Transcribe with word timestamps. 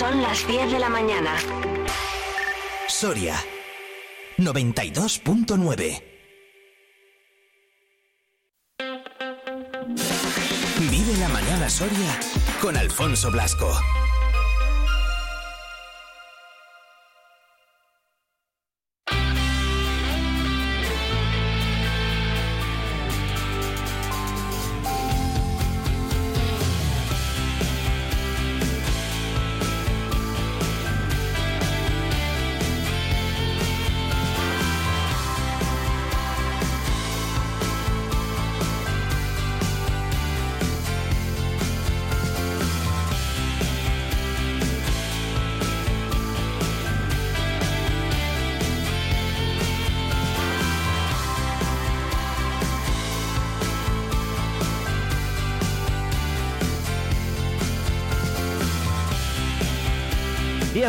Son 0.00 0.22
las 0.22 0.46
10 0.48 0.72
de 0.72 0.78
la 0.78 0.88
mañana. 0.88 1.36
Soria 2.88 3.36
92.9 4.38 6.02
Vive 10.90 11.16
la 11.18 11.28
mañana 11.28 11.68
Soria 11.68 12.18
con 12.62 12.78
Alfonso 12.78 13.30
Blasco. 13.30 13.78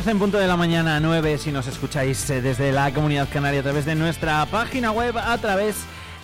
10 0.04 0.08
en 0.08 0.20
punto 0.20 0.40
de 0.40 0.48
la 0.48 0.58
mañana, 0.58 1.00
9 1.00 1.38
si 1.38 1.52
nos 1.52 1.68
escucháis 1.68 2.28
eh, 2.32 2.42
desde 2.42 2.72
la 2.72 2.92
comunidad 2.92 3.30
canaria 3.32 3.60
a 3.60 3.64
través 3.64 3.86
de 3.86 3.94
nuestra 3.94 4.44
página 4.48 4.92
web, 4.92 5.16
a 5.16 5.38
través 5.38 5.76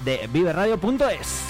de 0.03 0.27
viveradio.es. 0.33 1.43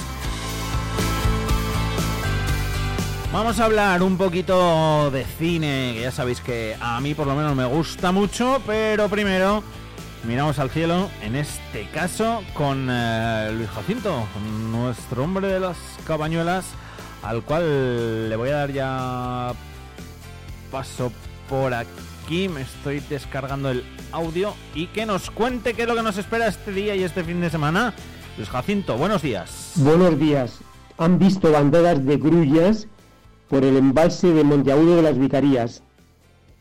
Vamos 3.31 3.61
a 3.61 3.65
hablar 3.65 4.03
un 4.03 4.17
poquito 4.17 5.09
de 5.09 5.23
cine, 5.23 5.93
que 5.95 6.01
ya 6.01 6.11
sabéis 6.11 6.41
que 6.41 6.75
a 6.81 6.99
mí 6.99 7.13
por 7.13 7.27
lo 7.27 7.35
menos 7.35 7.55
me 7.55 7.65
gusta 7.65 8.11
mucho, 8.11 8.61
pero 8.65 9.07
primero 9.07 9.63
miramos 10.25 10.59
al 10.59 10.69
cielo, 10.69 11.09
en 11.21 11.37
este 11.37 11.87
caso 11.91 12.43
con 12.53 12.89
eh, 12.89 13.51
Luis 13.53 13.69
Jacinto, 13.69 14.27
nuestro 14.69 15.23
hombre 15.23 15.47
de 15.47 15.61
las 15.61 15.77
cabañuelas, 16.05 16.65
al 17.23 17.41
cual 17.43 18.27
le 18.27 18.35
voy 18.35 18.49
a 18.49 18.55
dar 18.55 18.71
ya 18.73 19.53
paso 20.69 21.09
por 21.47 21.73
aquí 21.73 22.16
aquí, 22.27 22.49
me 22.49 22.59
estoy 22.59 22.99
descargando 23.09 23.69
el 23.71 23.85
audio 24.11 24.53
y 24.75 24.87
que 24.87 25.05
nos 25.05 25.31
cuente 25.31 25.73
qué 25.73 25.83
es 25.83 25.87
lo 25.87 25.95
que 25.95 26.03
nos 26.03 26.17
espera 26.17 26.47
este 26.47 26.73
día 26.73 26.93
y 26.93 27.03
este 27.03 27.23
fin 27.23 27.39
de 27.39 27.49
semana. 27.49 27.93
Luis 28.35 28.49
Jacinto, 28.49 28.97
buenos 28.97 29.21
días. 29.21 29.71
Buenos 29.77 30.19
días. 30.19 30.59
Han 30.97 31.19
visto 31.19 31.53
bandadas 31.53 32.03
de 32.05 32.17
grullas 32.17 32.89
por 33.47 33.63
el 33.63 33.77
embalse 33.77 34.33
de 34.33 34.43
Monteagudo 34.43 34.97
de 34.97 35.03
las 35.03 35.17
Vicarías. 35.17 35.83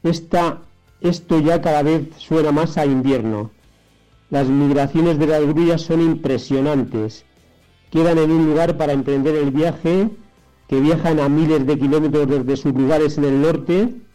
Esta, 0.04 0.62
esto 1.00 1.40
ya 1.40 1.60
cada 1.60 1.82
vez 1.82 2.10
suena 2.16 2.52
más 2.52 2.78
a 2.78 2.86
invierno. 2.86 3.50
Las 4.30 4.46
migraciones 4.46 5.18
de 5.18 5.26
las 5.26 5.44
grullas 5.44 5.82
son 5.82 6.00
impresionantes. 6.00 7.24
Quedan 7.90 8.18
en 8.18 8.30
un 8.30 8.46
lugar 8.46 8.76
para 8.76 8.92
emprender 8.92 9.34
el 9.34 9.50
viaje, 9.50 10.10
que 10.68 10.78
viajan 10.78 11.18
a 11.18 11.28
miles 11.28 11.66
de 11.66 11.76
kilómetros 11.76 12.28
desde 12.28 12.56
sus 12.56 12.72
lugares 12.72 13.18
en 13.18 13.24
el 13.24 13.42
norte 13.42 14.05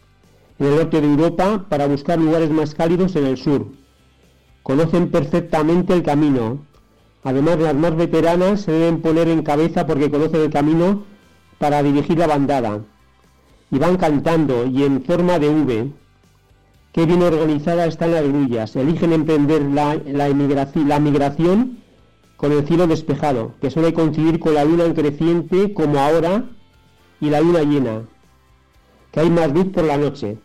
en 0.58 0.66
el 0.66 0.76
norte 0.76 1.00
de 1.00 1.06
Europa 1.06 1.66
para 1.68 1.86
buscar 1.86 2.18
lugares 2.18 2.50
más 2.50 2.74
cálidos 2.74 3.16
en 3.16 3.26
el 3.26 3.36
sur. 3.36 3.66
Conocen 4.62 5.10
perfectamente 5.10 5.92
el 5.92 6.02
camino. 6.02 6.64
Además, 7.24 7.58
las 7.58 7.74
más 7.74 7.96
veteranas 7.96 8.62
se 8.62 8.72
deben 8.72 9.00
poner 9.00 9.28
en 9.28 9.42
cabeza 9.42 9.86
porque 9.86 10.10
conocen 10.10 10.40
el 10.40 10.50
camino 10.50 11.04
para 11.58 11.82
dirigir 11.82 12.18
la 12.18 12.26
bandada. 12.26 12.80
Y 13.70 13.78
van 13.78 13.96
cantando 13.96 14.66
y 14.66 14.82
en 14.82 15.02
forma 15.04 15.38
de 15.38 15.48
V. 15.48 15.92
Qué 16.92 17.06
bien 17.06 17.22
organizada 17.22 17.86
están 17.86 18.12
las 18.12 18.28
grullas. 18.28 18.76
Eligen 18.76 19.14
emprender 19.14 19.62
la, 19.62 20.98
migración 21.00 21.78
con 22.36 22.52
el 22.52 22.66
cielo 22.66 22.86
despejado, 22.86 23.54
que 23.60 23.70
suele 23.70 23.94
coincidir 23.94 24.38
con 24.38 24.54
la 24.54 24.64
luna 24.64 24.84
en 24.84 24.94
creciente 24.94 25.72
como 25.72 25.98
ahora 25.98 26.44
y 27.20 27.30
la 27.30 27.40
luna 27.40 27.62
llena, 27.62 28.02
que 29.10 29.20
hay 29.20 29.30
más 29.30 29.52
luz 29.52 29.68
por 29.68 29.84
la 29.84 29.96
noche. 29.96 30.38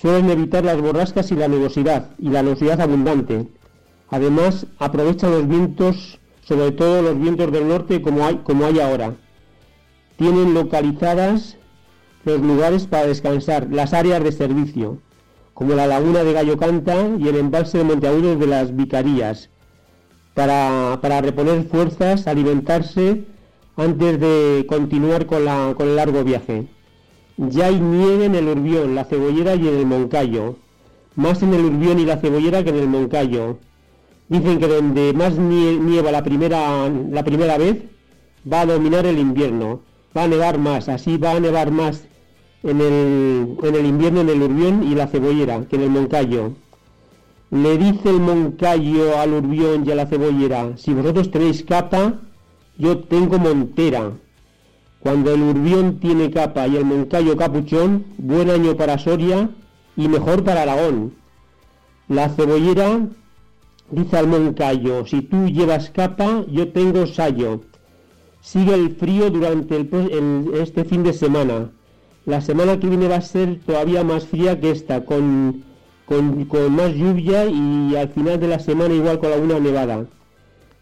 Suelen 0.00 0.30
evitar 0.30 0.64
las 0.64 0.80
borrascas 0.80 1.30
y 1.30 1.34
la 1.34 1.46
nubosidad 1.46 2.12
y 2.18 2.30
la 2.30 2.42
nubosidad 2.42 2.80
abundante. 2.80 3.48
Además, 4.08 4.66
aprovechan 4.78 5.30
los 5.30 5.46
vientos, 5.46 6.18
sobre 6.42 6.72
todo 6.72 7.02
los 7.02 7.20
vientos 7.20 7.52
del 7.52 7.68
norte 7.68 8.00
como 8.00 8.24
hay, 8.24 8.36
como 8.38 8.64
hay 8.64 8.80
ahora. 8.80 9.16
Tienen 10.16 10.54
localizadas 10.54 11.58
los 12.24 12.40
lugares 12.40 12.86
para 12.86 13.08
descansar, 13.08 13.68
las 13.70 13.92
áreas 13.92 14.24
de 14.24 14.32
servicio, 14.32 15.02
como 15.52 15.74
la 15.74 15.86
laguna 15.86 16.24
de 16.24 16.32
Gallo 16.32 16.56
Canta 16.56 16.96
y 17.18 17.28
el 17.28 17.36
embalse 17.36 17.76
de 17.76 17.84
Monteagudos 17.84 18.40
de 18.40 18.46
las 18.46 18.74
Vicarías, 18.74 19.50
para, 20.32 20.98
para, 21.02 21.20
reponer 21.20 21.64
fuerzas, 21.64 22.26
alimentarse 22.26 23.26
antes 23.76 24.18
de 24.18 24.64
continuar 24.66 25.26
con, 25.26 25.44
la, 25.44 25.74
con 25.76 25.88
el 25.88 25.96
largo 25.96 26.24
viaje. 26.24 26.68
Ya 27.48 27.68
hay 27.68 27.80
nieve 27.80 28.26
en 28.26 28.34
el 28.34 28.48
Urbión, 28.48 28.94
la 28.94 29.04
Cebollera 29.04 29.54
y 29.54 29.66
en 29.66 29.78
el 29.78 29.86
Moncayo. 29.86 30.56
Más 31.16 31.42
en 31.42 31.54
el 31.54 31.64
Urbión 31.64 31.98
y 31.98 32.04
la 32.04 32.18
Cebollera 32.18 32.62
que 32.62 32.68
en 32.68 32.76
el 32.76 32.86
Moncayo. 32.86 33.56
Dicen 34.28 34.58
que 34.58 34.68
donde 34.68 35.14
más 35.14 35.38
nieva 35.38 36.12
la 36.12 36.22
primera, 36.22 36.86
la 36.90 37.24
primera 37.24 37.56
vez 37.56 37.78
va 38.50 38.60
a 38.60 38.66
dominar 38.66 39.06
el 39.06 39.18
invierno. 39.18 39.80
Va 40.14 40.24
a 40.24 40.28
nevar 40.28 40.58
más, 40.58 40.90
así 40.90 41.16
va 41.16 41.30
a 41.30 41.40
nevar 41.40 41.70
más 41.70 42.04
en 42.62 42.82
el, 42.82 43.56
en 43.62 43.74
el 43.74 43.86
invierno 43.86 44.20
en 44.20 44.28
el 44.28 44.42
Urbión 44.42 44.82
y 44.82 44.94
la 44.94 45.06
Cebollera 45.06 45.64
que 45.64 45.76
en 45.76 45.82
el 45.82 45.90
Moncayo. 45.90 46.52
Le 47.50 47.78
dice 47.78 48.10
el 48.10 48.20
Moncayo 48.20 49.18
al 49.18 49.32
Urbión 49.32 49.86
y 49.86 49.90
a 49.92 49.94
la 49.94 50.06
Cebollera, 50.06 50.76
si 50.76 50.92
vosotros 50.92 51.30
tenéis 51.30 51.64
capa, 51.64 52.20
yo 52.76 52.98
tengo 52.98 53.38
montera. 53.38 54.12
Cuando 55.00 55.32
el 55.32 55.42
Urbión 55.42 55.98
tiene 55.98 56.30
capa 56.30 56.68
y 56.68 56.76
el 56.76 56.84
Moncayo 56.84 57.34
capuchón, 57.34 58.04
buen 58.18 58.50
año 58.50 58.76
para 58.76 58.98
Soria 58.98 59.48
y 59.96 60.08
mejor 60.08 60.44
para 60.44 60.62
Aragón. 60.62 61.14
La 62.08 62.28
cebollera 62.28 63.08
dice 63.90 64.18
al 64.18 64.26
Moncayo, 64.26 65.06
si 65.06 65.22
tú 65.22 65.46
llevas 65.46 65.88
capa, 65.88 66.44
yo 66.48 66.70
tengo 66.72 67.06
sayo. 67.06 67.62
Sigue 68.42 68.74
el 68.74 68.94
frío 68.96 69.30
durante 69.30 69.88
este 70.60 70.84
fin 70.84 71.02
de 71.02 71.14
semana. 71.14 71.70
La 72.26 72.42
semana 72.42 72.78
que 72.78 72.88
viene 72.88 73.08
va 73.08 73.16
a 73.16 73.22
ser 73.22 73.58
todavía 73.64 74.04
más 74.04 74.26
fría 74.26 74.60
que 74.60 74.70
esta, 74.70 75.06
con 75.06 75.64
más 76.06 76.92
lluvia 76.94 77.46
y 77.46 77.96
al 77.96 78.10
final 78.10 78.38
de 78.38 78.48
la 78.48 78.58
semana 78.58 78.92
igual 78.92 79.18
con 79.18 79.32
alguna 79.32 79.60
nevada. 79.60 80.04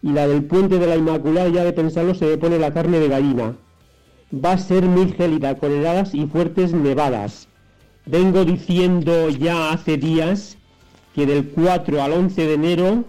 Y 0.01 0.11
la 0.11 0.27
del 0.27 0.43
puente 0.43 0.77
de 0.77 0.87
la 0.87 0.97
Inmaculada, 0.97 1.47
ya 1.47 1.63
de 1.63 1.71
pensarlo, 1.71 2.13
se 2.15 2.25
le 2.25 2.37
pone 2.37 2.59
la 2.59 2.73
carne 2.73 2.99
de 2.99 3.07
gallina 3.07 3.55
va 4.33 4.53
a 4.53 4.57
ser 4.57 4.83
muy 4.83 5.11
gélida 5.11 5.57
con 5.57 5.71
heladas 5.71 6.13
y 6.13 6.25
fuertes 6.27 6.73
nevadas. 6.73 7.47
Vengo 8.05 8.45
diciendo 8.45 9.29
ya 9.29 9.71
hace 9.71 9.97
días 9.97 10.57
que 11.15 11.25
del 11.25 11.49
4 11.49 12.01
al 12.01 12.13
11 12.13 12.47
de 12.47 12.53
enero 12.53 13.03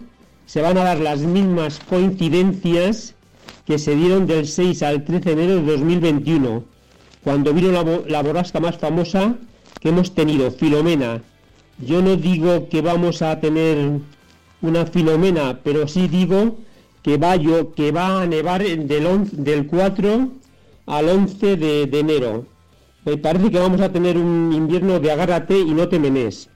se 0.45 0.61
van 0.61 0.77
a 0.77 0.83
dar 0.83 0.99
las 0.99 1.21
mismas 1.21 1.79
coincidencias 1.79 3.15
que 3.65 3.77
se 3.77 3.95
dieron 3.95 4.27
del 4.27 4.47
6 4.47 4.83
al 4.83 5.05
13 5.05 5.35
de 5.35 5.43
enero 5.43 5.61
de 5.61 5.71
2021, 5.71 6.63
cuando 7.23 7.53
vino 7.53 7.71
la, 7.71 7.83
la 8.07 8.23
borrasca 8.23 8.59
más 8.59 8.77
famosa 8.77 9.35
que 9.79 9.89
hemos 9.89 10.13
tenido, 10.13 10.51
Filomena. 10.51 11.21
Yo 11.77 12.01
no 12.01 12.15
digo 12.15 12.67
que 12.69 12.81
vamos 12.81 13.21
a 13.21 13.39
tener 13.39 13.99
una 14.61 14.85
Filomena, 14.85 15.59
pero 15.63 15.87
sí 15.87 16.07
digo 16.07 16.57
que 17.01 17.17
va, 17.17 17.35
yo, 17.35 17.73
que 17.73 17.91
va 17.91 18.21
a 18.21 18.27
nevar 18.27 18.63
del, 18.63 19.05
11, 19.05 19.37
del 19.37 19.67
4 19.67 20.40
al 20.91 21.07
11 21.07 21.55
de, 21.55 21.99
enero. 21.99 22.45
Me 23.05 23.15
parece 23.17 23.49
que 23.49 23.57
vamos 23.57 23.79
a 23.79 23.93
tener 23.93 24.17
un 24.17 24.51
invierno 24.53 24.99
de 24.99 25.09
agárrate 25.09 25.57
y 25.57 25.73
no 25.73 25.87
te 25.87 25.99
menes. 25.99 26.49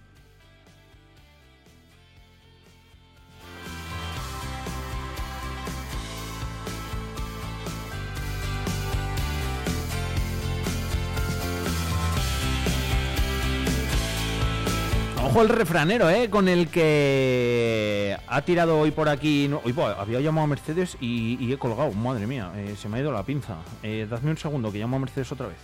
El 15.41 15.49
refranero, 15.49 16.09
¿eh? 16.09 16.29
Con 16.29 16.47
el 16.47 16.69
que 16.69 18.17
ha 18.25 18.41
tirado 18.43 18.79
hoy 18.79 18.91
por 18.91 19.09
aquí. 19.09 19.51
hoy 19.63 19.75
había 19.97 20.21
llamado 20.21 20.45
a 20.45 20.47
Mercedes 20.47 20.97
y, 21.01 21.51
he 21.51 21.57
colgado. 21.57 21.91
Madre 21.91 22.25
mía, 22.25 22.51
eh, 22.55 22.75
se 22.81 22.87
me 22.87 22.97
ha 22.97 23.01
ido 23.01 23.11
la 23.11 23.23
pinza. 23.23 23.57
Eh, 23.83 24.07
dadme 24.09 24.31
un 24.31 24.37
segundo 24.37 24.71
que 24.71 24.79
llamo 24.79 24.95
a 24.95 24.99
Mercedes 24.99 25.31
otra 25.31 25.47
vez. 25.47 25.57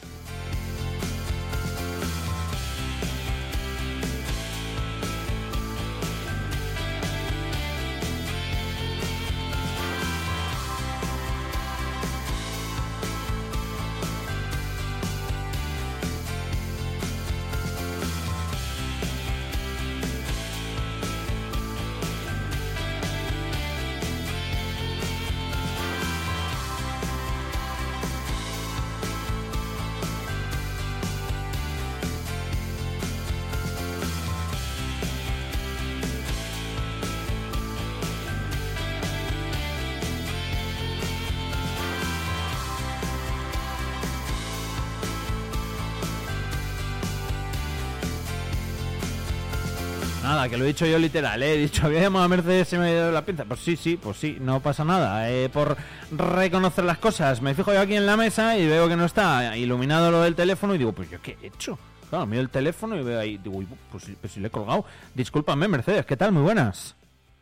Nada, 50.42 50.50
que 50.50 50.58
lo 50.58 50.64
he 50.64 50.68
dicho 50.68 50.86
yo 50.86 50.98
literal, 50.98 51.42
¿eh? 51.44 51.54
he 51.54 51.58
dicho, 51.58 51.86
había 51.86 52.02
llamado 52.02 52.26
a 52.26 52.28
Mercedes 52.28 52.74
y 52.74 52.78
me 52.78 52.90
ha 52.90 52.94
dado 52.94 53.12
la 53.12 53.26
pinza. 53.26 53.46
Pues 53.46 53.60
sí, 53.60 53.76
sí, 53.76 53.98
pues 54.02 54.18
sí, 54.18 54.38
no 54.40 54.60
pasa 54.60 54.84
nada. 54.84 55.30
Eh, 55.32 55.50
por 55.50 55.78
reconocer 56.12 56.84
las 56.84 56.98
cosas, 56.98 57.42
me 57.42 57.54
fijo 57.54 57.74
yo 57.74 57.80
aquí 57.80 57.96
en 57.96 58.06
la 58.06 58.18
mesa 58.18 58.58
y 58.58 58.68
veo 58.68 58.88
que 58.88 58.96
no 58.96 59.06
está 59.06 59.56
iluminado 59.58 60.12
lo 60.12 60.22
del 60.22 60.36
teléfono 60.36 60.76
y 60.76 60.78
digo, 60.78 60.94
pues 60.94 61.10
yo 61.10 61.22
qué 61.22 61.38
he 61.42 61.48
hecho. 61.48 61.78
Claro, 62.10 62.26
miro 62.26 62.42
el 62.42 62.50
teléfono 62.50 62.98
y 62.98 63.04
veo 63.04 63.20
ahí, 63.20 63.38
digo, 63.38 63.64
pues, 63.92 64.06
pues 64.20 64.34
si 64.34 64.40
le 64.40 64.48
he 64.48 64.52
colgado. 64.52 64.86
Discúlpame, 65.14 65.68
Mercedes, 65.68 66.06
¿qué 66.06 66.18
tal? 66.18 66.32
Muy 66.32 66.44
buenas 66.44 66.96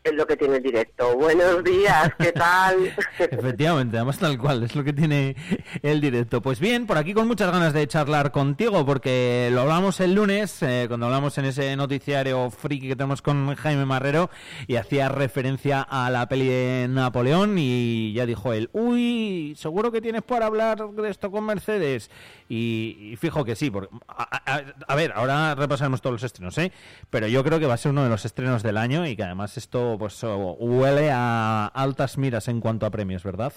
es 0.04 0.14
lo 0.14 0.26
que 0.26 0.38
tiene 0.38 0.58
el 0.58 0.64
directo. 0.64 1.16
Buenos 1.18 1.64
días, 1.64 2.12
¿qué 2.18 2.32
tal? 2.32 2.94
Efectivamente, 3.20 3.98
además 3.98 4.18
tal 4.18 4.38
cual, 4.38 4.64
es 4.64 4.76
lo 4.76 4.84
que 4.84 4.94
tiene 4.94 5.36
el 5.82 6.00
directo. 6.00 6.42
Pues 6.42 6.60
bien, 6.60 6.88
por 6.88 6.98
aquí 6.98 7.14
con 7.14 7.28
muchas 7.28 7.52
ganas 7.52 7.74
de 7.74 7.88
charlar 7.88 8.32
contigo, 8.32 8.86
porque 8.86 9.50
lo 9.52 9.62
hablamos 9.62 10.00
el 10.00 10.16
lunes, 10.16 10.64
eh, 10.64 10.86
cuando 10.88 11.08
hablamos 11.08 11.38
en 11.38 11.46
ese 11.46 11.76
noticiario 11.76 12.50
friki 12.50 12.90
que 12.90 12.96
tenemos 12.96 13.22
con 13.22 13.56
Jaime 13.56 13.86
Marrero, 13.86 14.30
y 14.68 14.78
hacía 14.78 15.10
referencia 15.10 15.82
a 15.82 16.10
la 16.10 16.28
peli 16.30 16.48
de 16.48 16.88
Napoleón, 16.90 17.58
y 17.58 18.14
ya 18.14 18.26
dijo 18.26 18.54
él, 18.54 18.70
uy, 18.72 19.54
seguro 19.58 19.92
que 19.92 20.02
tienes 20.02 20.22
por 20.22 20.44
hablar 20.44 20.90
de 20.92 21.10
esto 21.10 21.30
con 21.30 21.46
Mercedes. 21.46 22.10
Y, 22.48 23.16
fijo 23.20 23.46
que 23.46 23.56
sí, 23.56 23.70
porque, 23.70 23.94
a, 24.08 24.96
ver, 24.96 25.12
ahora 25.14 25.54
repasaremos 25.54 26.02
todos 26.02 26.14
los 26.14 26.24
estrenos, 26.24 26.58
¿eh? 26.58 26.72
Pero 27.12 27.28
yo 27.28 27.44
creo 27.44 27.60
que 27.60 27.68
va 27.68 27.76
a 27.76 27.78
ser 27.78 27.92
uno 27.92 28.04
de 28.04 28.10
los 28.10 28.26
estrenos 28.26 28.64
del 28.64 28.78
año 28.78 29.06
y 29.06 29.16
que 29.16 29.24
además 29.24 29.56
esto 29.58 29.89
pues 29.98 30.22
huele 30.24 31.10
a 31.12 31.68
altas 31.68 32.18
miras 32.18 32.48
en 32.48 32.60
cuanto 32.62 32.86
a 32.86 32.90
premios, 32.90 33.24
¿verdad? 33.24 33.54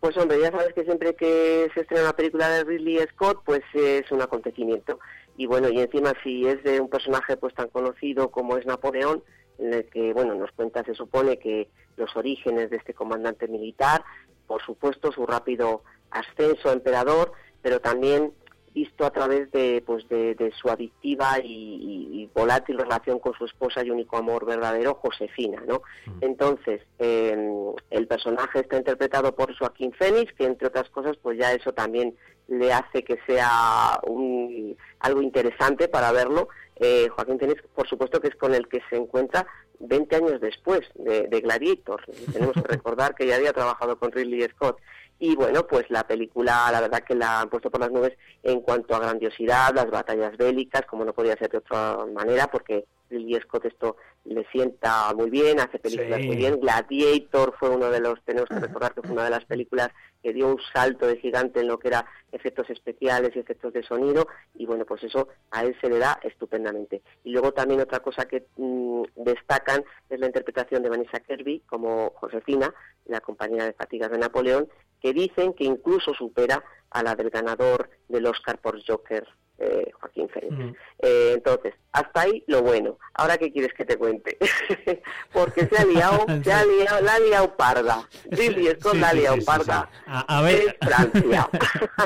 Pues 0.00 0.16
hombre, 0.18 0.40
ya 0.40 0.50
sabes 0.50 0.72
que 0.74 0.84
siempre 0.84 1.14
que 1.14 1.70
se 1.74 1.80
estrena 1.80 2.04
una 2.04 2.16
película 2.16 2.48
de 2.48 2.64
Ridley 2.64 2.98
Scott, 3.12 3.42
pues 3.44 3.62
es 3.74 4.10
un 4.12 4.22
acontecimiento. 4.22 4.98
Y 5.36 5.46
bueno, 5.46 5.68
y 5.68 5.80
encima 5.80 6.12
si 6.22 6.46
es 6.46 6.62
de 6.62 6.80
un 6.80 6.88
personaje 6.88 7.36
pues 7.36 7.54
tan 7.54 7.68
conocido 7.68 8.30
como 8.30 8.56
es 8.56 8.66
Napoleón, 8.66 9.22
en 9.58 9.74
el 9.74 9.88
que, 9.88 10.12
bueno, 10.12 10.34
nos 10.34 10.52
cuenta, 10.52 10.84
se 10.84 10.94
supone 10.94 11.38
que 11.38 11.68
los 11.96 12.14
orígenes 12.16 12.70
de 12.70 12.76
este 12.76 12.94
comandante 12.94 13.48
militar, 13.48 14.04
por 14.46 14.62
supuesto 14.62 15.12
su 15.12 15.26
rápido 15.26 15.82
ascenso 16.10 16.68
a 16.68 16.72
emperador, 16.72 17.32
pero 17.62 17.80
también 17.80 18.32
visto 18.76 19.06
a 19.06 19.10
través 19.10 19.50
de, 19.52 19.82
pues 19.86 20.06
de, 20.10 20.52
su 20.60 20.68
adictiva 20.68 21.38
y, 21.42 22.28
volátil 22.34 22.76
relación 22.76 23.18
con 23.18 23.32
su 23.32 23.46
esposa 23.46 23.82
y 23.82 23.90
único 23.90 24.18
amor 24.18 24.44
verdadero, 24.44 24.98
Josefina, 25.00 25.62
¿no? 25.66 25.80
Mm. 26.04 26.18
Entonces, 26.20 26.82
em, 26.98 27.72
el 27.88 28.06
personaje 28.06 28.60
está 28.60 28.76
interpretado 28.76 29.34
por 29.34 29.56
Joaquín 29.56 29.92
Fénix, 29.92 30.30
que 30.34 30.44
entre 30.44 30.68
otras 30.68 30.90
cosas, 30.90 31.16
pues 31.22 31.38
ya 31.38 31.54
eso 31.54 31.72
también 31.72 32.14
le 32.48 32.70
hace 32.70 33.02
que 33.02 33.18
sea 33.26 33.98
un, 34.06 34.76
algo 35.00 35.22
interesante 35.22 35.88
para 35.88 36.12
verlo. 36.12 36.48
Eh, 36.78 37.08
Joaquín 37.08 37.38
Fénix, 37.38 37.62
por 37.74 37.88
supuesto, 37.88 38.20
que 38.20 38.28
es 38.28 38.36
con 38.36 38.54
el 38.54 38.68
que 38.68 38.82
se 38.90 38.96
encuentra 38.96 39.46
20 39.80 40.16
años 40.16 40.40
después 40.40 40.80
de, 40.94 41.28
de 41.28 41.40
Gladiator. 41.40 42.02
Tenemos 42.32 42.54
que 42.54 42.68
recordar 42.68 43.14
que 43.14 43.26
ya 43.26 43.36
había 43.36 43.52
trabajado 43.52 43.98
con 43.98 44.12
Ridley 44.12 44.48
Scott. 44.50 44.78
Y 45.18 45.34
bueno, 45.34 45.66
pues 45.66 45.88
la 45.88 46.06
película, 46.06 46.68
la 46.70 46.82
verdad 46.82 47.02
que 47.02 47.14
la 47.14 47.40
han 47.40 47.48
puesto 47.48 47.70
por 47.70 47.80
las 47.80 47.90
nubes 47.90 48.12
en 48.42 48.60
cuanto 48.60 48.94
a 48.94 49.00
grandiosidad, 49.00 49.74
las 49.74 49.90
batallas 49.90 50.36
bélicas, 50.36 50.82
como 50.82 51.06
no 51.06 51.14
podía 51.14 51.36
ser 51.36 51.50
de 51.50 51.58
otra 51.58 52.04
manera, 52.12 52.48
porque 52.48 52.84
Ridley 53.08 53.40
Scott 53.40 53.64
esto 53.64 53.96
le 54.28 54.44
sienta 54.50 55.12
muy 55.14 55.30
bien, 55.30 55.60
hace 55.60 55.78
películas 55.78 56.20
muy 56.24 56.36
bien. 56.36 56.60
Gladiator 56.60 57.54
fue 57.58 57.70
uno 57.70 57.90
de 57.90 58.00
los, 58.00 58.22
tenemos 58.24 58.48
que 58.48 58.58
recordar 58.58 58.94
que 58.94 59.02
fue 59.02 59.12
una 59.12 59.24
de 59.24 59.30
las 59.30 59.44
películas 59.44 59.90
que 60.22 60.32
dio 60.32 60.48
un 60.48 60.58
salto 60.74 61.06
de 61.06 61.16
gigante 61.18 61.60
en 61.60 61.68
lo 61.68 61.78
que 61.78 61.88
era 61.88 62.04
efectos 62.32 62.68
especiales 62.70 63.30
y 63.34 63.38
efectos 63.38 63.72
de 63.72 63.82
sonido, 63.82 64.26
y 64.54 64.66
bueno, 64.66 64.84
pues 64.84 65.04
eso 65.04 65.28
a 65.50 65.64
él 65.64 65.76
se 65.80 65.88
le 65.88 65.98
da 65.98 66.18
estupendamente. 66.22 67.02
Y 67.24 67.30
luego 67.30 67.52
también 67.52 67.80
otra 67.80 68.00
cosa 68.00 68.26
que 68.26 68.44
mm, 68.56 69.02
destacan 69.16 69.84
es 70.10 70.20
la 70.20 70.26
interpretación 70.26 70.82
de 70.82 70.90
Vanessa 70.90 71.20
Kirby 71.20 71.60
como 71.60 72.10
Josefina, 72.16 72.74
la 73.06 73.20
compañera 73.20 73.64
de 73.64 73.72
fatigas 73.72 74.10
de 74.10 74.18
Napoleón, 74.18 74.68
que 75.00 75.12
dicen 75.12 75.52
que 75.54 75.64
incluso 75.64 76.14
supera 76.14 76.64
a 76.90 77.02
la 77.02 77.14
del 77.14 77.30
ganador 77.30 77.90
del 78.08 78.26
Oscar 78.26 78.58
por 78.58 78.84
Joker, 78.84 79.26
eh, 79.58 79.90
Joaquín 80.00 80.28
Phoenix. 80.28 80.78
Eh, 80.98 81.32
entonces, 81.34 81.74
hasta 81.92 82.22
ahí 82.22 82.44
lo 82.46 82.62
bueno. 82.62 82.98
Ahora, 83.14 83.38
¿qué 83.38 83.52
quieres 83.52 83.72
que 83.74 83.84
te 83.84 83.96
cuente? 83.96 84.15
Porque 85.32 85.66
se 85.66 85.78
ha 85.78 85.84
liado, 85.84 86.26
se 86.44 86.52
ha 86.52 86.64
liado, 86.64 87.00
la 87.02 87.14
ha 87.14 87.18
liado 87.18 87.56
parda. 87.56 88.08
Ridley 88.30 88.74
Scott 88.78 88.94
la 88.94 89.08
ha 89.10 89.14
liado 89.14 89.36
parda. 89.44 89.88
A, 90.06 90.42
ver, 90.42 90.76
Francia. 90.80 91.48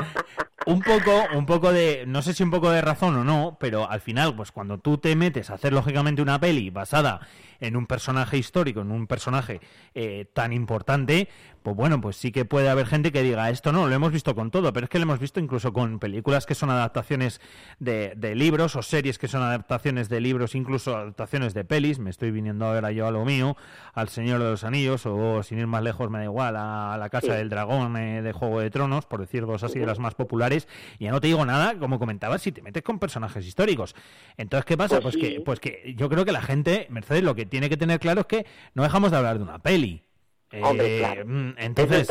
un 0.65 0.81
poco, 0.81 1.23
un 1.33 1.45
poco 1.45 1.71
de, 1.71 2.05
no 2.07 2.21
sé 2.21 2.33
si 2.33 2.43
un 2.43 2.51
poco 2.51 2.69
de 2.71 2.81
razón 2.81 3.15
o 3.17 3.23
no, 3.23 3.57
pero 3.59 3.89
al 3.89 4.01
final, 4.01 4.35
pues 4.35 4.51
cuando 4.51 4.77
tú 4.77 4.97
te 4.97 5.15
metes 5.15 5.49
a 5.49 5.55
hacer 5.55 5.73
lógicamente 5.73 6.21
una 6.21 6.39
peli 6.39 6.69
basada 6.69 7.21
en 7.61 7.77
un 7.77 7.87
personaje 7.87 8.37
histórico, 8.37 8.81
en 8.81 8.91
un 8.91 9.07
personaje 9.07 9.61
eh, 9.95 10.25
tan 10.33 10.51
importante, 10.51 11.29
pues 11.63 11.75
bueno, 11.75 12.01
pues 12.01 12.17
sí 12.17 12.31
que 12.31 12.43
puede 12.43 12.69
haber 12.69 12.87
gente 12.87 13.11
que 13.11 13.21
diga 13.21 13.49
esto 13.49 13.71
no, 13.71 13.87
lo 13.87 13.95
hemos 13.95 14.11
visto 14.11 14.35
con 14.35 14.51
todo, 14.51 14.73
pero 14.73 14.85
es 14.85 14.89
que 14.89 14.97
lo 14.97 15.03
hemos 15.03 15.19
visto 15.19 15.39
incluso 15.39 15.71
con 15.71 15.99
películas 15.99 16.45
que 16.45 16.55
son 16.55 16.71
adaptaciones 16.71 17.39
de, 17.79 18.13
de 18.17 18.35
libros 18.35 18.75
o 18.75 18.81
series 18.81 19.19
que 19.19 19.27
son 19.27 19.43
adaptaciones 19.43 20.09
de 20.09 20.19
libros, 20.19 20.55
incluso 20.55 20.97
adaptaciones 20.97 21.53
de 21.53 21.63
pelis. 21.63 21.99
Me 21.99 22.09
estoy 22.09 22.31
viniendo 22.31 22.65
ahora 22.65 22.91
yo 22.91 23.07
a 23.07 23.11
lo 23.11 23.23
mío, 23.25 23.55
al 23.93 24.09
Señor 24.09 24.39
de 24.39 24.49
los 24.49 24.63
Anillos 24.63 25.05
o 25.05 25.43
sin 25.43 25.59
ir 25.59 25.67
más 25.67 25.83
lejos 25.83 26.09
me 26.09 26.19
da 26.19 26.23
igual 26.25 26.55
a, 26.57 26.97
la 26.97 27.09
Casa 27.09 27.35
del 27.35 27.49
Dragón 27.49 27.95
eh, 27.97 28.21
de 28.21 28.31
Juego 28.31 28.59
de 28.59 28.69
Tronos, 28.69 29.05
por 29.05 29.19
decir 29.19 29.45
dos 29.45 29.63
así 29.63 29.79
de 29.79 29.85
las 29.85 29.99
más 29.99 30.15
populares. 30.15 30.67
Y 30.97 31.05
ya 31.05 31.11
no 31.11 31.21
te 31.21 31.27
digo 31.27 31.45
nada, 31.45 31.77
como 31.77 31.99
comentabas, 31.99 32.41
si 32.41 32.51
te 32.51 32.61
metes 32.61 32.83
con 32.83 32.99
personajes 32.99 33.45
históricos. 33.45 33.95
Entonces, 34.37 34.65
¿qué 34.65 34.77
pasa? 34.77 34.99
Pues, 34.99 35.15
pues 35.15 35.17
que, 35.17 35.41
pues 35.41 35.59
que 35.59 35.93
yo 35.95 36.09
creo 36.09 36.25
que 36.25 36.31
la 36.31 36.41
gente, 36.41 36.87
Mercedes, 36.89 37.23
lo 37.23 37.35
que 37.35 37.45
tiene 37.51 37.69
que 37.69 37.77
tener 37.77 37.99
claro 37.99 38.21
es 38.21 38.27
que 38.27 38.45
no 38.73 38.81
dejamos 38.81 39.11
de 39.11 39.17
hablar 39.17 39.37
de 39.37 39.43
una 39.43 39.59
peli. 39.59 40.03
Eh, 40.53 41.23
mm, 41.25 41.51
entonces, 41.57 42.09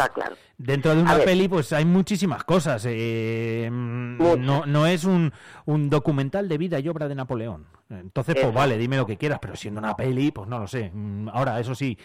dentro 0.57 0.95
de 0.95 1.03
una 1.03 1.19
peli, 1.19 1.49
pues 1.49 1.73
hay 1.73 1.85
muchísimas 1.85 2.45
cosas. 2.45 2.87
Eh, 2.89 3.69
mm, 3.71 4.19
no, 4.39 4.65
no 4.67 4.87
es 4.87 5.05
un, 5.05 5.33
un, 5.67 5.91
documental 5.91 6.49
de 6.49 6.57
vida 6.57 6.79
y 6.79 6.89
obra 6.89 7.09
de 7.09 7.15
Napoleón. 7.15 7.67
Entonces, 7.91 8.37
pues 8.41 8.55
vale, 8.55 8.79
dime 8.79 8.97
lo 8.97 9.07
que 9.07 9.17
quieras, 9.17 9.41
pero 9.43 9.57
siendo 9.57 9.81
una 9.81 9.97
peli, 9.97 10.31
pues 10.31 10.49
no 10.49 10.59
lo 10.59 10.67
sé. 10.67 10.91
Mm, 10.93 11.29
ahora, 11.31 11.59
eso 11.59 11.75
sí, 11.75 11.99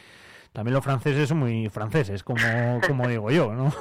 también 0.51 0.73
los 0.73 0.83
franceses 0.83 1.27
son 1.27 1.39
muy 1.39 1.69
franceses, 1.69 2.23
como, 2.23 2.81
como 2.87 3.07
digo 3.09 3.31
yo, 3.31 3.53
¿no? 3.53 3.73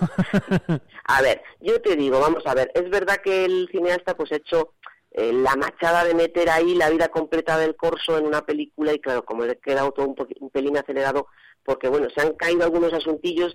a 1.05 1.23
ver, 1.23 1.43
yo 1.61 1.81
te 1.81 1.97
digo, 1.97 2.21
vamos 2.21 2.45
a 2.47 2.55
ver, 2.55 2.71
es 2.75 2.91
verdad 2.91 3.19
que 3.23 3.45
el 3.45 3.69
cineasta 3.71 4.17
pues 4.17 4.33
ha 4.33 4.37
hecho 4.37 4.75
eh, 5.17 5.33
la 5.33 5.55
machada 5.55 6.05
de 6.05 6.13
meter 6.13 6.51
ahí 6.51 6.75
la 6.75 6.91
vida 6.91 7.09
completa 7.09 7.57
del 7.57 7.77
corso 7.77 8.19
en 8.19 8.27
una 8.27 8.45
película 8.45 8.93
y 8.93 8.99
claro, 8.99 9.25
como 9.25 9.45
le 9.45 9.53
ha 9.53 9.55
quedado 9.55 9.93
todo 9.93 10.07
un, 10.07 10.17
un 10.41 10.51
pelín 10.51 10.77
acelerado, 10.77 11.29
porque 11.65 11.89
bueno, 11.89 12.09
se 12.15 12.21
han 12.21 12.35
caído 12.35 12.65
algunos 12.65 12.93
asuntillos, 12.93 13.55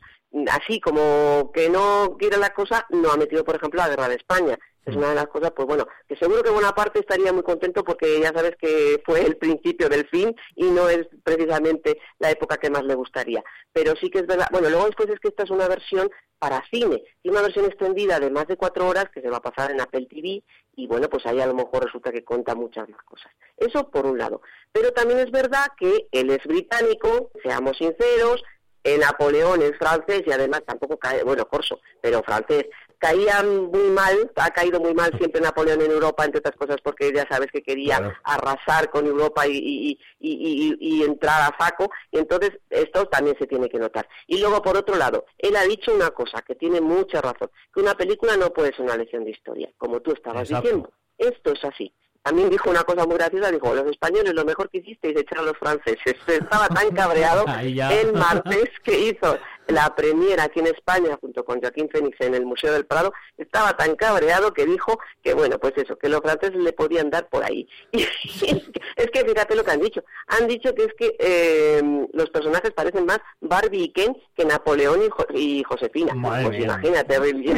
así 0.50 0.80
como 0.80 1.52
que 1.54 1.70
no 1.70 2.16
quiere 2.18 2.38
la 2.38 2.54
cosa, 2.54 2.86
no 2.90 3.12
ha 3.12 3.18
metido, 3.18 3.44
por 3.44 3.58
ejemplo, 3.58 3.78
la 3.78 3.90
guerra 3.90 4.08
de 4.08 4.16
España. 4.16 4.58
Es 4.86 4.96
una 4.96 5.10
de 5.10 5.16
las 5.16 5.28
cosas, 5.28 5.52
pues 5.56 5.68
bueno, 5.68 5.86
que 6.08 6.16
seguro 6.16 6.42
que 6.42 6.50
Bonaparte 6.50 7.00
estaría 7.00 7.32
muy 7.32 7.44
contento 7.44 7.84
porque 7.84 8.22
ya 8.22 8.34
sabes 8.34 8.56
que 8.60 9.02
fue 9.06 9.22
el 9.22 9.38
principio 9.38 9.88
del 9.88 10.08
fin 10.08 10.34
y 10.56 10.66
no 10.66 10.90
es 10.90 11.08
precisamente 11.24 12.00
la 12.18 12.32
época 12.32 12.58
que 12.58 12.72
más 12.72 12.84
le 12.86 12.96
gustaría. 12.96 13.44
Pero 13.72 13.94
sí 13.98 14.10
que 14.10 14.20
es 14.20 14.26
verdad, 14.26 14.48
bueno, 14.52 14.70
luego 14.70 14.88
después 14.88 15.10
es 15.10 15.20
que 15.20 15.28
esta 15.28 15.44
es 15.44 15.52
una 15.52 15.68
versión 15.68 16.10
para 16.40 16.64
cine 16.72 17.04
y 17.22 17.30
una 17.30 17.42
versión 17.42 17.66
extendida 17.66 18.20
de 18.20 18.32
más 18.32 18.48
de 18.48 18.56
cuatro 18.56 18.88
horas 18.88 19.10
que 19.14 19.22
se 19.22 19.30
va 19.30 19.38
a 19.38 19.42
pasar 19.42 19.72
en 19.72 19.82
Apple 19.82 20.08
TV 20.10 20.42
y 20.76 20.88
bueno, 20.88 21.10
pues 21.10 21.26
ahí 21.26 21.40
a 21.42 21.46
lo 21.46 21.54
mejor 21.54 21.84
resulta 21.84 22.12
que 22.12 22.24
cuenta 22.24 22.56
muchas 22.56 22.88
más 22.88 23.04
cosas. 23.04 23.32
Eso 23.58 23.90
por 23.90 24.06
un 24.06 24.18
lado. 24.18 24.42
Pero 24.72 24.92
también 24.94 25.20
es 25.20 25.30
verdad 25.30 25.68
que 25.78 26.08
él 26.12 26.30
es 26.30 26.44
británico, 26.46 27.32
seamos 27.44 27.78
sinceros, 27.78 28.42
el 28.84 29.02
Napoleón 29.02 29.62
es 29.62 29.78
francés 29.78 30.24
y 30.26 30.32
además 30.32 30.64
tampoco 30.66 30.98
cae, 30.98 31.24
bueno, 31.24 31.46
corso, 31.48 31.82
pero 32.02 32.24
francés, 32.24 32.68
caía 33.00 33.42
muy 33.44 33.90
mal, 33.90 34.32
ha 34.36 34.52
caído 34.52 34.80
muy 34.80 34.94
mal 34.94 35.12
siempre 35.18 35.42
Napoleón 35.42 35.82
en 35.82 35.92
Europa, 35.92 36.26
entre 36.26 36.40
otras 36.40 36.56
cosas 36.56 36.78
porque 36.84 37.12
ya 37.14 37.26
sabes 37.28 37.48
que 37.52 37.64
quería 37.64 38.16
arrasar 38.24 38.90
con 38.90 39.08
Europa 39.08 39.48
y, 39.48 39.98
y, 40.20 41.04
entrar 41.04 41.42
a 41.42 41.58
saco, 41.58 41.90
y 42.12 42.20
entonces 42.20 42.52
esto 42.70 43.06
también 43.08 43.36
se 43.40 43.48
tiene 43.48 43.70
que 43.70 43.80
notar. 43.80 44.08
Y 44.28 44.40
luego, 44.40 44.62
por 44.62 44.78
otro 44.78 44.96
lado, 44.96 45.26
él 45.38 45.56
ha 45.56 45.64
dicho 45.64 45.94
una 45.94 46.12
cosa 46.12 46.42
que 46.42 46.56
tiene 46.56 46.82
mucha 46.82 47.22
razón, 47.22 47.50
que 47.74 47.80
una 47.80 47.96
película 47.96 48.38
no 48.38 48.52
puede 48.52 48.74
ser 48.76 48.82
una 48.82 48.98
lección 48.98 49.24
de 49.24 49.32
historia, 49.32 49.72
como 49.78 50.02
tú 50.02 50.12
estabas 50.12 50.50
diciendo. 50.50 50.92
Esto 51.18 51.54
es 51.54 51.64
así 51.64 51.94
también 52.24 52.50
dijo 52.50 52.70
una 52.70 52.84
cosa 52.84 53.06
muy 53.06 53.16
graciosa, 53.16 53.52
dijo, 53.52 53.74
los 53.74 53.88
españoles 53.88 54.34
lo 54.34 54.46
mejor 54.46 54.70
que 54.70 54.80
hicisteis 54.80 55.16
es 55.16 55.22
echar 55.22 55.40
a 55.40 55.44
los 55.44 55.58
franceses. 55.58 56.16
Estaba 56.28 56.68
tan 56.68 56.92
cabreado 56.92 57.46
el 57.60 58.14
martes 58.14 58.70
que 58.84 59.00
hizo 59.00 59.40
la 59.70 59.96
premiera 59.96 60.44
aquí 60.44 60.60
en 60.60 60.68
España 60.68 61.18
junto 61.20 61.46
con 61.46 61.62
Joaquín 61.62 61.90
Fénix 61.90 62.20
en 62.22 62.36
el 62.36 62.46
Museo 62.46 62.74
del 62.74 62.86
Prado, 62.86 63.14
estaba 63.38 63.76
tan 63.78 63.96
cabreado 63.96 64.54
que 64.54 64.66
dijo 64.66 65.00
que, 65.24 65.34
bueno, 65.34 65.60
pues 65.60 65.74
eso, 65.78 65.98
que 65.98 66.10
los 66.10 66.22
franceses 66.22 66.58
le 66.58 66.74
podían 66.74 67.10
dar 67.10 67.28
por 67.30 67.44
ahí. 67.44 67.68
Y 68.42 69.04
es 69.04 69.12
que 69.12 69.26
fíjate 69.26 69.56
lo 69.56 69.64
que 69.64 69.72
han 69.72 69.82
dicho. 69.82 70.04
Han 70.28 70.48
dicho 70.48 70.74
que 70.74 70.84
es 70.84 70.94
que 70.98 71.16
eh, 71.20 72.08
los 72.14 72.30
personajes 72.30 72.72
parecen 72.72 73.06
más 73.06 73.20
Barbie 73.42 73.84
y 73.84 73.92
Ken 73.92 74.16
que 74.36 74.46
Napoleón 74.46 75.02
y, 75.34 75.64
Josefina. 75.64 76.14
pues 76.22 76.60
imagínate, 76.60 77.18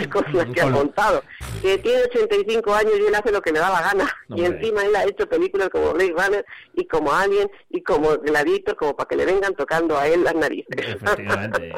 con 0.09 0.25
la 0.33 0.45
que 0.45 0.61
ha 0.61 0.71
contado. 0.71 1.23
Que 1.61 1.77
tiene 1.77 2.03
85 2.03 2.73
años 2.73 2.93
y 2.99 3.05
él 3.05 3.15
hace 3.15 3.31
lo 3.31 3.41
que 3.41 3.51
le 3.51 3.59
da 3.59 3.69
la 3.69 3.81
gana. 3.81 4.11
y 4.29 4.45
encima 4.45 4.83
él 4.83 4.95
ha 4.95 5.05
hecho 5.05 5.27
películas 5.27 5.69
como 5.69 5.93
Blade 5.93 6.13
Runner 6.17 6.45
y 6.73 6.85
como 6.85 7.11
Alien 7.11 7.49
y 7.69 7.81
como 7.81 8.17
Gladiator, 8.17 8.75
como 8.75 8.95
para 8.95 9.07
que 9.07 9.15
le 9.15 9.25
vengan 9.25 9.55
tocando 9.55 9.97
a 9.97 10.07
él 10.07 10.23
las 10.23 10.35
narices. 10.35 10.75
Efectivamente. 10.77 11.73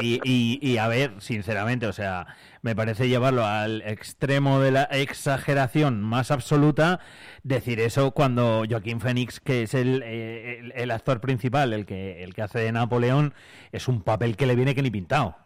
Y, 0.00 0.20
y, 0.24 0.58
y 0.60 0.78
a 0.78 0.88
ver, 0.88 1.12
sinceramente, 1.18 1.86
o 1.86 1.92
sea, 1.92 2.26
me 2.66 2.74
parece 2.74 3.08
llevarlo 3.08 3.44
al 3.44 3.82
extremo 3.82 4.60
de 4.60 4.72
la 4.72 4.82
exageración 4.84 6.02
más 6.02 6.30
absoluta, 6.30 6.98
decir 7.44 7.78
eso 7.78 8.10
cuando 8.10 8.64
Joaquín 8.68 9.00
Phoenix, 9.00 9.38
que 9.38 9.62
es 9.62 9.74
el, 9.74 10.02
eh, 10.04 10.72
el, 10.74 10.90
actor 10.90 11.20
principal, 11.20 11.72
el 11.72 11.86
que, 11.86 12.24
el 12.24 12.34
que 12.34 12.42
hace 12.42 12.58
de 12.58 12.72
Napoleón, 12.72 13.34
es 13.70 13.86
un 13.86 14.02
papel 14.02 14.36
que 14.36 14.46
le 14.46 14.56
viene 14.56 14.74
que 14.74 14.82
ni 14.82 14.90
pintado. 14.90 15.36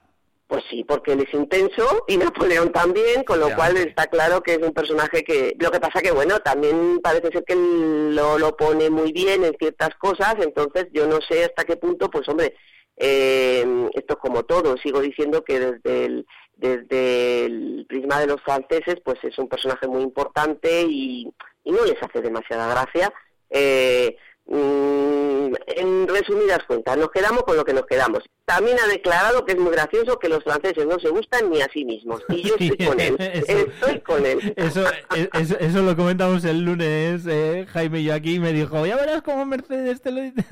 Pues 0.47 0.65
sí, 0.69 0.83
porque 0.83 1.13
él 1.13 1.21
es 1.21 1.35
intenso 1.35 2.05
y 2.09 2.17
Napoleón 2.17 2.73
también, 2.73 3.23
con 3.23 3.39
lo 3.39 3.55
cual 3.55 3.77
está 3.77 4.07
claro 4.07 4.43
que 4.43 4.55
es 4.55 4.59
un 4.59 4.73
personaje 4.73 5.23
que... 5.23 5.55
Lo 5.61 5.71
que 5.71 5.79
pasa 5.79 6.01
que, 6.01 6.11
bueno, 6.11 6.41
también 6.41 7.01
parece 7.03 7.29
ser 7.29 7.45
que 7.45 7.55
lo, 7.55 8.39
lo 8.39 8.57
pone 8.57 8.91
muy 8.91 9.13
bien 9.13 9.45
en 9.45 9.55
ciertas 9.59 9.91
cosas, 9.97 10.37
entonces 10.41 10.89
yo 10.93 11.07
no 11.07 11.21
sé 11.21 11.45
hasta 11.45 11.65
qué 11.65 11.77
punto, 11.77 12.11
pues 12.11 12.27
hombre, 12.29 12.55
eh, 13.03 13.89
esto 13.95 14.19
como 14.19 14.45
todo, 14.45 14.77
sigo 14.77 15.01
diciendo 15.01 15.43
que 15.43 15.59
desde 15.59 16.05
el, 16.05 16.27
desde 16.57 17.47
el 17.47 17.87
prisma 17.89 18.21
de 18.21 18.27
los 18.27 18.43
franceses, 18.43 18.97
pues 19.03 19.19
es 19.25 19.39
un 19.39 19.49
personaje 19.49 19.89
muy 19.89 20.03
importante 20.03 20.83
y, 20.83 21.33
no 21.65 21.85
les 21.85 22.03
hace 22.03 22.21
demasiada 22.21 22.69
gracia. 22.69 23.13
Eh, 23.49 24.17
Mm, 24.53 25.55
en 25.77 26.09
resumidas 26.09 26.65
cuentas, 26.67 26.97
nos 26.97 27.13
quedamos 27.13 27.45
con 27.45 27.57
lo 27.57 27.65
que 27.65 27.73
nos 27.73 27.87
quedamos. 27.87 28.25
También 28.51 28.79
ha 28.85 28.89
declarado 28.89 29.45
que 29.45 29.53
es 29.53 29.59
muy 29.59 29.71
gracioso 29.71 30.19
que 30.19 30.29
los 30.29 30.43
franceses 30.43 30.85
no 30.85 30.99
se 30.99 31.09
gustan 31.09 31.49
ni 31.51 31.63
a 31.63 31.69
sí 31.73 31.85
mismos. 31.85 32.21
Y 32.31 32.43
yo 32.43 32.57
estoy 32.59 32.85
con 32.85 32.99
él. 32.99 33.17
estoy 33.21 34.01
con 34.01 34.27
él. 34.27 34.55
Eso, 34.57 34.85
eso, 35.61 35.83
lo 35.83 35.97
comentamos 35.97 36.45
el 36.45 36.65
lunes, 36.65 37.27
eh, 37.29 37.67
Jaime 37.73 38.01
y 38.01 38.11
aquí 38.11 38.41
me 38.41 38.53
dijo, 38.53 38.85
ya 38.85 38.97
verás 38.97 39.23
cómo 39.23 39.47
Mercedes 39.47 40.01
te 40.03 40.11
lo 40.11 40.21
dice. 40.21 40.45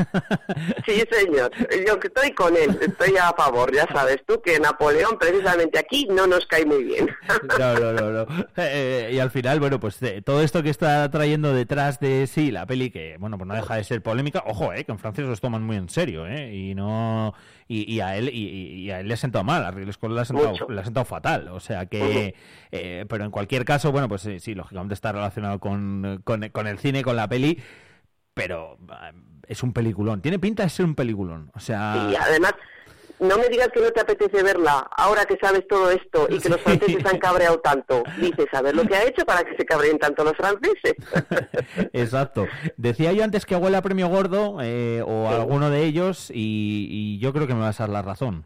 sí, 0.86 1.02
señor. 1.10 1.50
Yo 1.86 1.98
estoy 2.02 2.32
con 2.32 2.56
él, 2.56 2.78
estoy 2.80 3.16
a 3.16 3.32
favor. 3.32 3.74
Ya 3.74 3.86
sabes 3.92 4.18
tú 4.26 4.40
que 4.40 4.60
Napoleón 4.60 5.18
precisamente 5.18 5.78
aquí 5.78 6.06
no 6.08 6.26
nos 6.26 6.46
cae 6.46 6.64
muy 6.64 6.84
bien. 6.84 7.10
no, 7.58 7.74
no, 7.74 7.92
no. 7.92 8.10
no. 8.12 8.26
Eh, 8.56 9.10
y 9.12 9.18
al 9.18 9.30
final, 9.30 9.58
bueno, 9.58 9.80
pues 9.80 10.00
eh, 10.02 10.22
todo 10.24 10.42
esto 10.42 10.62
que 10.62 10.70
está 10.70 11.10
trayendo 11.10 11.52
detrás 11.52 11.98
de 11.98 12.26
sí 12.26 12.50
la 12.50 12.66
peli, 12.66 12.90
que, 12.90 13.16
bueno, 13.18 13.38
pues 13.38 13.48
no 13.48 13.54
deja 13.54 13.76
de 13.76 13.84
ser 13.84 14.02
polémica. 14.02 14.44
Ojo, 14.46 14.72
eh, 14.72 14.84
que 14.84 14.92
en 14.92 14.98
Francia 14.98 15.24
se 15.24 15.30
los 15.30 15.40
toman 15.40 15.62
muy 15.62 15.76
en 15.76 15.88
serio, 15.88 16.26
eh, 16.26 16.54
y 16.54 16.74
no 16.74 17.34
y, 17.68 18.00
a 18.00 18.16
él 18.16 18.30
y, 18.32 18.90
a 18.90 19.00
él 19.00 19.08
le 19.08 19.14
ha 19.14 19.16
sentado 19.18 19.44
mal, 19.44 19.64
a 19.64 19.70
Ridley 19.70 19.92
Scott 19.92 20.10
le 20.10 20.20
ha 20.20 20.24
sentado, 20.24 20.54
le 20.68 20.80
ha 20.80 20.84
sentado 20.84 21.04
fatal, 21.04 21.48
o 21.48 21.60
sea 21.60 21.86
que, 21.86 22.34
eh, 22.72 23.04
pero 23.08 23.24
en 23.24 23.30
cualquier 23.30 23.66
caso, 23.66 23.92
bueno, 23.92 24.08
pues 24.08 24.26
sí, 24.38 24.54
lógicamente 24.54 24.94
está 24.94 25.12
relacionado 25.12 25.58
con, 25.60 26.22
con, 26.24 26.66
el 26.66 26.78
cine, 26.78 27.02
con 27.02 27.16
la 27.16 27.28
peli, 27.28 27.60
pero 28.32 28.78
eh, 28.90 29.12
es 29.46 29.62
un 29.62 29.74
peliculón, 29.74 30.22
tiene 30.22 30.38
pinta 30.38 30.62
de 30.62 30.70
ser 30.70 30.86
un 30.86 30.94
peliculón, 30.94 31.50
o 31.54 31.60
sea... 31.60 32.08
Y 32.10 32.16
además 32.16 32.54
no 33.20 33.38
me 33.38 33.48
digas 33.48 33.68
que 33.72 33.80
no 33.80 33.90
te 33.90 34.00
apetece 34.00 34.42
verla 34.42 34.88
ahora 34.96 35.24
que 35.24 35.36
sabes 35.40 35.66
todo 35.68 35.90
esto 35.90 36.26
y 36.30 36.38
que 36.38 36.48
los 36.48 36.60
franceses 36.60 37.04
han 37.04 37.18
cabreado 37.18 37.58
tanto. 37.60 38.02
Dices, 38.20 38.46
a 38.52 38.62
ver 38.62 38.74
lo 38.74 38.84
que 38.84 38.94
ha 38.94 39.04
hecho 39.04 39.24
para 39.24 39.44
que 39.44 39.56
se 39.56 39.64
cabreen 39.64 39.98
tanto 39.98 40.24
los 40.24 40.36
franceses. 40.36 40.94
Exacto. 41.92 42.46
Decía 42.76 43.12
yo 43.12 43.24
antes 43.24 43.46
que 43.46 43.56
huele 43.56 43.76
a 43.76 43.82
premio 43.82 44.08
gordo 44.08 44.58
eh, 44.62 45.02
o 45.06 45.28
alguno 45.28 45.70
de 45.70 45.84
ellos 45.84 46.30
y, 46.32 47.18
yo 47.18 47.32
creo 47.32 47.46
que 47.46 47.54
me 47.54 47.60
vas 47.60 47.80
a 47.80 47.84
dar 47.84 47.90
la 47.90 48.02
razón. 48.02 48.44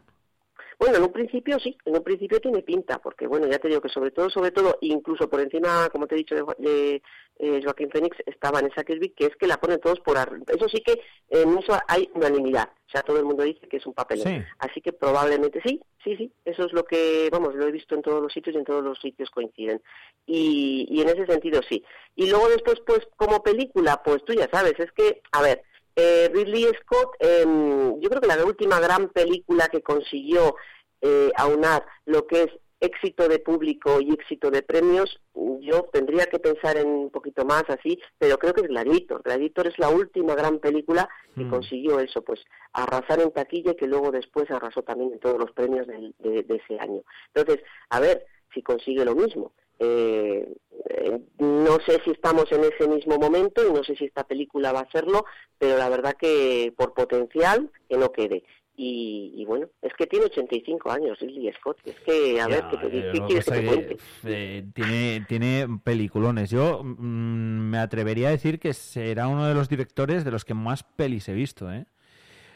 Bueno, 0.83 0.97
en 0.97 1.03
un 1.03 1.13
principio 1.13 1.57
sí, 1.61 1.77
en 1.85 1.95
un 1.95 2.03
principio 2.03 2.41
tiene 2.41 2.61
pinta, 2.61 2.99
porque 2.99 3.25
bueno, 3.25 3.47
ya 3.47 3.57
te 3.57 3.69
digo 3.69 3.79
que 3.79 3.87
sobre 3.87 4.11
todo, 4.11 4.29
sobre 4.29 4.51
todo, 4.51 4.79
incluso 4.81 5.29
por 5.29 5.39
encima, 5.39 5.87
como 5.89 6.07
te 6.07 6.15
he 6.15 6.17
dicho, 6.17 6.35
de, 6.57 7.01
eh, 7.39 7.61
Joaquín 7.63 7.89
Phoenix 7.89 8.17
estaba 8.25 8.59
en 8.59 8.65
esa 8.65 8.83
que 8.83 8.99
es 9.17 9.35
que 9.37 9.47
la 9.47 9.61
ponen 9.61 9.79
todos 9.79 10.01
por 10.01 10.17
arriba. 10.17 10.43
Eso 10.49 10.67
sí 10.67 10.83
que 10.85 10.99
en 11.29 11.57
eso 11.57 11.79
hay 11.87 12.09
unanimidad. 12.13 12.67
O 12.85 12.91
sea, 12.91 13.01
todo 13.01 13.17
el 13.17 13.23
mundo 13.23 13.43
dice 13.43 13.65
que 13.69 13.77
es 13.77 13.85
un 13.85 13.93
papel. 13.93 14.45
Así 14.59 14.81
que 14.81 14.91
probablemente 14.91 15.61
sí, 15.63 15.79
sí, 16.03 16.17
sí. 16.17 16.33
Eso 16.43 16.65
es 16.65 16.73
lo 16.73 16.83
que, 16.83 17.29
vamos, 17.31 17.55
lo 17.55 17.65
he 17.65 17.71
visto 17.71 17.95
en 17.95 18.01
todos 18.01 18.21
los 18.21 18.33
sitios 18.33 18.53
y 18.53 18.59
en 18.59 18.65
todos 18.65 18.83
los 18.83 18.99
sitios 18.99 19.29
coinciden. 19.29 19.81
Y, 20.25 20.85
y 20.89 21.01
en 21.01 21.07
ese 21.07 21.25
sentido 21.25 21.61
sí. 21.69 21.81
Y 22.17 22.29
luego 22.29 22.49
después, 22.49 22.81
pues, 22.85 23.07
como 23.15 23.41
película, 23.41 24.01
pues 24.03 24.25
tú 24.25 24.33
ya 24.33 24.49
sabes, 24.51 24.77
es 24.77 24.91
que, 24.91 25.21
a 25.31 25.41
ver, 25.41 25.63
eh, 25.95 26.29
Ridley 26.33 26.65
Scott, 26.81 27.15
em, 27.19 27.99
yo 27.99 28.09
creo 28.09 28.21
que 28.21 28.27
la 28.27 28.43
última 28.43 28.79
gran 28.79 29.09
película 29.09 29.67
que 29.67 29.81
consiguió 29.81 30.55
eh, 31.01 31.31
aunar 31.35 31.85
lo 32.05 32.25
que 32.27 32.43
es 32.43 32.49
éxito 32.83 33.29
de 33.29 33.39
público 33.39 34.01
y 34.01 34.11
éxito 34.11 34.51
de 34.51 34.61
premios, 34.61 35.21
yo 35.61 35.83
tendría 35.93 36.25
que 36.25 36.39
pensar 36.39 36.77
en 36.77 36.87
un 36.87 37.09
poquito 37.11 37.45
más 37.45 37.63
así, 37.69 37.97
pero 38.17 38.37
creo 38.37 38.53
que 38.53 38.61
es 38.61 38.67
Gladiator. 38.67 39.23
Gladiator 39.23 39.67
es 39.67 39.79
la 39.79 39.89
última 39.89 40.35
gran 40.35 40.59
película 40.59 41.07
que 41.33 41.45
mm. 41.45 41.49
consiguió 41.49 41.99
eso, 41.99 42.21
pues 42.21 42.41
arrasar 42.73 43.21
en 43.21 43.31
taquilla 43.31 43.71
y 43.71 43.75
que 43.75 43.87
luego 43.87 44.11
después 44.11 44.51
arrasó 44.51 44.81
también 44.81 45.13
en 45.13 45.19
todos 45.19 45.39
los 45.39 45.51
premios 45.51 45.87
de, 45.87 46.13
ese 46.19 46.79
año. 46.79 47.03
Entonces, 47.33 47.63
a 47.89 48.01
ver 48.01 48.25
si 48.53 48.61
consigue 48.61 49.05
lo 49.05 49.15
mismo. 49.15 49.53
Eh, 49.79 50.47
eh, 50.89 51.19
no 51.39 51.77
sé 51.85 52.01
si 52.03 52.11
estamos 52.11 52.51
en 52.51 52.63
ese 52.63 52.87
mismo 52.87 53.17
momento 53.17 53.67
y 53.67 53.71
no 53.71 53.83
sé 53.83 53.95
si 53.95 54.05
esta 54.05 54.25
película 54.25 54.71
va 54.71 54.79
a 54.79 54.83
hacerlo, 54.83 55.25
pero 55.57 55.77
la 55.77 55.89
verdad 55.89 56.15
que 56.17 56.73
por 56.75 56.93
potencial 56.93 57.69
que 57.89 57.97
no 57.97 58.11
quede. 58.11 58.43
Y, 58.75 59.45
bueno, 59.45 59.67
es 59.83 59.93
que 59.93 60.07
tiene 60.07 60.25
85 60.25 60.91
años 60.91 61.19
Ridley 61.19 61.53
Scott. 61.53 61.77
Es 61.85 61.95
que, 61.99 62.41
a 62.41 62.47
ver, 62.47 62.63
¿qué, 62.71 63.11
¿qué 63.13 63.21
quieres 63.27 63.45
que 63.45 63.51
te 63.51 63.65
cuente? 63.65 63.97
Eh, 64.25 64.65
tiene, 64.73 65.25
tiene 65.27 65.67
peliculones. 65.83 66.49
Yo 66.49 66.81
mm, 66.83 67.69
me 67.69 67.77
atrevería 67.77 68.29
a 68.29 68.31
decir 68.31 68.59
que 68.59 68.73
será 68.73 69.27
uno 69.27 69.47
de 69.47 69.53
los 69.53 69.69
directores 69.69 70.25
de 70.25 70.31
los 70.31 70.43
que 70.43 70.55
más 70.55 70.81
pelis 70.83 71.29
he 71.29 71.33
visto, 71.33 71.71
¿eh? 71.71 71.85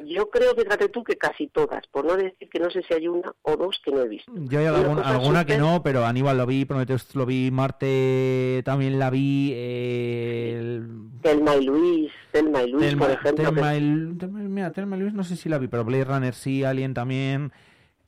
Yo 0.06 0.30
creo, 0.30 0.54
fíjate 0.56 0.90
tú, 0.90 1.04
que 1.04 1.18
casi 1.18 1.48
todas, 1.48 1.86
por 1.88 2.06
no 2.06 2.16
decir 2.16 2.50
que 2.50 2.60
no 2.60 2.70
sé 2.70 2.84
si 2.84 2.94
hay 2.94 3.08
una 3.08 3.34
o 3.42 3.56
dos 3.56 3.80
que 3.84 3.92
no 3.92 4.02
he 4.02 4.08
visto. 4.08 4.32
Yo 4.36 4.60
hay 4.60 4.66
alguna, 4.66 5.46
que 5.46 5.58
no, 5.58 5.82
pero 5.84 6.06
Aníbal 6.06 6.38
lo 6.38 6.46
vi, 6.46 6.66
Prometheus 6.66 7.16
lo 7.16 7.26
vi, 7.26 7.50
Marte 7.52 8.62
también 8.66 9.00
la 9.00 9.10
vi. 9.10 9.52
Eh, 9.56 10.56
el... 10.58 10.88
Telma 11.22 11.56
y 11.56 11.66
Luis, 11.66 12.12
Telma 12.32 12.64
y 12.64 12.72
Luis, 12.72 12.96
por 12.96 13.12
ejemplo. 13.12 13.52
Telma, 13.54 13.74
mira, 13.74 14.72
Telma 14.72 14.98
y 14.98 15.00
Luis 15.00 15.14
no 15.14 15.24
sé 15.24 15.36
si 15.36 15.50
la 15.50 15.58
vi, 15.58 15.68
pero 15.68 15.84
Blade 15.84 16.06
Runner 16.06 16.34
sí, 16.34 16.64
Alien 16.64 16.94
también. 16.94 17.52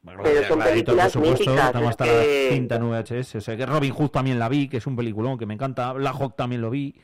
pero 0.06 0.44
son 0.48 0.60
películas 0.60 1.12
por 1.14 1.24
supuesto, 1.24 1.52
míticas, 1.52 1.76
hasta 1.76 2.06
la 2.06 2.24
cinta 2.50 2.76
en 2.76 2.90
VHS. 2.90 3.36
O 3.36 3.42
sea, 3.42 3.58
que 3.58 3.66
Robin 3.66 3.94
Hood 3.94 4.10
también 4.10 4.40
la 4.40 4.50
vi, 4.50 4.68
que 4.68 4.78
es 4.78 4.88
un 4.88 4.96
peliculón 4.96 5.38
que 5.38 5.46
me 5.46 5.56
encanta. 5.56 5.94
La 5.94 6.12
Hawk 6.12 6.36
también 6.36 6.62
lo 6.62 6.70
vi. 6.70 6.96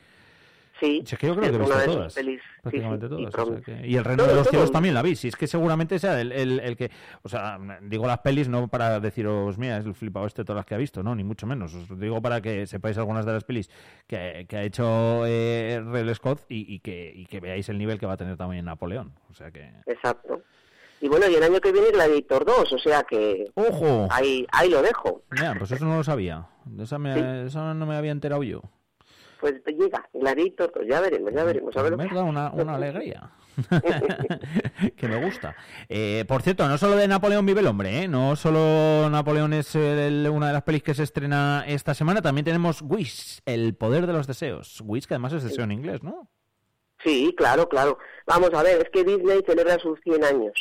Sí, 0.78 1.02
es 1.02 1.18
que 1.18 1.26
yo 1.26 1.34
creo 1.34 1.50
que 1.50 1.56
he 1.56 1.58
visto 1.58 1.84
todas. 1.84 2.14
prácticamente 2.62 3.08
todas. 3.08 3.62
Y, 3.84 3.96
el 3.96 4.04
Reino 4.04 4.26
de 4.26 4.34
los 4.34 4.46
Cielos 4.48 4.70
también 4.70 4.94
la 4.94 5.02
vi. 5.02 5.16
Si 5.16 5.28
es 5.28 5.36
que 5.36 5.46
seguramente 5.46 5.98
sea 5.98 6.20
el, 6.20 6.32
el, 6.32 6.76
que. 6.76 6.90
O 7.22 7.28
sea, 7.28 7.58
digo 7.80 8.06
las 8.06 8.18
pelis 8.18 8.48
no 8.48 8.68
para 8.68 9.00
deciros, 9.00 9.56
mira, 9.56 9.78
es 9.78 9.86
el 9.86 9.94
flipado 9.94 10.26
este 10.26 10.44
todas 10.44 10.58
las 10.58 10.66
que 10.66 10.74
ha 10.74 10.78
visto, 10.78 11.02
no, 11.02 11.14
ni 11.14 11.24
mucho 11.24 11.46
menos. 11.46 11.74
Os 11.74 11.98
digo 11.98 12.20
para 12.20 12.42
que 12.42 12.66
sepáis 12.66 12.98
algunas 12.98 13.24
de 13.24 13.32
las 13.32 13.44
pelis 13.44 13.70
que, 14.06 14.44
que 14.48 14.56
ha 14.56 14.62
hecho 14.64 15.22
eh, 15.26 15.82
Scott 16.14 16.44
y, 16.48 16.74
y, 16.74 16.80
que, 16.80 17.10
y 17.14 17.24
que 17.26 17.40
veáis 17.40 17.68
el 17.70 17.78
nivel 17.78 17.98
que 17.98 18.06
va 18.06 18.12
a 18.12 18.18
tener 18.18 18.36
también 18.36 18.66
Napoleón. 18.66 19.14
O 19.30 19.34
sea 19.34 19.50
que. 19.50 19.70
Exacto. 19.86 20.42
Y 21.00 21.08
bueno, 21.08 21.26
y 21.28 21.34
el 21.34 21.42
año 21.42 21.60
que 21.60 21.72
viene 21.72 21.90
Gladiator 21.90 22.46
2, 22.46 22.72
o 22.72 22.78
sea 22.78 23.02
que... 23.02 23.50
¡Ojo! 23.54 24.08
Ahí, 24.10 24.46
ahí 24.50 24.70
lo 24.70 24.80
dejo. 24.80 25.22
Mira, 25.30 25.54
pues 25.58 25.70
eso 25.70 25.84
no 25.84 25.98
lo 25.98 26.04
sabía. 26.04 26.46
Esa, 26.80 26.98
me, 26.98 27.44
esa 27.44 27.74
no 27.74 27.84
me 27.84 27.96
había 27.96 28.12
enterado 28.12 28.42
yo 28.42 28.62
pues 29.40 29.54
llega 29.66 30.08
clarito, 30.12 30.70
pues 30.72 30.88
ya 30.88 31.00
veremos, 31.00 31.32
ya 31.32 31.44
veremos. 31.44 31.76
A 31.76 31.82
ver 31.82 31.96
me 31.96 32.06
da 32.08 32.22
una, 32.22 32.50
una 32.52 32.74
alegría. 32.74 33.30
que 34.96 35.08
me 35.08 35.24
gusta. 35.24 35.56
Eh, 35.88 36.24
por 36.28 36.42
cierto, 36.42 36.68
no 36.68 36.78
solo 36.78 36.96
de 36.96 37.08
Napoleón 37.08 37.46
vive 37.46 37.60
el 37.60 37.66
hombre, 37.66 38.02
¿eh? 38.02 38.08
no 38.08 38.36
solo 38.36 39.08
Napoleón 39.10 39.52
es 39.52 39.74
una 39.74 40.48
de 40.48 40.52
las 40.52 40.62
pelis 40.62 40.82
que 40.82 40.94
se 40.94 41.02
estrena 41.02 41.64
esta 41.66 41.94
semana, 41.94 42.22
también 42.22 42.44
tenemos 42.44 42.82
Wish, 42.82 43.40
el 43.46 43.74
poder 43.74 44.06
de 44.06 44.12
los 44.12 44.26
deseos. 44.26 44.82
Wish, 44.84 45.06
que 45.06 45.14
además 45.14 45.32
es 45.32 45.44
deseo 45.44 45.64
en 45.64 45.72
inglés, 45.72 46.02
¿no? 46.02 46.28
Sí, 47.04 47.34
claro, 47.36 47.68
claro. 47.68 47.98
Vamos 48.26 48.52
a 48.54 48.62
ver, 48.62 48.78
es 48.78 48.90
que 48.90 49.04
Disney 49.04 49.42
celebra 49.46 49.78
sus 49.78 50.00
100 50.00 50.24
años. 50.24 50.52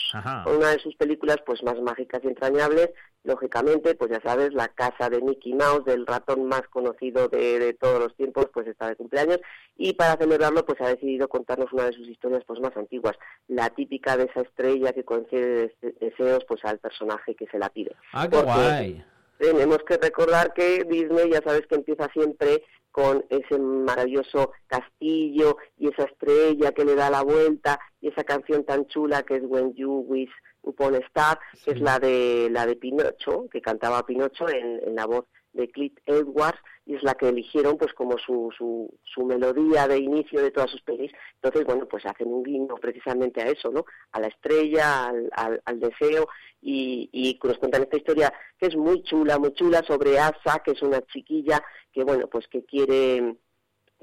Una 0.46 0.72
de 0.72 0.80
sus 0.80 0.96
películas 0.96 1.38
pues 1.46 1.64
más 1.64 1.80
mágicas 1.82 2.22
y 2.24 2.28
entrañables, 2.28 2.92
lógicamente, 3.24 3.96
pues 3.96 4.12
ya 4.12 4.22
sabes, 4.22 4.54
la 4.54 4.68
casa 4.68 5.10
de 5.10 5.22
Mickey 5.22 5.54
Mouse, 5.54 5.86
del 5.86 6.06
ratón 6.06 6.46
más 6.46 6.62
conocido 6.70 7.28
de, 7.28 7.76
todos 7.80 8.00
los 8.00 8.16
tiempos, 8.16 8.48
pues 8.54 8.68
está 8.68 8.88
de 8.88 8.96
cumpleaños 8.96 9.40
y 9.78 9.94
para 9.94 10.18
celebrarlo 10.18 10.66
pues 10.66 10.80
ha 10.82 10.90
decidido 10.90 11.28
contarnos 11.28 11.74
una 11.74 11.86
de 11.86 11.94
sus 11.94 12.08
historias 12.08 12.44
pues 12.46 12.60
más 12.60 12.76
antiguas, 12.78 13.18
la 13.48 13.70
típica 13.72 14.16
de 14.16 14.26
esa 14.26 14.42
estrella 14.42 14.94
que 14.94 15.04
concede 15.04 15.76
deseos 16.00 16.46
pues 16.48 16.64
al 16.66 16.80
personaje 16.80 17.36
que 17.36 17.48
se 17.48 17.58
la 17.58 17.70
pide. 17.70 17.96
Ah, 18.14 18.28
qué 18.30 18.42
guay. 18.42 19.06
Tenemos 19.38 19.80
que 19.86 19.98
recordar 19.98 20.54
que 20.54 20.86
Disney 20.86 21.32
ya 21.32 21.42
sabes 21.42 21.68
que 21.68 21.76
empieza 21.76 22.08
siempre 22.14 22.64
con 22.96 23.26
ese 23.28 23.60
maravilloso 23.60 24.54
castillo 24.68 25.58
y 25.78 25.90
esa 25.90 26.04
estrella 26.04 26.72
que 26.72 26.86
le 26.86 26.96
da 26.96 27.10
la 27.10 27.24
vuelta 27.24 27.78
y 28.00 28.08
esa 28.08 28.24
canción 28.24 28.64
tan 28.64 28.88
chula 28.88 29.24
que 29.24 29.36
es 29.36 29.44
When 29.44 29.74
You 29.74 30.06
Wish 30.08 30.32
Upon 30.62 30.96
a 30.96 31.00
Star, 31.00 31.38
que 31.66 31.72
es 31.72 31.82
la 31.82 32.00
de 32.00 32.48
la 32.50 32.66
de 32.66 32.78
Pinocho, 32.78 33.50
que 33.52 33.60
cantaba 33.60 34.06
Pinocho 34.06 34.48
en, 34.48 34.80
en 34.82 34.96
la 34.96 35.08
voz 35.08 35.26
de 35.56 35.70
Clint 35.70 35.98
Edwards 36.06 36.60
y 36.86 36.96
es 36.96 37.04
la 37.04 37.16
que 37.16 37.30
eligieron 37.30 37.78
pues 37.78 37.94
como 37.94 38.18
su, 38.18 38.52
su, 38.56 38.94
su, 39.04 39.26
melodía 39.26 39.88
de 39.88 39.98
inicio 39.98 40.42
de 40.42 40.52
todas 40.52 40.70
sus 40.70 40.82
pelis. 40.82 41.12
Entonces, 41.36 41.66
bueno, 41.66 41.88
pues 41.88 42.06
hacen 42.06 42.28
un 42.28 42.44
guiño 42.44 42.76
precisamente 42.76 43.42
a 43.42 43.48
eso, 43.48 43.72
¿no? 43.72 43.86
A 44.12 44.20
la 44.20 44.28
estrella, 44.28 45.08
al, 45.08 45.62
al, 45.66 45.80
deseo 45.80 46.28
y, 46.62 47.10
y 47.12 47.40
nos 47.44 47.58
cuentan 47.58 47.84
esta 47.84 47.98
historia 47.98 48.34
que 48.60 48.68
es 48.68 48.76
muy 48.76 49.02
chula, 49.04 49.40
muy 49.40 49.54
chula 49.54 49.82
sobre 49.88 50.20
Asa, 50.20 50.62
que 50.64 50.72
es 50.72 50.82
una 50.82 51.02
chiquilla 51.08 51.64
que, 51.92 52.04
bueno, 52.04 52.28
pues 52.28 52.48
que 52.48 52.64
quiere 52.66 53.36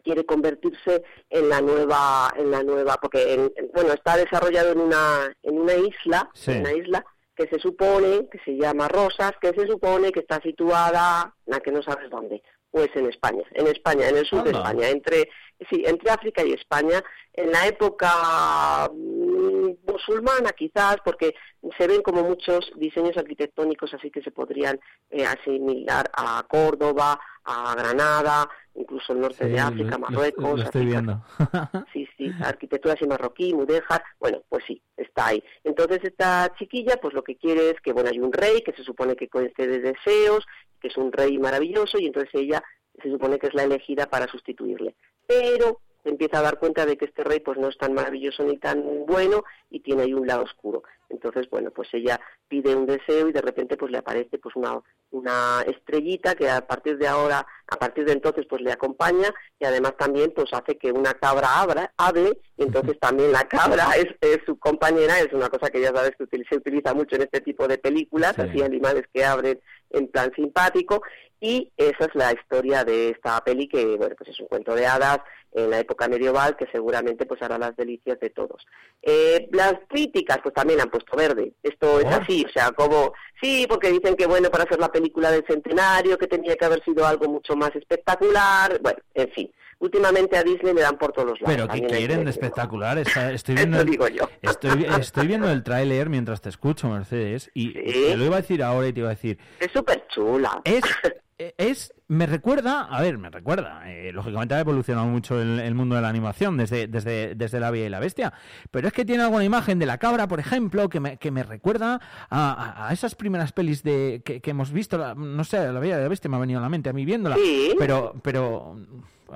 quiere 0.02 0.26
convertirse 0.26 1.04
en 1.30 1.49
la 1.49 1.61
nueva 1.61 2.32
en 2.37 2.50
la 2.50 2.64
nueva 2.64 2.97
porque 3.00 3.52
bueno 3.73 3.92
está 3.92 4.16
desarrollado 4.16 4.73
en 4.73 4.80
una 4.80 5.32
en 5.44 5.59
una 5.61 5.75
isla 5.75 6.28
en 6.49 6.61
una 6.61 6.73
isla 6.73 7.04
que 7.37 7.47
se 7.49 7.59
supone 7.59 8.29
que 8.31 8.39
se 8.45 8.57
llama 8.57 8.89
Rosas, 8.89 9.33
que 9.41 9.51
se 9.51 9.67
supone 9.67 10.12
que 10.12 10.21
está 10.21 10.41
situada, 10.41 11.35
la 11.47 11.61
que 11.61 11.73
no 11.73 11.83
sabes 11.83 12.11
dónde, 12.11 12.43
pues 12.71 12.89
en 12.95 13.09
España, 13.09 13.45
en 13.53 13.67
España, 13.67 14.09
en 14.09 14.17
el 14.17 14.27
sur 14.27 14.43
de 14.43 14.51
España, 14.51 14.89
entre 14.89 15.29
sí, 15.71 15.83
entre 15.87 16.11
África 16.11 16.45
y 16.45 16.52
España, 16.52 17.02
en 17.33 17.50
la 17.50 17.66
época 17.66 18.90
mm, 18.92 19.90
musulmana 19.90 20.50
quizás, 20.52 20.97
porque 21.04 21.35
se 21.78 21.87
ven 21.87 22.02
como 22.02 22.23
muchos 22.23 22.73
diseños 22.76 23.16
arquitectónicos 23.16 23.95
así 23.95 24.11
que 24.11 24.23
se 24.23 24.31
podrían 24.31 24.78
eh, 25.11 25.25
asimilar 25.25 26.11
a 26.14 26.45
Córdoba, 26.49 27.19
a 27.45 27.75
Granada, 27.75 28.49
incluso 28.75 29.12
el 29.12 29.21
norte 29.21 29.47
de 29.47 29.59
África, 29.59 29.99
Marruecos. 29.99 30.59
Lo, 30.59 30.64
estoy 30.64 30.87
viendo. 30.87 31.23
sí, 31.92 32.09
sí, 32.16 32.31
arquitectura 32.42 32.95
así 32.95 33.07
marroquí, 33.07 33.52
mudéjar, 33.54 34.02
bueno, 34.19 34.42
pues 34.49 34.64
sí, 34.66 34.83
está 34.97 35.28
ahí. 35.28 35.42
Entonces 35.64 36.00
esta 36.02 36.52
chiquilla, 36.59 36.97
pues 37.00 37.14
lo 37.14 37.23
que 37.23 37.37
quiere 37.37 37.71
es 37.71 37.81
que, 37.81 37.92
bueno, 37.92 38.11
hay 38.11 38.19
un 38.19 38.33
rey 38.33 38.62
que 38.62 38.73
se 38.73 38.85
supone 38.85 39.16
que 39.16 39.28
concede 39.28 39.81
deseos, 39.81 40.47
que 40.81 40.88
es 40.88 40.97
un 40.97 41.12
rey 41.12 41.38
maravilloso, 41.38 41.99
y 41.99 42.07
entonces 42.07 42.31
ella 42.35 42.62
se 43.00 43.11
supone 43.11 43.38
que 43.38 43.47
es 43.47 43.54
la 43.54 43.64
elegida 43.64 44.07
para 44.07 44.26
sustituirle. 44.28 44.95
Pero 45.33 45.81
empieza 46.05 46.39
a 46.39 46.43
dar 46.43 46.59
cuenta 46.59 46.85
de 46.85 46.97
que 46.97 47.05
este 47.05 47.25
rey 47.25 47.41
pues 47.41 47.59
no 47.59 47.69
es 47.69 47.79
tan 47.79 47.95
maravilloso 47.95 48.43
ni 48.43 48.59
tan 48.59 49.07
bueno 49.07 49.45
y 49.71 49.81
tiene 49.81 50.03
ahí 50.03 50.15
un 50.15 50.27
lado 50.27 50.43
oscuro. 50.43 50.83
Entonces, 51.09 51.49
bueno, 51.51 51.71
pues 51.71 51.89
ella 51.93 52.19
pide 52.49 52.75
un 52.75 52.87
deseo 52.87 53.29
y 53.29 53.33
de 53.33 53.43
repente 53.43 53.77
pues 53.77 53.93
le 53.93 53.99
aparece 53.99 54.39
pues 54.39 54.57
una, 54.57 54.81
una 55.11 55.62
estrellita 55.67 56.35
que 56.35 56.49
a 56.49 56.67
partir 56.67 56.99
de 56.99 57.07
ahora, 57.07 57.47
a 57.69 57.76
partir 57.76 58.04
de 58.06 58.13
entonces 58.13 58.47
pues 58.49 58.63
le 58.63 58.73
acompaña 58.73 59.33
y 59.61 59.65
además 59.65 59.95
también 59.99 60.33
pues 60.35 60.52
hace 60.52 60.78
que 60.78 60.91
una 60.91 61.15
cabra 61.15 61.61
abra, 61.61 61.93
hable 61.99 62.39
y 62.56 62.63
entonces 62.63 62.99
también 63.00 63.30
la 63.30 63.47
cabra 63.47 63.91
es, 63.97 64.09
su 64.47 64.59
compañera, 64.59 65.21
es 65.21 65.33
una 65.33 65.49
cosa 65.49 65.71
que 65.71 65.80
ya 65.80 65.93
sabes 65.95 66.13
que 66.19 66.26
se 66.49 66.56
utiliza 66.56 66.95
mucho 66.95 67.17
en 67.17 67.23
este 67.23 67.41
tipo 67.41 67.69
de 67.69 67.78
películas, 67.78 68.39
así 68.39 68.63
animales 68.63 69.04
que 69.13 69.25
abren 69.25 69.61
en 69.91 70.09
plan 70.09 70.33
simpático 70.35 71.02
y 71.43 71.73
esa 71.76 72.05
es 72.05 72.15
la 72.15 72.33
historia 72.33 72.85
de 72.85 73.09
esta 73.11 73.43
peli 73.43 73.67
que 73.67 73.97
bueno 73.97 74.15
pues 74.17 74.31
es 74.31 74.39
un 74.39 74.47
cuento 74.47 74.76
de 74.76 74.87
hadas 74.87 75.19
en 75.50 75.71
la 75.71 75.81
época 75.81 76.07
medieval 76.07 76.57
que 76.57 76.69
seguramente 76.71 77.26
pues 77.26 77.43
hará 77.43 77.59
las 77.59 77.76
delicias 77.76 78.19
de 78.21 78.31
todos. 78.31 78.65
Eh, 79.02 79.49
las 79.50 79.75
críticas 79.89 80.39
pues 80.41 80.55
también 80.55 80.81
han 80.81 80.89
puesto 80.89 81.17
verde. 81.17 81.52
Esto 81.63 81.99
es 81.99 82.07
así, 82.07 82.47
o 82.49 82.52
sea, 82.52 82.71
como 82.71 83.13
sí, 83.43 83.67
porque 83.69 83.91
dicen 83.91 84.15
que 84.15 84.26
bueno 84.26 84.50
para 84.50 84.65
hacer 84.65 84.78
la 84.78 84.93
película 84.93 85.33
del 85.33 85.45
centenario 85.45 86.17
que 86.17 86.28
tenía 86.28 86.55
que 86.55 86.65
haber 86.65 86.83
sido 86.85 87.05
algo 87.05 87.28
mucho 87.28 87.57
más 87.57 87.75
espectacular. 87.75 88.81
Bueno, 88.81 89.00
en 89.15 89.31
fin. 89.33 89.52
Últimamente 89.81 90.37
a 90.37 90.45
Disney 90.45 90.75
le 90.75 90.83
dan 90.83 90.97
por 90.97 91.11
todos 91.11 91.31
los 91.31 91.41
lados. 91.41 91.57
Pero 91.57 91.69
¿qué 91.69 91.97
quieren 91.97 92.25
de 92.25 92.31
espectacular? 92.31 92.99
estoy 92.99 93.55
viendo 93.57 93.81
el, 93.81 93.91
digo 93.91 94.07
yo. 94.07 94.28
Estoy, 94.41 95.26
viendo 95.26 95.50
el 95.50 95.65
tráiler 95.65 96.09
mientras 96.09 96.41
te 96.41 96.50
escucho, 96.50 96.89
Mercedes, 96.89 97.50
y 97.52 97.73
te 98.11 98.17
lo 98.17 98.26
iba 98.26 98.37
a 98.37 98.43
decir 98.43 98.63
ahora 98.63 98.87
y 98.87 98.93
te 98.93 99.00
iba 99.00 99.09
a 99.09 99.15
decir... 99.17 99.39
Es 99.59 99.73
súper 99.73 100.07
chula. 100.07 100.61
Es, 100.63 100.85
es 101.59 101.93
me 102.13 102.26
recuerda, 102.26 102.83
a 102.83 103.00
ver, 103.00 103.17
me 103.17 103.31
recuerda, 103.31 103.91
eh, 103.91 104.13
lógicamente 104.13 104.55
ha 104.55 104.61
evolucionado 104.61 105.07
mucho 105.07 105.41
el, 105.41 105.75
mundo 105.75 105.95
de 105.97 106.02
la 106.02 106.11
animación 106.11 106.59
desde, 106.59 106.87
desde, 106.87 107.35
desde 107.35 107.59
La 107.59 107.71
Vía 107.71 107.87
y 107.87 107.89
la 107.89 108.00
Bestia, 108.00 108.35
pero 108.71 108.87
es 108.89 108.93
que 108.93 109.07
tiene 109.07 109.23
alguna 109.23 109.45
imagen 109.45 109.78
de 109.78 109.87
la 109.87 109.97
cabra, 109.97 110.28
por 110.28 110.39
ejemplo, 110.39 110.91
que 110.91 111.00
me, 111.00 111.17
que 111.17 111.31
me 111.31 111.43
recuerda 111.43 112.00
a, 112.28 112.91
esas 112.93 113.15
primeras 113.15 113.52
pelis 113.52 113.83
de 113.83 114.21
que, 114.25 114.43
hemos 114.50 114.73
visto, 114.73 115.15
no 115.15 115.45
sé, 115.45 115.73
La 115.73 115.81
Vía 115.81 115.99
y 115.99 116.02
la 116.02 116.09
Bestia 116.09 116.28
me 116.28 116.37
ha 116.37 116.41
venido 116.41 116.59
a 116.59 116.63
la 116.63 116.69
mente 116.69 116.91
a 116.91 116.93
mí 116.93 117.07
viéndola, 117.07 117.37
pero, 117.78 118.15
pero 118.23 118.76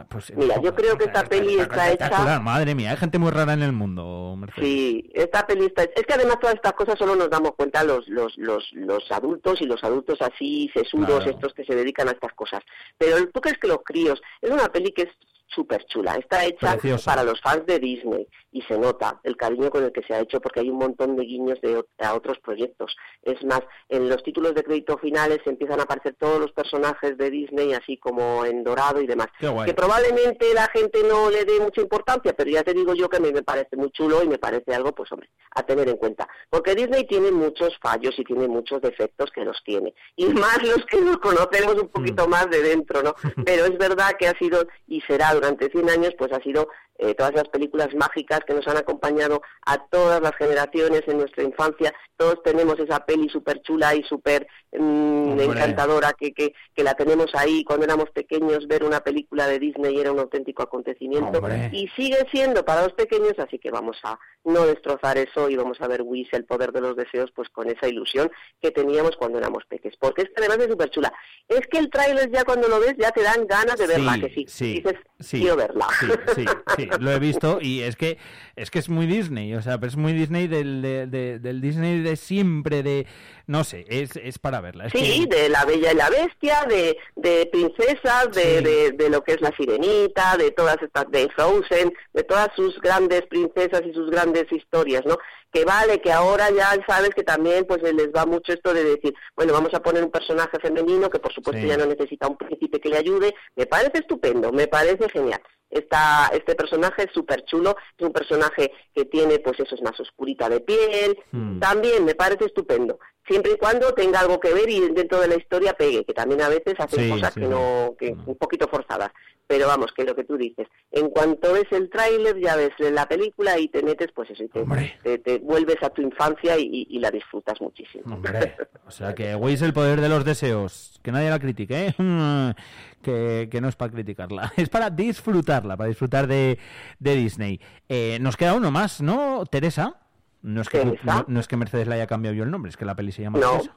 pues, 0.05 0.37
Mira, 0.37 0.61
yo 0.61 0.75
creo 0.75 0.99
que 0.99 1.05
esta 1.05 1.25
peli 1.25 1.59
está, 1.59 1.93
hecha... 1.93 2.41
Madre 2.41 2.75
mía, 2.75 2.91
hay 2.91 2.97
gente 2.97 3.19
muy 3.19 3.31
rara 3.31 3.55
en 3.55 3.63
el 3.63 3.73
mundo, 3.73 4.39
Sí, 4.59 5.11
esta 5.15 5.47
peli 5.47 5.67
está... 5.67 5.85
Es 5.85 6.05
que 6.07 6.15
además 6.15 6.39
todas 6.41 6.57
estas 6.57 6.75
cosas 6.75 6.99
solo 6.99 7.17
nos 7.17 7.31
damos 7.31 7.53
cuenta 7.55 7.85
los, 7.85 8.07
los, 8.09 8.37
los, 8.37 8.71
los 8.73 9.11
adultos 9.11 9.61
y 9.61 9.67
los 9.67 9.83
adultos 9.83 10.21
así 10.21 10.71
sesudos, 10.75 11.27
estos 11.27 11.55
que 11.55 11.65
se 11.65 11.75
dedican 11.75 12.09
a 12.09 12.13
estas 12.13 12.33
cosas. 12.35 12.63
Pero 12.99 13.17
tú 13.31 13.41
crees 13.41 13.59
que 13.59 13.69
los 13.69 13.83
críos... 13.85 14.21
Es 14.41 14.51
una 14.51 14.69
peli 14.69 14.93
que 14.93 15.03
es 15.03 15.11
súper 15.49 15.85
chula. 15.87 16.17
Está 16.17 16.45
hecha 16.45 16.77
para 17.05 17.25
los 17.25 17.41
fans 17.41 17.67
de 17.67 17.79
Disney 17.79 18.29
y 18.57 18.63
se 18.63 18.79
nota 18.79 19.21
el 19.23 19.37
cariño 19.37 19.69
con 19.69 19.85
el 19.85 19.93
que 19.93 20.03
se 20.03 20.15
ha 20.15 20.21
hecho 20.21 20.41
porque 20.41 20.61
hay 20.61 20.71
un 20.71 20.79
montón 20.79 21.15
de 21.15 21.25
guiños 21.25 21.61
de 21.61 21.85
a 21.99 22.15
otros 22.15 22.39
proyectos. 22.39 22.97
Es 23.23 23.45
más, 23.45 23.61
en 23.91 24.09
los 24.09 24.23
títulos 24.23 24.55
de 24.55 24.65
crédito 24.65 24.97
finales 24.97 25.41
empiezan 25.45 25.79
a 25.81 25.83
aparecer 25.83 26.17
todos 26.19 26.41
los 26.41 26.53
personajes 26.53 27.19
de 27.19 27.31
Disney 27.31 27.75
así 27.75 27.99
como 27.99 28.47
en 28.47 28.65
dorado 28.65 29.03
y 29.03 29.07
demás. 29.07 29.27
Que 29.39 29.75
probablemente 29.75 30.55
la 30.55 30.69
gente 30.69 31.03
no 31.07 31.31
le 31.31 31.45
dé 31.45 31.61
mucha 31.61 31.83
importancia, 31.83 32.33
pero 32.33 32.51
ya 32.51 32.63
te 32.63 32.73
digo 32.73 32.95
yo 32.95 33.11
que 33.11 33.19
a 33.19 33.21
mí 33.21 33.31
me 33.31 33.43
parece 33.43 33.77
muy 33.77 33.91
chulo 33.91 34.23
y 34.23 34.29
me 34.29 34.39
parece 34.39 34.75
algo, 34.75 34.95
pues 34.95 35.13
hombre, 35.13 35.29
a 35.55 35.63
tener 35.63 35.91
en 35.91 35.99
cuenta. 35.99 36.27
Porque 36.49 36.75
Disney 36.75 37.07
tiene 37.07 37.33
muchos 37.33 37.77
fallos 37.83 38.19
y 38.19 38.25
tiene 38.25 38.49
muchos 38.49 38.81
defectos 38.81 39.31
que 39.33 39.45
los 39.45 39.63
tiene. 39.65 39.95
Y 40.17 40.25
más 40.33 40.63
los 40.63 40.87
que 40.87 40.99
nos 41.03 41.19
conocemos 41.19 41.75
un 41.75 41.89
poquito 41.89 42.27
mm. 42.27 42.31
más 42.31 42.49
de 42.49 42.63
dentro, 42.63 43.03
¿no? 43.03 43.15
Pero 43.45 43.67
es 43.67 43.77
verdad 43.77 44.13
que 44.19 44.29
ha 44.29 44.39
sido 44.39 44.67
y 44.87 45.03
será 45.03 45.35
durante 45.35 45.69
100 45.69 45.91
años, 45.91 46.15
pues 46.17 46.33
ha 46.33 46.41
sido 46.41 46.69
eh, 46.99 47.15
todas 47.15 47.35
las 47.35 47.49
películas 47.49 47.95
mágicas 47.95 48.41
que 48.47 48.55
nos 48.55 48.67
han 48.67 48.77
acompañado 48.77 49.43
a 49.67 49.79
todas 49.89 50.21
las 50.21 50.35
generaciones 50.37 51.03
en 51.07 51.19
nuestra 51.19 51.43
infancia. 51.43 51.95
Todos 52.17 52.43
tenemos 52.43 52.79
esa 52.79 53.05
peli 53.05 53.29
súper 53.29 53.61
chula 53.63 53.95
y 53.95 54.03
súper 54.05 54.47
mm, 54.73 55.39
encantadora 55.39 56.15
que, 56.19 56.33
que, 56.33 56.55
que, 56.75 56.83
la 56.83 56.95
tenemos 56.95 57.27
ahí. 57.35 57.65
Cuando 57.65 57.85
éramos 57.85 58.11
pequeños, 58.11 58.67
ver 58.67 58.85
una 58.85 59.01
película 59.01 59.47
de 59.47 59.59
Disney 59.59 59.99
era 59.99 60.13
un 60.13 60.21
auténtico 60.21 60.63
acontecimiento. 60.63 61.41
Y 61.73 61.89
sigue 61.89 62.27
siendo 62.31 62.65
para 62.65 62.85
los 62.85 62.93
pequeños, 62.95 63.35
así 63.39 63.59
que 63.59 63.71
vamos 63.71 63.99
a 64.05 64.19
no 64.45 64.65
destrozar 64.65 65.19
eso 65.19 65.51
y 65.51 65.57
vamos 65.57 65.81
a 65.81 65.89
ver 65.89 66.03
Wish, 66.03 66.29
el 66.33 66.45
poder 66.45 66.73
de 66.73 66.81
los 66.81 66.97
deseos, 66.97 67.31
pues 67.35 67.49
con 67.51 67.69
esa 67.69 67.89
ilusión 67.89 68.31
que 68.63 68.71
teníamos 68.71 69.17
cuando 69.17 69.39
éramos 69.39 69.65
pequeños. 69.67 69.99
Porque 70.01 70.23
es 70.23 70.29
que 70.29 70.35
además 70.39 70.59
es 70.59 70.71
súper 70.71 70.91
chula. 70.91 71.13
Es 71.49 71.67
que 71.67 71.79
el 71.79 71.91
tráiler 71.91 72.31
ya 72.31 72.45
cuando 72.45 72.69
lo 72.69 72.81
ves 72.81 72.95
ya 72.99 73.11
te 73.11 73.23
dan 73.23 73.47
ganas 73.47 73.77
de 73.77 73.87
verla, 73.87 74.19
que 74.19 74.31
sí. 74.31 74.45
sí 74.49 74.75
Dices, 74.75 74.95
quiero 75.31 75.57
verla. 75.57 75.87
Sí, 76.35 76.45
sí, 76.77 76.86
lo 77.01 77.13
he 77.13 77.19
visto 77.19 77.59
y 77.61 77.83
es 77.83 77.97
que 77.97 78.19
es 78.57 78.71
que 78.71 78.79
es 78.79 78.89
muy 78.89 79.07
Disney, 79.07 79.55
o 79.55 79.63
sea, 79.63 79.79
pero 79.79 79.89
es 79.89 79.97
muy 79.97 80.13
Disney 80.13 80.47
del, 80.47 80.81
del 81.11 81.61
Disney 81.61 82.01
de 82.01 82.17
siempre, 82.17 82.83
de 82.83 83.07
no 83.47 83.63
sé, 83.63 83.85
es, 83.89 84.17
es 84.17 84.39
para 84.39 84.61
verla. 84.61 84.91
sí, 84.91 85.27
de 85.31 85.49
La 85.49 85.65
Bella 85.65 85.93
y 85.93 85.95
la 85.95 86.11
Bestia, 86.11 86.65
de, 86.69 86.97
de 87.15 87.47
princesas, 87.47 88.33
de, 88.33 88.93
de, 88.93 89.11
lo 89.11 89.23
que 89.23 89.35
es 89.35 89.41
la 89.41 89.55
Sirenita, 89.57 90.37
de 90.37 90.51
todas 90.51 90.79
estas, 90.83 91.09
de 91.11 91.29
Frozen, 91.31 91.93
de 92.13 92.25
todas 92.25 92.49
sus 92.57 92.81
grandes 92.81 93.23
princesas 93.27 93.83
y 93.87 93.93
sus 93.93 94.11
grandes 94.11 94.51
historias, 94.51 95.05
¿no? 95.07 95.17
Que 95.57 95.65
vale, 95.65 96.03
que 96.03 96.13
ahora 96.13 96.51
ya 96.51 96.77
sabes 96.87 97.15
que 97.15 97.23
también 97.23 97.65
pues 97.65 97.81
les 97.83 98.09
va 98.09 98.27
mucho 98.27 98.53
esto 98.53 98.75
de 98.75 98.85
decir, 98.85 99.15
bueno, 99.35 99.55
vamos 99.55 99.73
a 99.73 99.81
poner 99.81 100.05
un 100.05 100.11
personaje 100.11 100.59
femenino 100.61 101.09
que 101.09 101.19
por 101.19 101.33
supuesto 101.33 101.67
ya 101.67 101.79
no 101.79 101.87
necesita 101.87 102.29
un 102.29 102.37
príncipe 102.37 102.79
que 102.79 102.91
le 102.91 102.99
ayude, 102.99 103.35
me 103.55 103.65
parece 103.65 104.01
estupendo, 104.01 104.53
me 104.53 104.67
parece 104.67 105.09
genial. 105.09 105.41
Esta, 105.71 106.29
este 106.35 106.55
personaje 106.57 107.05
es 107.05 107.09
súper 107.15 107.43
chulo, 107.47 107.75
es 107.97 108.07
un 108.07 108.13
personaje 108.13 108.71
que 108.95 109.07
tiene, 109.07 109.39
pues 109.39 109.59
eso 109.59 109.75
es 109.75 109.81
más 109.81 109.99
oscurita 109.99 110.51
de 110.51 110.61
piel, 110.61 111.19
hmm. 111.33 111.59
también 111.59 112.05
me 112.05 112.15
parece 112.15 112.45
estupendo, 112.45 112.99
siempre 113.27 113.53
y 113.53 113.57
cuando 113.57 113.95
tenga 113.95 114.21
algo 114.21 114.39
que 114.39 114.53
ver 114.53 114.69
y 114.69 114.81
dentro 114.91 115.21
de 115.21 115.29
la 115.29 115.37
historia 115.37 115.73
pegue, 115.73 116.05
que 116.05 116.13
también 116.13 116.43
a 116.43 116.51
veces 116.51 116.75
hacen 116.77 117.09
cosas 117.09 117.33
que 117.33 117.49
no, 117.49 117.95
que 117.99 118.15
un 118.27 118.37
poquito 118.37 118.69
forzadas, 118.69 119.11
pero 119.47 119.67
vamos, 119.67 119.93
que 119.93 120.05
lo 120.05 120.15
que 120.15 120.25
tú 120.25 120.37
dices, 120.37 120.67
en 120.91 121.09
cuanto 121.11 121.53
ves 121.53 121.71
el 121.71 121.89
tráiler, 121.91 122.39
ya 122.41 122.57
ves 122.57 122.73
la 122.79 123.07
película 123.07 123.59
y 123.59 123.69
te 123.69 123.83
metes, 123.83 124.09
pues 124.15 124.31
eso, 124.31 124.43
y 124.43 124.49
te, 124.49 125.19
te, 125.19 125.39
vuelves 125.39 125.83
a 125.83 125.91
tu 125.91 126.03
infancia 126.03 126.57
y, 126.59 126.99
la 126.99 127.11
disfrutas 127.11 127.61
muchísimo. 127.61 128.15
Hombre, 128.15 128.57
o 128.87 128.91
sea 128.91 129.15
que 129.15 129.33
es 129.49 129.63
el 129.63 129.73
poder 129.73 130.01
de 130.01 130.09
los 130.09 130.25
deseos, 130.25 130.99
que 131.03 131.13
nadie 131.13 131.31
la 131.31 131.39
critique, 131.39 131.87
¿eh? 131.89 131.95
que, 133.03 133.49
que, 133.51 133.61
no 133.61 133.69
es 133.69 133.77
para 133.77 133.93
criticarla, 133.93 134.53
es 134.57 134.69
para 134.69 134.91
disfrutarla, 134.91 135.77
para 135.77 135.89
disfrutar 135.89 136.27
de, 136.27 136.59
de 136.99 137.17
Disney. 137.17 137.61
Eh, 137.89 138.19
nos 138.21 138.37
queda 138.37 138.55
uno 138.55 138.71
más, 138.71 139.01
¿no, 139.01 139.45
Teresa? 139.47 140.01
No 140.43 140.61
es, 140.61 140.69
que, 140.69 140.99
no, 141.27 141.41
es 141.41 141.49
que 141.49 141.57
Mercedes 141.57 141.89
le 141.89 141.97
haya 141.97 142.07
cambiado 142.07 142.35
yo 142.35 142.45
el 142.45 142.51
nombre, 142.51 142.71
es 142.71 142.77
que 142.77 142.85
la 142.85 142.95
peli 142.95 143.11
se 143.11 143.23
llama 143.23 143.41
Teresa. 143.41 143.75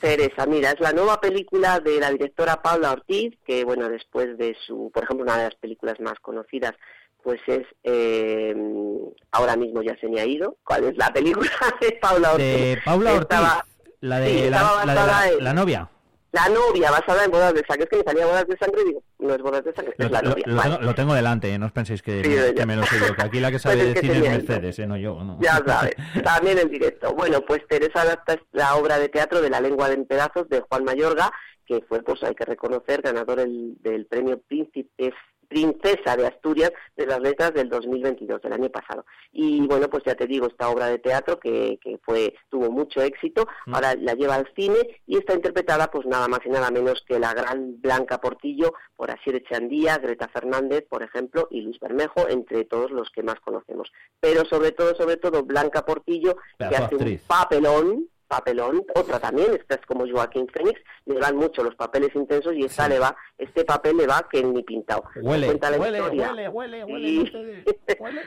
Teresa, 0.00 0.46
mira, 0.46 0.72
es 0.72 0.80
la 0.80 0.92
nueva 0.92 1.20
película 1.20 1.80
de 1.80 2.00
la 2.00 2.10
directora 2.10 2.60
Paula 2.60 2.92
Ortiz, 2.92 3.34
que 3.46 3.64
bueno, 3.64 3.88
después 3.88 4.36
de 4.36 4.56
su, 4.66 4.90
por 4.92 5.04
ejemplo, 5.04 5.24
una 5.24 5.38
de 5.38 5.44
las 5.44 5.54
películas 5.54 6.00
más 6.00 6.18
conocidas, 6.20 6.72
pues 7.22 7.40
es, 7.46 7.66
eh, 7.84 8.54
ahora 9.30 9.56
mismo 9.56 9.82
ya 9.82 9.96
se 10.00 10.08
me 10.08 10.20
ha 10.20 10.26
ido, 10.26 10.56
¿cuál 10.64 10.84
es 10.84 10.96
la 10.96 11.12
película 11.12 11.50
de 11.80 11.92
Paula 11.92 12.32
Ortiz? 12.32 12.46
De 12.46 12.80
Paula 12.84 13.14
Ortiz, 13.14 13.38
la 14.00 14.18
de, 14.18 14.50
la, 14.50 15.52
novia. 15.54 15.88
La 16.32 16.48
novia, 16.48 16.90
basada 16.90 17.24
en 17.24 17.30
bodas 17.30 17.52
de 17.52 17.62
sangre. 17.68 17.84
Es 17.84 17.90
que 17.90 17.96
me 17.98 18.04
salía 18.04 18.26
bodas 18.26 18.46
de 18.46 18.56
sangre 18.56 18.80
y 18.80 18.84
digo, 18.86 19.02
no 19.18 19.34
es 19.34 19.42
bodas 19.42 19.64
de 19.64 19.74
sangre, 19.74 19.94
es 19.98 20.10
la 20.10 20.22
novia. 20.22 20.44
Lo, 20.80 20.94
tengo, 20.94 21.12
delante, 21.14 21.52
¿eh? 21.52 21.58
no 21.58 21.66
os 21.66 21.72
penséis 21.72 22.00
que, 22.00 22.22
me, 22.66 22.76
lo 22.76 22.84
sé 22.84 22.98
yo, 22.98 23.14
que 23.14 23.22
aquí 23.22 23.38
la 23.38 23.50
que 23.50 23.52
pues 23.62 23.62
sabe 23.62 23.84
de 23.84 24.00
cine 24.00 24.18
es 24.18 24.30
Mercedes, 24.30 24.78
¿eh? 24.78 24.86
no 24.86 24.96
yo. 24.96 25.22
No. 25.22 25.38
Ya 25.40 25.62
sabes, 25.66 25.94
también 26.24 26.58
en 26.58 26.70
directo. 26.70 27.12
Bueno, 27.12 27.42
pues 27.42 27.60
Teresa 27.68 28.00
adapta 28.00 28.40
la 28.52 28.76
obra 28.76 28.98
de 28.98 29.10
teatro 29.10 29.42
de 29.42 29.50
La 29.50 29.60
lengua 29.60 29.88
de 29.88 29.94
en 29.94 30.06
pedazos 30.06 30.48
de 30.48 30.62
Juan 30.62 30.84
Mayorga, 30.84 31.30
que 31.66 31.84
fue, 31.86 32.02
pues 32.02 32.22
hay 32.22 32.34
que 32.34 32.46
reconocer, 32.46 33.02
ganador 33.02 33.38
el, 33.40 33.76
del 33.80 34.06
premio 34.06 34.40
Príncipe 34.40 35.12
Princesa 35.52 36.16
de 36.16 36.26
Asturias 36.26 36.72
de 36.96 37.06
las 37.06 37.20
letras 37.20 37.52
del 37.52 37.68
2022, 37.68 38.40
del 38.40 38.54
año 38.54 38.70
pasado. 38.70 39.04
Y 39.32 39.60
bueno, 39.66 39.88
pues 39.90 40.02
ya 40.06 40.14
te 40.14 40.26
digo, 40.26 40.46
esta 40.46 40.70
obra 40.70 40.86
de 40.86 40.98
teatro 40.98 41.38
que, 41.38 41.78
que 41.82 41.98
fue 41.98 42.34
tuvo 42.48 42.70
mucho 42.70 43.02
éxito, 43.02 43.46
mm. 43.66 43.74
ahora 43.74 43.94
la 43.96 44.14
lleva 44.14 44.36
al 44.36 44.50
cine 44.56 44.78
y 45.06 45.18
está 45.18 45.34
interpretada 45.34 45.90
pues 45.90 46.06
nada 46.06 46.26
más 46.26 46.40
y 46.46 46.48
nada 46.48 46.70
menos 46.70 47.04
que 47.06 47.18
la 47.18 47.34
gran 47.34 47.80
Blanca 47.82 48.18
Portillo 48.18 48.72
por 48.96 49.10
Asier 49.10 49.36
Echandía, 49.36 49.98
Greta 49.98 50.28
Fernández, 50.28 50.86
por 50.88 51.02
ejemplo, 51.02 51.48
y 51.50 51.60
Luis 51.60 51.78
Bermejo, 51.80 52.28
entre 52.28 52.64
todos 52.64 52.90
los 52.90 53.10
que 53.10 53.22
más 53.22 53.38
conocemos. 53.40 53.92
Pero 54.20 54.44
sobre 54.46 54.72
todo, 54.72 54.94
sobre 54.94 55.18
todo, 55.18 55.42
Blanca 55.42 55.84
Portillo, 55.84 56.36
que 56.58 56.76
hace 56.76 56.96
un 56.96 57.20
papelón, 57.26 58.08
papelón, 58.32 58.82
otra 58.94 59.20
también, 59.20 59.52
esta 59.52 59.74
es 59.74 59.82
como 59.86 60.08
Joaquín 60.10 60.46
Phoenix, 60.48 60.80
le 61.04 61.20
van 61.20 61.36
mucho 61.36 61.62
los 61.62 61.74
papeles 61.74 62.14
intensos 62.14 62.54
y 62.54 62.64
esta 62.64 62.88
le 62.88 62.98
va, 62.98 63.14
este 63.36 63.62
papel 63.66 63.98
le 63.98 64.06
va 64.06 64.26
que 64.30 64.42
ni 64.42 64.62
pintado. 64.62 65.04
Huele, 65.20 65.50
huele, 65.50 66.00
huele, 66.00 66.48
huele, 66.48 66.84
huele, 66.84 67.62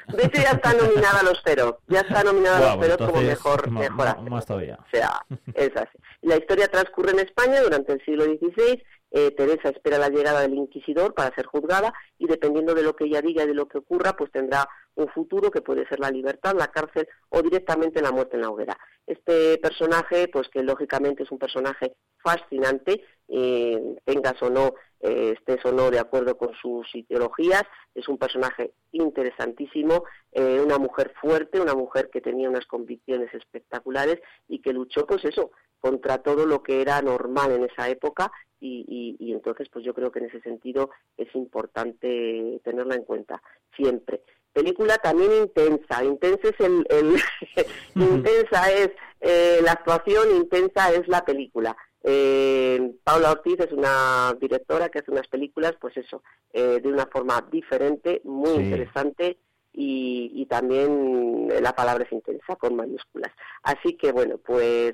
De 0.07 0.25
hecho 0.25 0.41
ya 0.43 0.51
está 0.51 0.73
nominada 0.73 1.21
a 1.21 1.23
los 1.23 1.41
cero, 1.43 1.79
ya 1.87 2.01
está 2.01 2.23
nominada 2.23 2.73
a 2.73 2.75
los 2.75 2.85
cero 2.85 2.97
como 2.99 3.21
mejor, 3.21 3.71
mejor 3.71 4.29
Más 4.29 4.45
todavía. 4.45 4.77
O 4.79 4.89
sea, 4.91 5.25
es 5.55 5.75
así. 5.75 5.97
La 6.21 6.37
historia 6.37 6.67
transcurre 6.67 7.11
en 7.11 7.19
España 7.19 7.61
durante 7.61 7.93
el 7.93 8.05
siglo 8.05 8.25
XVI, 8.25 8.83
eh, 9.17 9.31
Teresa 9.31 9.69
espera 9.69 9.97
la 9.97 10.09
llegada 10.09 10.41
del 10.41 10.55
inquisidor 10.55 11.13
para 11.13 11.33
ser 11.33 11.45
juzgada 11.45 11.93
y 12.17 12.27
dependiendo 12.27 12.75
de 12.75 12.83
lo 12.83 12.97
que 12.97 13.05
ella 13.05 13.21
diga 13.21 13.45
y 13.45 13.47
de 13.47 13.53
lo 13.53 13.65
que 13.65 13.77
ocurra, 13.77 14.17
pues 14.17 14.29
tendrá 14.29 14.67
un 14.95 15.07
futuro 15.07 15.49
que 15.51 15.61
puede 15.61 15.87
ser 15.87 16.01
la 16.01 16.11
libertad, 16.11 16.53
la 16.53 16.67
cárcel 16.67 17.07
o 17.29 17.41
directamente 17.41 18.01
la 18.01 18.11
muerte 18.11 18.35
en 18.35 18.41
la 18.41 18.49
hoguera. 18.49 18.77
Este 19.07 19.57
personaje, 19.59 20.27
pues 20.27 20.49
que 20.49 20.63
lógicamente 20.63 21.23
es 21.23 21.31
un 21.31 21.39
personaje 21.39 21.95
fascinante, 22.21 23.05
eh, 23.27 23.81
tengas 24.03 24.41
o 24.41 24.49
no, 24.49 24.73
eh, 24.99 25.35
estés 25.37 25.63
o 25.65 25.71
no 25.71 25.91
de 25.91 25.99
acuerdo 25.99 26.37
con 26.37 26.53
sus 26.55 26.93
ideologías, 26.95 27.63
es 27.93 28.07
un 28.07 28.17
personaje 28.17 28.73
interesantísimo, 28.91 30.03
una 30.33 30.77
mujer 30.77 31.13
fuerte, 31.21 31.61
una 31.61 31.75
mujer 31.75 32.09
que 32.11 32.19
tenía 32.19 32.49
unas 32.49 32.65
convicciones 32.65 33.33
espectaculares 33.33 34.19
y 34.49 34.59
que 34.59 34.73
luchó, 34.73 35.05
pues 35.07 35.23
eso, 35.23 35.51
contra 35.79 36.17
todo 36.17 36.45
lo 36.45 36.61
que 36.61 36.81
era 36.81 37.01
normal 37.01 37.51
en 37.51 37.63
esa 37.63 37.87
época 37.89 38.31
y, 38.59 39.31
entonces 39.31 39.69
pues 39.71 39.85
yo 39.85 39.93
creo 39.93 40.11
que 40.11 40.19
en 40.19 40.25
ese 40.25 40.41
sentido 40.41 40.89
es 41.17 41.33
importante 41.35 42.59
tenerla 42.63 42.95
en 42.95 43.03
cuenta 43.03 43.41
siempre. 43.75 44.21
Película 44.53 44.97
también 44.97 45.31
intensa 45.33 46.03
intensa 46.03 46.49
es 46.49 46.59
el, 46.59 46.85
intensa 47.95 48.71
es 48.71 48.91
eh, 49.21 49.59
la 49.61 49.73
actuación 49.73 50.35
intensa 50.35 50.91
es 50.91 51.07
la 51.07 51.25
película 51.25 51.75
eh, 52.05 52.91
Paula 53.03 53.31
Ortiz 53.31 53.59
es 53.59 53.71
una 53.71 54.35
directora 54.39 54.89
que 54.89 54.99
hace 54.99 55.11
unas 55.11 55.27
películas 55.27 55.73
pues 55.79 55.97
eso 55.97 56.23
eh, 56.53 56.79
de 56.81 56.89
una 56.89 57.05
forma 57.07 57.45
diferente 57.51 58.21
muy 58.23 58.63
interesante 58.63 59.37
y, 59.73 60.31
y, 60.33 60.45
también 60.45 61.49
la 61.61 61.73
palabra 61.73 62.05
es 62.05 62.11
intensa 62.13 62.55
con 62.55 62.77
mayúsculas 62.77 63.31
así 63.63 63.97
que 63.97 64.13
bueno 64.13 64.37
pues 64.37 64.93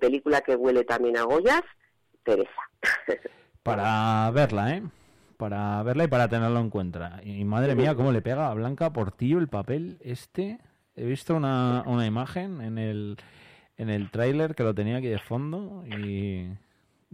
película 0.00 0.40
que 0.40 0.56
huele 0.56 0.84
también 0.84 1.18
a 1.18 1.24
Goyas 1.24 1.64
Teresa. 2.26 2.50
Para 3.62 4.30
verla, 4.32 4.76
¿eh? 4.76 4.82
Para 5.38 5.82
verla 5.82 6.04
y 6.04 6.08
para 6.08 6.28
tenerlo 6.28 6.60
en 6.60 6.70
cuenta. 6.70 7.20
Y 7.22 7.44
madre 7.44 7.74
mía, 7.74 7.94
cómo 7.94 8.12
le 8.12 8.22
pega 8.22 8.50
a 8.50 8.54
Blanca 8.54 8.92
Portillo 8.92 9.38
el 9.38 9.48
papel 9.48 9.98
este. 10.00 10.58
He 10.94 11.04
visto 11.04 11.34
una, 11.34 11.82
una 11.86 12.06
imagen 12.06 12.60
en 12.62 12.78
el, 12.78 13.16
en 13.78 13.90
el 13.90 14.10
tráiler 14.10 14.54
que 14.54 14.62
lo 14.62 14.74
tenía 14.74 14.96
aquí 14.96 15.08
de 15.08 15.18
fondo 15.18 15.84
y, 15.86 16.48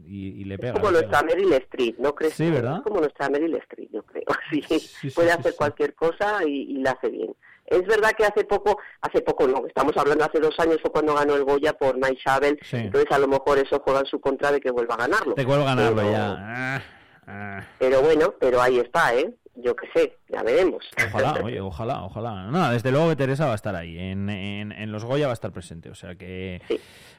y, 0.06 0.44
le 0.44 0.58
pega. 0.58 0.74
como 0.74 0.90
nuestra 0.90 1.22
Meryl 1.22 1.52
Streep, 1.54 1.98
¿no 1.98 2.14
crees? 2.14 2.34
Sí, 2.34 2.50
¿verdad? 2.50 2.82
como 2.82 3.00
nuestra 3.00 3.28
Meryl 3.28 3.54
Streep, 3.56 3.90
yo 3.92 4.02
creo. 4.02 4.24
Sí, 4.68 5.10
puede 5.10 5.32
hacer 5.32 5.54
cualquier 5.56 5.94
cosa 5.94 6.44
y, 6.46 6.72
y 6.72 6.76
la 6.78 6.92
hace 6.92 7.08
bien. 7.08 7.34
Es 7.66 7.86
verdad 7.86 8.12
que 8.12 8.24
hace 8.24 8.44
poco, 8.44 8.78
hace 9.00 9.22
poco 9.22 9.46
no, 9.46 9.66
estamos 9.66 9.96
hablando 9.96 10.24
hace 10.24 10.40
dos 10.40 10.54
años 10.58 10.78
fue 10.82 10.92
cuando 10.92 11.14
ganó 11.14 11.34
el 11.36 11.44
Goya 11.44 11.72
por 11.72 11.96
Night 11.96 12.18
Shabel, 12.18 12.58
entonces 12.72 13.10
a 13.10 13.18
lo 13.18 13.28
mejor 13.28 13.58
eso 13.58 13.80
juega 13.82 14.00
en 14.00 14.06
su 14.06 14.20
contra 14.20 14.52
de 14.52 14.60
que 14.60 14.70
vuelva 14.70 14.94
a 14.94 14.98
ganarlo. 14.98 15.34
Te 15.34 15.44
vuelvo 15.44 15.64
a 15.64 15.74
ganarlo 15.74 16.02
ya. 16.02 16.36
Ah, 16.38 16.82
ah. 17.26 17.64
Pero 17.78 18.02
bueno, 18.02 18.34
pero 18.38 18.60
ahí 18.60 18.78
está, 18.78 19.14
¿eh? 19.14 19.32
Yo 19.54 19.76
qué 19.76 19.86
sé, 19.94 20.18
ya 20.28 20.42
veremos. 20.42 20.84
Ojalá, 21.08 21.40
oye, 21.42 21.60
ojalá, 21.60 22.04
ojalá. 22.04 22.46
No, 22.46 22.70
desde 22.70 22.90
luego 22.90 23.10
que 23.10 23.16
Teresa 23.16 23.46
va 23.46 23.52
a 23.52 23.56
estar 23.56 23.76
ahí, 23.76 23.98
en, 23.98 24.30
en, 24.30 24.92
los 24.92 25.04
Goya 25.04 25.26
va 25.26 25.32
a 25.32 25.34
estar 25.34 25.52
presente, 25.52 25.90
o 25.90 25.94
sea 25.94 26.14
que 26.14 26.62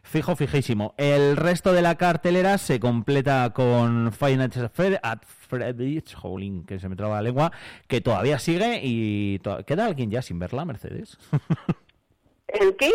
fijo, 0.01 0.35
fijísimo. 0.35 0.95
El 0.97 1.37
resto 1.37 1.73
de 1.73 1.81
la 1.81 1.95
cartelera 1.95 2.57
se 2.57 2.79
completa 2.79 3.51
con 3.53 4.11
Five 4.11 4.37
Nights 4.37 4.57
at 5.03 5.21
Freddy's, 5.25 6.15
jolín, 6.15 6.65
que 6.65 6.79
se 6.79 6.89
me 6.89 6.95
traba 6.95 7.15
la 7.15 7.21
lengua, 7.21 7.51
que 7.87 8.01
todavía 8.01 8.39
sigue 8.39 8.79
y 8.81 9.39
¿queda 9.67 9.85
alguien 9.85 10.09
ya 10.09 10.21
sin 10.21 10.39
verla, 10.39 10.65
Mercedes? 10.65 11.17
¿El 12.47 12.75
qué? 12.75 12.91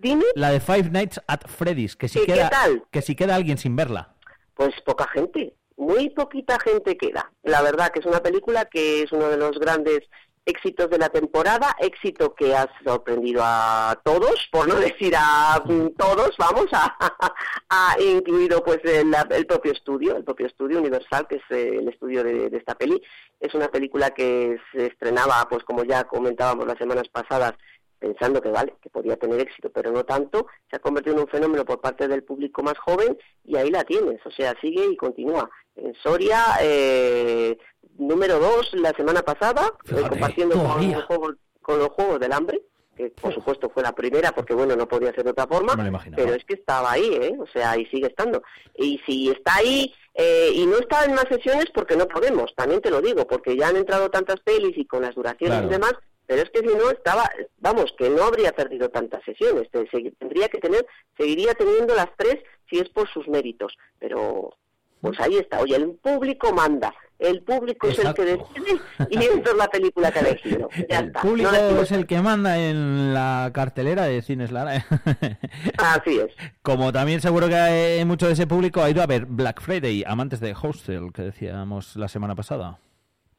Dime. 0.00 0.24
La 0.34 0.50
de 0.50 0.60
Five 0.60 0.90
Nights 0.90 1.20
at 1.26 1.46
Freddy's, 1.46 1.96
que 1.96 2.08
si 2.08 2.24
queda, 2.24 2.50
que 2.90 3.02
si 3.02 3.14
queda 3.14 3.36
alguien 3.36 3.58
sin 3.58 3.74
verla. 3.74 4.14
Pues 4.54 4.74
poca 4.84 5.08
gente 5.08 5.54
muy 5.76 6.10
poquita 6.10 6.58
gente 6.58 6.96
queda. 6.96 7.32
La 7.42 7.62
verdad 7.62 7.90
que 7.90 8.00
es 8.00 8.06
una 8.06 8.22
película 8.22 8.64
que 8.66 9.02
es 9.02 9.12
uno 9.12 9.28
de 9.28 9.36
los 9.36 9.58
grandes 9.58 10.00
éxitos 10.46 10.88
de 10.88 10.98
la 10.98 11.08
temporada, 11.08 11.74
éxito 11.80 12.34
que 12.34 12.54
ha 12.54 12.70
sorprendido 12.84 13.42
a 13.44 14.00
todos, 14.04 14.48
por 14.52 14.68
no 14.68 14.76
decir 14.76 15.12
a 15.18 15.60
todos, 15.98 16.36
vamos, 16.38 16.66
a, 16.72 17.96
incluido 17.98 18.62
pues 18.62 18.78
el, 18.84 19.46
propio 19.46 19.72
estudio, 19.72 20.16
el 20.16 20.24
propio 20.24 20.46
estudio 20.46 20.78
Universal, 20.78 21.26
que 21.26 21.36
es 21.36 21.42
eh, 21.50 21.78
el 21.80 21.88
estudio 21.88 22.22
de, 22.22 22.48
de, 22.48 22.56
esta 22.56 22.76
peli. 22.76 23.02
Es 23.40 23.54
una 23.54 23.68
película 23.68 24.10
que 24.10 24.56
se 24.72 24.86
estrenaba, 24.86 25.46
pues 25.50 25.64
como 25.64 25.82
ya 25.82 26.04
comentábamos 26.04 26.66
las 26.66 26.78
semanas 26.78 27.08
pasadas, 27.08 27.54
pensando 27.98 28.40
que 28.40 28.50
vale, 28.50 28.76
que 28.80 28.90
podía 28.90 29.16
tener 29.16 29.40
éxito, 29.40 29.70
pero 29.70 29.90
no 29.90 30.04
tanto, 30.04 30.46
se 30.70 30.76
ha 30.76 30.80
convertido 30.80 31.16
en 31.16 31.22
un 31.22 31.28
fenómeno 31.28 31.64
por 31.64 31.80
parte 31.80 32.06
del 32.06 32.22
público 32.22 32.62
más 32.62 32.78
joven 32.78 33.18
y 33.44 33.56
ahí 33.56 33.70
la 33.70 33.82
tienes, 33.84 34.24
o 34.24 34.30
sea, 34.30 34.54
sigue 34.60 34.86
y 34.92 34.96
continúa. 34.96 35.50
En 35.76 35.94
Soria, 36.02 36.42
eh, 36.60 37.58
número 37.98 38.38
dos 38.38 38.72
la 38.74 38.92
semana 38.92 39.22
pasada, 39.22 39.72
eh, 39.90 40.08
compartiendo 40.08 40.56
con 40.56 40.92
los, 40.92 41.04
juegos, 41.04 41.34
con 41.62 41.78
los 41.78 41.88
Juegos 41.88 42.20
del 42.20 42.32
Hambre, 42.32 42.62
que 42.96 43.10
por 43.10 43.34
supuesto 43.34 43.70
fue 43.70 43.82
la 43.82 43.94
primera 43.94 44.32
porque 44.32 44.54
bueno 44.54 44.74
no 44.74 44.88
podía 44.88 45.12
ser 45.12 45.24
de 45.24 45.30
otra 45.30 45.46
forma 45.46 45.74
pero 46.14 46.32
es 46.32 46.44
que 46.46 46.54
estaba 46.54 46.92
ahí 46.92 47.10
¿eh? 47.12 47.36
o 47.38 47.46
sea 47.46 47.76
y 47.76 47.84
sigue 47.86 48.06
estando. 48.06 48.42
Y 48.74 49.00
si 49.06 49.30
está 49.30 49.56
ahí 49.56 49.92
eh, 50.14 50.50
y 50.54 50.64
no 50.66 50.78
está 50.78 51.04
en 51.04 51.14
más 51.14 51.26
sesiones 51.28 51.66
porque 51.74 51.96
no 51.96 52.08
podemos 52.08 52.54
también 52.54 52.80
te 52.80 52.90
lo 52.90 53.02
digo 53.02 53.26
porque 53.26 53.54
ya 53.54 53.68
han 53.68 53.76
entrado 53.76 54.10
tantas 54.10 54.40
pelis 54.40 54.76
y 54.78 54.86
con 54.86 55.02
las 55.02 55.14
duraciones 55.14 55.64
y 55.64 55.68
demás 55.68 55.94
pero 56.26 56.42
es 56.42 56.50
que 56.50 56.58
si 56.60 56.74
no 56.74 56.90
estaba, 56.90 57.30
vamos, 57.58 57.94
que 57.96 58.10
no 58.10 58.24
habría 58.24 58.52
perdido 58.52 58.88
tantas 58.88 59.22
sesiones, 59.24 59.70
tendría 59.70 60.48
que 60.48 60.58
tener, 60.58 60.84
seguiría 61.16 61.54
teniendo 61.54 61.94
las 61.94 62.08
tres 62.16 62.38
si 62.68 62.78
es 62.78 62.88
por 62.88 63.08
sus 63.08 63.28
méritos, 63.28 63.76
pero 64.00 64.56
pues 65.00 65.18
ahí 65.20 65.36
está, 65.36 65.60
oye, 65.60 65.76
el 65.76 65.90
público 65.94 66.52
manda, 66.52 66.94
el 67.18 67.42
público 67.42 67.88
es 67.88 67.98
el 67.98 68.12
que 68.12 68.24
decide 68.24 68.80
y 69.10 69.18
esta 69.18 69.50
es 69.50 69.56
la 69.56 69.68
película 69.68 70.12
que 70.12 70.18
ha 70.18 70.22
elegido. 70.22 70.68
el 70.88 71.12
público 71.12 71.50
es 71.82 71.92
el 71.92 72.06
que 72.06 72.20
manda 72.20 72.58
en 72.58 73.14
la 73.14 73.50
cartelera 73.54 74.04
de 74.04 74.20
Cines 74.22 74.52
Lara. 74.52 74.84
Así 75.78 76.18
es. 76.18 76.32
Como 76.62 76.92
también 76.92 77.20
seguro 77.20 77.48
que 77.48 77.54
hay 77.54 78.04
mucho 78.04 78.26
de 78.26 78.34
ese 78.34 78.46
público 78.46 78.82
ha 78.82 78.90
ido 78.90 79.02
a 79.02 79.06
ver 79.06 79.26
Black 79.26 79.62
Friday, 79.62 80.04
amantes 80.06 80.40
de 80.40 80.54
Hostel, 80.60 81.12
que 81.12 81.22
decíamos 81.22 81.96
la 81.96 82.08
semana 82.08 82.34
pasada. 82.34 82.78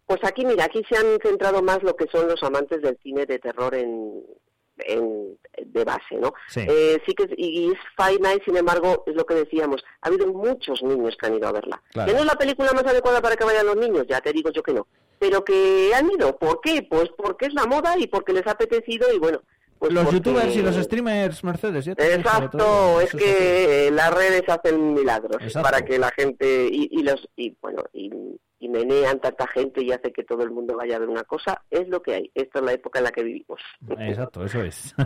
Pues 0.07 0.23
aquí, 0.23 0.45
mira, 0.45 0.65
aquí 0.65 0.81
se 0.89 0.97
han 0.97 1.19
centrado 1.21 1.61
más 1.61 1.83
lo 1.83 1.95
que 1.95 2.07
son 2.11 2.27
los 2.27 2.41
amantes 2.41 2.81
del 2.81 2.97
cine 3.03 3.25
de 3.25 3.39
terror 3.39 3.75
en, 3.75 4.23
en, 4.79 5.37
de 5.65 5.83
base, 5.83 6.15
¿no? 6.19 6.33
Sí. 6.49 6.61
Eh, 6.67 7.01
sí 7.05 7.13
que 7.13 7.27
y 7.37 7.71
es 7.71 7.79
Five 7.97 8.19
Nights, 8.19 8.45
sin 8.45 8.57
embargo, 8.57 9.03
es 9.07 9.15
lo 9.15 9.25
que 9.25 9.35
decíamos, 9.35 9.83
ha 10.01 10.07
habido 10.07 10.27
muchos 10.27 10.81
niños 10.83 11.15
que 11.19 11.25
han 11.27 11.35
ido 11.35 11.47
a 11.47 11.51
verla. 11.51 11.81
Claro. 11.91 12.07
Que 12.07 12.13
no 12.13 12.19
es 12.21 12.25
la 12.25 12.35
película 12.35 12.71
más 12.73 12.85
adecuada 12.85 13.21
para 13.21 13.35
que 13.35 13.43
vayan 13.45 13.65
los 13.65 13.75
niños, 13.77 14.05
ya 14.09 14.21
te 14.21 14.31
digo 14.33 14.51
yo 14.51 14.61
que 14.63 14.73
no. 14.73 14.87
Pero 15.19 15.43
que 15.43 15.91
han 15.95 16.09
ido, 16.11 16.37
¿por 16.37 16.61
qué? 16.61 16.85
Pues 16.89 17.09
porque 17.17 17.47
es 17.47 17.53
la 17.53 17.65
moda 17.65 17.95
y 17.97 18.07
porque 18.07 18.33
les 18.33 18.45
ha 18.47 18.51
apetecido 18.51 19.07
y 19.13 19.17
bueno. 19.19 19.41
Pues 19.79 19.93
los 19.93 20.05
porque- 20.05 20.15
youtubers 20.17 20.55
y 20.55 20.61
los 20.63 20.75
streamers, 20.75 21.43
Mercedes. 21.43 21.85
ya 21.85 21.91
Exacto, 21.93 22.99
es 22.99 23.11
que 23.11 23.89
las 23.91 24.11
redes 24.13 24.43
hacen 24.47 24.93
milagros 24.95 25.37
Exacto. 25.41 25.61
para 25.69 25.85
que 25.85 25.99
la 25.99 26.11
gente 26.11 26.67
y, 26.71 26.87
y 26.91 27.03
los 27.03 27.27
y 27.35 27.55
bueno 27.61 27.83
y, 27.93 28.09
y 28.59 28.69
menean 28.69 29.19
tanta 29.19 29.47
gente 29.47 29.83
y 29.83 29.91
hace 29.91 30.11
que 30.11 30.23
todo 30.23 30.43
el 30.43 30.51
mundo 30.51 30.75
vaya 30.75 30.95
a 30.95 30.99
ver 30.99 31.09
una 31.09 31.23
cosa 31.23 31.61
es 31.69 31.87
lo 31.87 32.01
que 32.01 32.15
hay. 32.15 32.31
Esta 32.33 32.59
es 32.59 32.65
la 32.65 32.73
época 32.73 32.99
en 32.99 33.05
la 33.05 33.11
que 33.11 33.23
vivimos. 33.23 33.61
Exacto, 33.99 34.43
eso 34.45 34.63
es. 34.63 34.95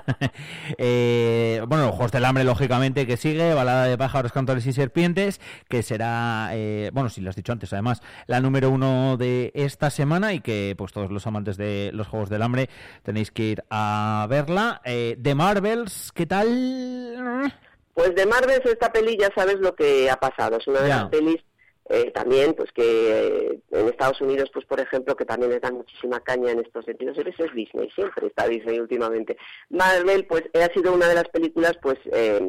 Eh, 0.77 1.61
bueno, 1.67 1.91
Juegos 1.91 2.11
del 2.11 2.25
Hambre, 2.25 2.43
lógicamente, 2.43 3.05
que 3.05 3.17
sigue, 3.17 3.53
Balada 3.53 3.85
de 3.85 3.97
pájaros, 3.97 4.31
cantores 4.31 4.65
y 4.65 4.73
serpientes, 4.73 5.39
que 5.69 5.83
será, 5.83 6.49
eh, 6.53 6.89
bueno, 6.93 7.09
si 7.09 7.21
lo 7.21 7.29
has 7.29 7.35
dicho 7.35 7.51
antes, 7.51 7.73
además, 7.73 8.01
la 8.27 8.39
número 8.39 8.69
uno 8.69 9.17
de 9.17 9.51
esta 9.53 9.89
semana 9.89 10.33
y 10.33 10.39
que, 10.39 10.75
pues, 10.77 10.91
todos 10.93 11.11
los 11.11 11.27
amantes 11.27 11.57
de 11.57 11.91
los 11.93 12.07
Juegos 12.07 12.29
del 12.29 12.41
Hambre 12.41 12.69
tenéis 13.03 13.31
que 13.31 13.43
ir 13.43 13.63
a 13.69 14.25
verla. 14.29 14.81
Eh, 14.85 15.15
de 15.17 15.35
Marvels, 15.35 16.11
¿qué 16.13 16.25
tal? 16.25 17.53
Pues 17.93 18.15
de 18.15 18.25
Marvel 18.25 18.61
esta 18.63 18.91
peli 18.91 19.17
ya 19.19 19.29
sabes 19.35 19.59
lo 19.59 19.75
que 19.75 20.09
ha 20.09 20.15
pasado. 20.15 20.57
Es 20.57 20.67
una 20.67 20.81
de 20.81 20.89
las 20.89 21.09
pelis 21.09 21.43
eh, 21.91 22.11
también, 22.11 22.53
pues 22.53 22.71
que 22.71 22.83
eh, 22.83 23.59
en 23.71 23.87
Estados 23.87 24.21
Unidos, 24.21 24.49
pues 24.53 24.65
por 24.65 24.79
ejemplo, 24.79 25.15
que 25.15 25.25
también 25.25 25.51
les 25.51 25.61
dan 25.61 25.75
muchísima 25.75 26.19
caña 26.21 26.51
en 26.51 26.59
estos 26.61 26.85
sentidos. 26.85 27.17
Es 27.17 27.53
Disney, 27.53 27.89
siempre 27.91 28.27
está 28.27 28.47
Disney 28.47 28.79
últimamente. 28.79 29.37
Marvel, 29.69 30.25
pues 30.25 30.43
ha 30.53 30.73
sido 30.73 30.93
una 30.93 31.07
de 31.07 31.15
las 31.15 31.27
películas, 31.29 31.73
pues 31.81 31.97
eh, 32.11 32.39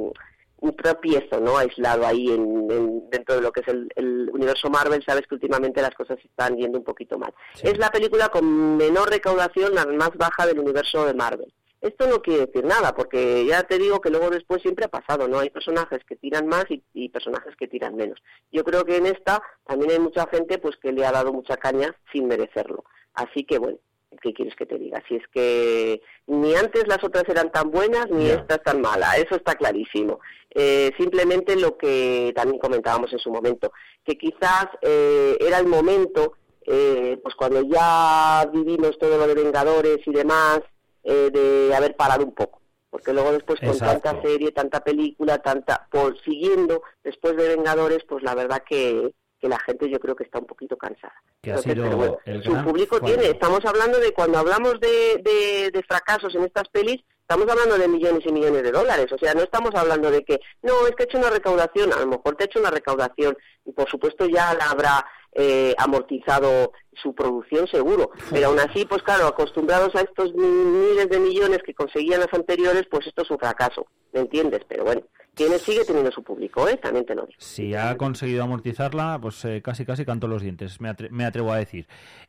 un 0.61 0.77
tropiezo, 0.77 1.41
¿no? 1.41 1.59
Aislado 1.59 2.07
ahí 2.07 2.29
en, 2.29 2.71
en- 2.71 3.11
dentro 3.11 3.35
de 3.35 3.41
lo 3.41 3.51
que 3.51 3.63
es 3.63 3.69
el, 3.69 3.89
el 3.97 4.31
universo 4.33 4.71
Marvel. 4.71 5.03
Sabes 5.05 5.27
que 5.27 5.35
últimamente 5.35 5.83
las 5.83 5.95
cosas 5.95 6.19
están 6.25 6.57
yendo 6.57 6.79
un 6.79 6.85
poquito 6.85 7.19
mal. 7.19 7.35
Sí. 7.55 7.67
Es 7.67 7.79
la 7.79 7.91
película 7.91 8.29
con 8.29 8.77
menor 8.77 9.11
recaudación, 9.11 9.75
la 9.75 9.85
más 9.87 10.13
baja 10.17 10.47
del 10.47 10.61
universo 10.61 11.05
de 11.05 11.15
Marvel. 11.15 11.53
Esto 11.83 12.07
no 12.07 12.23
quiere 12.23 12.47
decir 12.47 12.65
nada, 12.65 12.95
porque 12.95 13.45
ya 13.45 13.65
te 13.65 13.77
digo 13.79 14.01
que 14.01 14.09
luego 14.11 14.31
después 14.31 14.63
siempre 14.63 14.85
ha 14.87 14.89
pasado, 14.89 15.29
¿no? 15.29 15.41
Hay 15.41 15.51
personajes 15.51 16.01
que 16.05 16.17
tiran 16.17 16.47
más 16.47 16.65
y, 16.71 16.83
y 16.95 17.09
personajes 17.11 17.55
que 17.57 17.69
tiran 17.69 17.97
menos. 17.97 18.19
Yo 18.53 18.63
creo 18.65 18.85
que 18.85 18.97
en 18.97 19.07
esta 19.07 19.43
también 19.67 19.91
hay 19.91 19.99
mucha 19.99 20.27
gente 20.29 20.59
pues 20.59 20.77
que 20.77 20.93
le 20.93 21.05
ha 21.05 21.13
dado 21.13 21.33
mucha 21.33 21.57
caña 21.57 21.95
sin 22.13 22.29
merecerlo. 22.29 22.85
Así 23.15 23.45
que 23.45 23.59
bueno, 23.59 23.79
¿qué 24.23 24.33
quieres 24.33 24.55
que 24.55 24.67
te 24.67 24.79
diga? 24.79 25.03
Si 25.09 25.17
es 25.17 25.27
que 25.33 26.01
ni 26.27 26.55
antes 26.55 26.87
las 26.87 27.03
otras 27.03 27.25
eran 27.29 27.51
tan 27.51 27.71
buenas 27.71 28.09
ni 28.11 28.27
Ya. 28.29 28.35
esta 28.35 28.55
es 28.57 28.63
tan 28.63 28.81
mala, 28.81 29.17
eso 29.17 29.35
está 29.35 29.55
clarísimo. 29.57 30.21
Eh, 30.55 30.93
simplemente 30.99 31.57
lo 31.57 31.77
que 31.77 32.33
también 32.37 32.61
comentábamos 32.61 33.13
en 33.13 33.19
su 33.19 33.31
momento, 33.31 33.73
que 34.05 34.17
quizás 34.17 34.67
eh, 34.83 35.37
era 35.41 35.59
el 35.59 35.67
momento, 35.67 36.35
eh, 36.67 37.19
pues 37.23 37.35
cuando 37.35 37.63
ya 37.63 38.49
vivimos 38.53 38.99
todo 38.99 39.17
lo 39.19 39.27
de 39.27 39.35
Vengadores 39.35 39.99
y 40.07 40.13
demás, 40.13 40.61
eh, 41.05 41.31
de 41.33 41.75
haber 41.75 41.97
parado 41.97 42.25
un 42.25 42.35
poco. 42.35 42.61
Porque 42.91 43.13
luego 43.13 43.33
después 43.33 43.59
con 43.59 43.71
Exacto. 43.71 44.03
tanta 44.03 44.23
serie, 44.23 44.53
tanta 44.53 44.81
película, 44.85 45.39
tanta 45.39 45.89
por 45.91 46.21
siguiendo 46.21 46.83
después 47.03 47.37
de 47.37 47.49
Vengadores, 47.49 48.05
pues 48.07 48.23
la 48.23 48.35
verdad 48.35 48.63
que, 48.69 49.15
que 49.41 49.49
la 49.49 49.59
gente 49.61 49.89
yo 49.89 49.99
creo 49.99 50.15
que 50.15 50.25
está 50.25 50.39
un 50.39 50.47
poquito 50.47 50.77
cansada. 50.77 51.15
Que 51.41 51.53
ha 51.53 51.59
sido 51.59 51.85
pero 51.85 51.97
bueno, 51.97 52.19
el 52.27 52.43
su 52.45 52.53
gran 52.53 52.65
público 52.65 53.01
tiene. 53.01 53.31
Estamos 53.31 53.65
hablando 53.65 53.99
de 53.99 54.13
cuando 54.13 54.39
hablamos 54.39 54.79
de, 54.79 55.23
de, 55.25 55.71
de 55.73 55.83
fracasos 55.85 56.35
en 56.35 56.45
estas 56.45 56.69
pelis, 56.69 57.03
estamos 57.23 57.49
hablando 57.49 57.79
de 57.79 57.89
millones 57.89 58.25
y 58.27 58.33
millones 58.33 58.63
de 58.63 58.71
dólares. 58.71 59.11
O 59.11 59.19
sea, 59.19 59.33
no 59.33 59.43
estamos 59.43 59.75
hablando 59.75 60.11
de 60.11 60.23
que, 60.23 60.39
no, 60.63 60.87
es 60.87 60.95
que 60.95 61.05
he 61.05 61.07
hecho 61.07 61.19
una 61.19 61.31
recaudación. 61.31 61.93
A 61.95 62.01
lo 62.01 62.07
mejor 62.07 62.37
te 62.37 62.45
ha 62.45 62.47
hecho 62.47 62.61
una 62.61 62.71
recaudación 62.71 63.37
y 63.65 63.73
por 63.73 63.89
supuesto 63.89 64.27
ya 64.27 64.55
la 64.55 64.67
habrá 64.67 65.07
eh, 65.35 65.75
amortizado 65.79 66.73
su 66.95 67.15
producción 67.15 67.67
seguro. 67.69 68.11
Pero 68.31 68.49
aún 68.49 68.59
así, 68.61 68.85
pues 68.85 69.03
claro, 69.03 69.27
acostumbrados 69.27 69.95
a 69.95 70.01
estos 70.03 70.35
mi- 70.35 70.47
miles 70.47 71.09
de 71.09 71.19
millones 71.21 71.59
que 71.65 71.75
conseguían 71.75 72.21
las 72.21 72.33
anteriores, 72.35 72.85
pues 72.91 73.07
esto 73.07 73.23
es 73.23 73.31
un 73.31 73.39
fracaso. 73.39 73.87
¿Me 74.13 74.21
entiendes? 74.21 74.61
Pero 74.69 74.85
bueno, 74.85 75.03
tiene, 75.35 75.59
sigue 75.59 75.85
teniendo 75.85 76.11
su 76.13 76.23
público, 76.23 76.69
¿eh? 76.69 76.77
También 76.77 77.07
te 77.07 77.15
lo 77.15 77.23
digo. 77.27 77.39
Si 77.39 77.75
ha 77.75 77.97
conseguido 77.97 78.43
amortizarla, 78.45 79.19
pues 79.21 79.45
eh, 79.45 79.63
casi 79.63 79.85
casi 79.87 80.05
canto 80.05 80.29
los 80.29 80.43
dientes, 80.43 80.81
me, 80.81 80.91
atre- 80.91 81.11
me 81.11 81.25
atrevo 81.25 81.53
a 81.53 81.57
decir. 81.59 81.87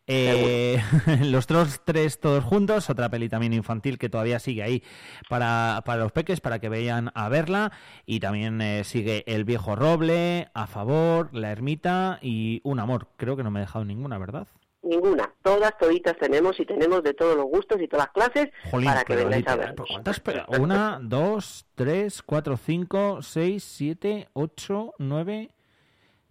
Eh, 0.08 0.82
los 1.24 1.48
tres 1.48 2.20
todos 2.20 2.44
juntos, 2.44 2.90
otra 2.90 3.10
peli 3.10 3.30
también 3.30 3.54
infantil 3.54 3.98
que 3.98 4.10
todavía 4.10 4.40
sigue 4.40 4.64
ahí 4.64 4.84
para, 5.30 5.82
para 5.86 6.04
los 6.04 6.12
peques, 6.12 6.42
para 6.42 6.60
que 6.60 6.70
vayan 6.70 7.12
a 7.14 7.30
verla. 7.30 7.72
Y 8.06 8.20
también 8.20 8.62
eh, 8.62 8.84
sigue 8.84 9.24
El 9.28 9.44
Viejo 9.46 9.76
Roble, 9.76 10.50
A 10.54 10.68
Favor, 10.68 11.30
La 11.34 11.52
Ermita 11.52 12.20
y 12.22 12.62
Un 12.64 12.80
Amor. 12.80 13.08
Creo 13.18 13.36
que 13.36 13.44
no 13.44 13.52
me 13.52 13.60
he 13.60 13.64
dejado 13.64 13.86
ninguna, 13.86 14.18
¿verdad? 14.18 14.48
Ninguna. 14.84 15.34
Todas, 15.42 15.78
toditas 15.78 16.18
tenemos 16.18 16.60
y 16.60 16.66
tenemos 16.66 17.02
de 17.04 17.14
todos 17.14 17.36
los 17.38 17.46
gustos 17.46 17.82
y 17.82 17.88
todas 17.88 18.08
las 18.08 18.14
clases 18.14 18.50
Jolín, 18.70 18.90
para 18.90 19.04
que 19.06 19.16
vengáis 19.16 19.48
a 19.48 19.56
ver. 19.56 19.70
¿pero 19.76 19.86
¿Cuántas? 19.90 20.20
Pero 20.20 20.46
Una, 20.60 21.00
dos, 21.02 21.66
tres, 21.76 22.22
cuatro, 22.22 22.58
cinco, 22.58 23.22
seis, 23.22 23.64
siete, 23.64 24.28
ocho, 24.34 24.94
nueve, 25.00 25.56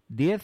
diez, 0.06 0.42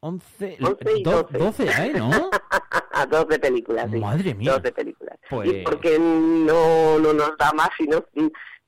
once, 0.00 0.56
doce. 0.58 1.02
doce, 1.38 1.64
¿eh? 1.68 1.92
¿No? 1.94 2.30
Dos 3.10 3.28
de 3.28 3.38
películas, 3.38 3.90
sí. 3.90 3.98
Madre 3.98 4.34
mía. 4.34 4.52
Dos 4.52 4.62
de 4.62 4.72
películas. 4.72 5.18
Pues- 5.28 5.48
Y 5.50 5.62
porque 5.62 5.98
no, 5.98 6.98
no 6.98 7.12
nos 7.14 7.36
da 7.38 7.50
más, 7.52 7.70
sino 7.78 8.04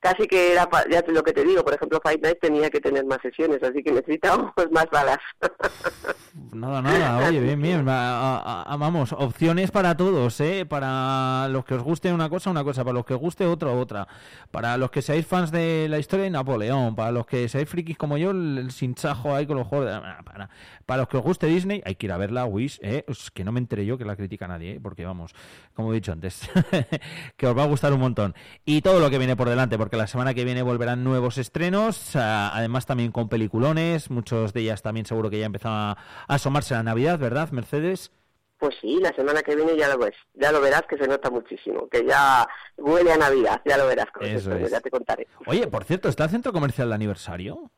casi 0.03 0.27
que 0.27 0.51
era, 0.51 0.69
ya 0.91 1.03
lo 1.07 1.23
que 1.23 1.33
te 1.33 1.43
digo, 1.43 1.63
por 1.63 1.73
ejemplo, 1.73 1.99
Fight 2.03 2.21
Night 2.21 2.37
tenía 2.41 2.69
que 2.69 2.79
tener 2.81 3.05
más 3.05 3.19
sesiones, 3.21 3.63
así 3.63 3.81
que 3.81 3.91
necesitábamos 3.91 4.51
más 4.71 4.85
balas. 4.91 5.17
Nada, 6.51 6.81
nada, 6.81 7.27
oye, 7.27 7.39
bien, 7.39 7.61
bien. 7.61 7.87
va- 7.87 8.37
a- 8.37 8.63
a- 8.63 8.77
vamos, 8.77 9.11
opciones 9.13 9.71
para 9.71 9.95
todos, 9.97 10.39
¿eh? 10.39 10.65
Para 10.67 11.47
los 11.49 11.65
que 11.65 11.73
os 11.75 11.83
guste 11.83 12.11
una 12.13 12.29
cosa, 12.29 12.49
una 12.51 12.63
cosa. 12.63 12.83
Para 12.83 12.93
los 12.95 13.05
que 13.05 13.13
os 13.15 13.19
guste 13.19 13.45
otra, 13.45 13.71
otra. 13.71 14.07
Para 14.51 14.77
los 14.77 14.91
que 14.91 15.01
seáis 15.01 15.25
fans 15.25 15.51
de 15.51 15.87
la 15.89 15.97
historia 15.99 16.25
de 16.25 16.29
Napoleón. 16.31 16.95
Para 16.95 17.11
los 17.11 17.25
que 17.25 17.47
seáis 17.49 17.67
frikis 17.69 17.97
como 17.97 18.17
yo, 18.17 18.31
el, 18.31 18.71
sinchajo 18.71 19.33
ahí 19.35 19.45
con 19.47 19.57
los 19.57 19.67
juegos. 19.67 19.87
de- 19.87 19.93
ah, 19.93 20.19
Para, 20.23 20.49
para 20.85 21.01
los 21.01 21.07
que 21.09 21.17
os 21.17 21.23
guste 21.23 21.47
Disney, 21.47 21.81
hay 21.85 21.95
que 21.95 22.05
ir 22.07 22.11
a 22.11 22.17
verla, 22.17 22.45
Wish, 22.45 22.79
¿eh? 22.83 23.03
Es 23.07 23.31
que 23.31 23.43
no 23.43 23.51
me 23.51 23.59
enteré 23.59 23.85
yo 23.85 23.97
que 23.97 24.05
la 24.05 24.15
critica 24.15 24.47
nadie, 24.47 24.73
¿eh? 24.73 24.79
Porque 24.81 25.05
vamos, 25.05 25.33
como 25.73 25.91
he 25.91 25.95
dicho 25.95 26.11
antes, 26.11 26.41
que 27.37 27.47
os 27.47 27.57
va 27.57 27.63
a 27.63 27.67
gustar 27.67 27.93
un 27.93 27.99
montón. 27.99 28.35
Y 28.65 28.81
todo 28.81 28.99
lo 28.99 29.09
que 29.09 29.17
viene 29.17 29.35
por 29.35 29.49
delante, 29.49 29.77
porque 29.77 29.92
la 29.97 30.07
semana 30.07 30.33
que 30.33 30.45
viene 30.45 30.61
volverán 30.61 31.03
nuevos 31.03 31.37
estrenos, 31.37 32.15
ah, 32.15 32.51
además 32.53 32.85
también 32.85 33.11
con 33.11 33.29
peliculones, 33.29 34.09
muchos 34.09 34.53
de 34.53 34.61
ellas 34.61 34.81
también 34.81 35.05
seguro 35.05 35.29
que 35.29 35.39
ya 35.39 35.45
empezó 35.45 35.69
a 35.69 35.91
a 35.91 35.97
asomarse 36.27 36.73
la 36.73 36.83
Navidad, 36.83 37.19
¿verdad, 37.19 37.49
Mercedes? 37.51 38.11
Pues 38.57 38.75
sí, 38.79 38.97
la 39.01 39.13
semana 39.13 39.41
que 39.43 39.55
viene 39.55 39.75
ya 39.75 39.89
lo 39.89 39.97
ves, 39.97 40.15
ya 40.35 40.51
lo 40.51 40.61
verás 40.61 40.83
que 40.89 40.97
se 40.97 41.07
nota 41.07 41.29
muchísimo, 41.29 41.89
que 41.89 42.05
ya 42.05 42.47
huele 42.77 43.11
a 43.11 43.17
Navidad, 43.17 43.61
ya 43.65 43.77
lo 43.77 43.85
verás 43.87 44.07
con 44.13 44.25
Eso 44.25 44.55
es. 44.55 44.71
ya 44.71 44.79
te 44.79 44.89
contaré. 44.89 45.27
Oye, 45.47 45.67
por 45.67 45.83
cierto, 45.83 46.07
¿está 46.07 46.23
el 46.25 46.29
centro 46.29 46.53
comercial 46.53 46.87
de 46.89 46.95
aniversario? 46.95 47.69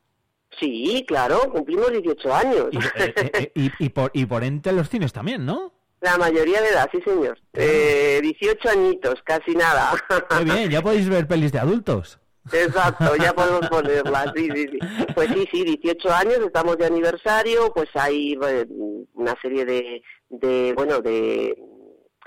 Sí, 0.60 1.04
claro, 1.06 1.40
cumplimos 1.52 1.90
18 1.90 2.32
años. 2.34 2.66
Y, 2.70 2.78
eh, 2.78 3.14
eh, 3.34 3.52
y- 3.54 3.84
y 3.84 3.88
por, 3.88 4.10
y 4.14 4.26
por 4.26 4.44
ente 4.44 4.70
los 4.72 4.88
cines 4.88 5.12
también, 5.12 5.44
¿no? 5.44 5.72
La 6.00 6.18
mayoría 6.18 6.60
de 6.60 6.68
edad, 6.68 6.88
sí 6.92 7.00
señor. 7.02 7.38
Eh, 7.54 8.20
18 8.22 8.68
añitos, 8.68 9.14
casi 9.24 9.54
nada. 9.54 9.92
Muy 10.36 10.44
bien, 10.44 10.70
ya 10.70 10.82
podéis 10.82 11.08
ver 11.08 11.26
pelis 11.26 11.52
de 11.52 11.58
adultos. 11.58 12.18
Exacto, 12.52 13.16
ya 13.16 13.32
podemos 13.34 13.68
ponerla, 13.68 14.32
sí, 14.36 14.48
sí, 14.54 14.66
sí. 14.70 14.78
Pues 15.14 15.28
sí, 15.32 15.48
sí, 15.50 15.64
18 15.64 16.12
años, 16.12 16.38
estamos 16.44 16.76
de 16.78 16.86
aniversario, 16.86 17.72
pues 17.74 17.88
hay 17.94 18.38
eh, 18.42 18.66
una 19.14 19.34
serie 19.40 19.64
de, 19.64 20.02
de 20.28 20.72
bueno, 20.76 21.00
de... 21.00 21.56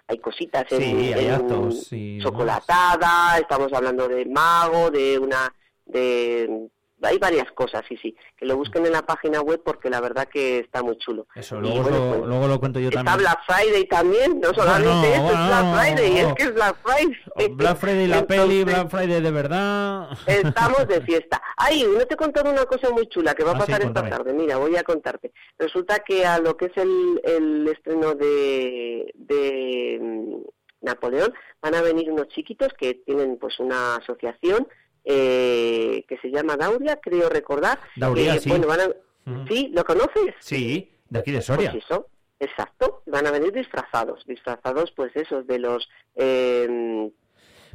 Hay 0.07 0.17
cositas 0.17 0.65
en, 0.71 0.81
Sí, 0.81 1.13
hay 1.13 1.27
en 1.27 1.33
actos 1.33 1.91
chocolatada, 2.23 3.37
estamos 3.37 3.71
hablando 3.71 4.07
de 4.07 4.25
mago, 4.25 4.89
de 4.89 5.19
una... 5.19 5.53
de 5.85 6.69
hay 7.01 7.17
varias 7.17 7.51
cosas, 7.53 7.83
sí, 7.87 7.97
sí. 8.01 8.15
Que 8.37 8.45
lo 8.45 8.57
busquen 8.57 8.85
en 8.85 8.91
la 8.91 9.03
página 9.05 9.41
web 9.41 9.61
porque 9.63 9.89
la 9.89 10.01
verdad 10.01 10.27
que 10.27 10.59
está 10.59 10.81
muy 10.83 10.97
chulo. 10.97 11.27
Eso, 11.35 11.59
luego, 11.59 11.81
bueno, 11.83 11.97
lo, 11.97 12.09
pues, 12.17 12.27
luego 12.29 12.47
lo 12.47 12.59
cuento 12.59 12.79
yo 12.79 12.89
Está 12.89 13.03
también. 13.03 13.19
Black 13.29 13.39
Friday 13.45 13.85
también, 13.87 14.39
no 14.39 14.53
solamente 14.53 14.89
Bueno, 14.97 15.13
eso, 15.13 15.23
bueno, 15.23 15.39
es 15.39 15.47
Black 15.47 15.75
Friday, 15.95 16.17
es 16.17 16.33
que 16.33 16.43
es 16.43 16.53
Black 16.53 16.77
Friday. 16.83 17.55
Black 17.55 17.77
Friday 17.77 18.07
la 18.07 18.27
peli, 18.27 18.63
Black 18.63 18.89
Friday 18.89 19.21
de 19.21 19.31
verdad. 19.31 20.09
Estamos 20.25 20.87
de 20.87 21.01
fiesta. 21.05 21.41
Ay, 21.57 21.85
no 21.97 22.05
te 22.05 22.13
he 22.13 22.17
contado 22.17 22.49
una 22.51 22.65
cosa 22.65 22.89
muy 22.89 23.07
chula 23.07 23.35
que 23.35 23.43
va 23.43 23.51
a 23.51 23.55
Ah, 23.55 23.61
sí, 23.65 23.71
pasar 23.71 23.81
esta 23.85 24.09
tarde. 24.09 24.33
Mira, 24.33 24.57
voy 24.57 24.75
a 24.77 24.83
contarte. 24.83 25.31
Resulta 25.57 25.99
que 25.99 26.25
a 26.25 26.39
lo 26.39 26.55
que 26.55 26.65
es 26.65 26.77
el, 26.77 27.21
el 27.23 27.67
estreno 27.67 28.15
de, 28.15 29.11
de 29.15 29.99
mm, 30.01 30.35
Napoleón 30.81 31.33
van 31.61 31.75
a 31.75 31.81
venir 31.81 32.09
unos 32.11 32.27
chiquitos 32.29 32.69
que 32.77 32.93
tienen 32.93 33.37
pues 33.37 33.59
una 33.59 33.97
asociación 33.97 34.67
eh, 35.05 36.05
que 36.07 36.17
se 36.17 36.29
llama 36.29 36.57
Dauria, 36.57 36.99
creo 37.01 37.29
recordar. 37.29 37.79
Dauria, 37.95 38.33
que, 38.33 38.39
sí. 38.41 38.49
Bueno, 38.49 38.67
van 38.67 38.81
a... 38.81 38.85
Ujú. 38.85 39.47
¿Sí? 39.47 39.71
¿Lo 39.73 39.83
conoces? 39.83 40.35
Sí, 40.39 40.91
de 41.09 41.19
aquí 41.19 41.31
de 41.31 41.41
Soria. 41.41 41.71
Pues 41.71 41.83
eso. 41.83 42.07
Exacto, 42.39 43.03
van 43.05 43.27
a 43.27 43.31
venir 43.31 43.51
disfrazados, 43.51 44.25
disfrazados 44.25 44.93
pues 44.95 45.13
esos 45.13 45.45
de 45.45 45.59
los 45.59 45.89
eh, 46.15 47.11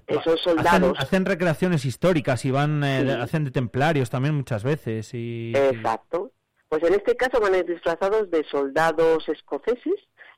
esos 0.06 0.40
soldados. 0.40 0.96
Hacen, 0.98 1.24
recreaciones 1.24 1.84
históricas 1.84 2.44
y 2.44 2.50
van, 2.50 2.82
eh, 2.82 3.12
hacen 3.20 3.44
de 3.44 3.50
templarios 3.50 4.10
también 4.10 4.34
muchas 4.34 4.64
veces. 4.64 5.12
Y... 5.12 5.52
Exacto. 5.54 6.32
Pues 6.68 6.82
en 6.82 6.94
este 6.94 7.16
caso 7.16 7.40
van 7.40 7.54
a 7.54 7.58
ir 7.58 7.66
disfrazados 7.66 8.30
de 8.30 8.44
soldados 8.44 9.28
escoceses 9.28 9.94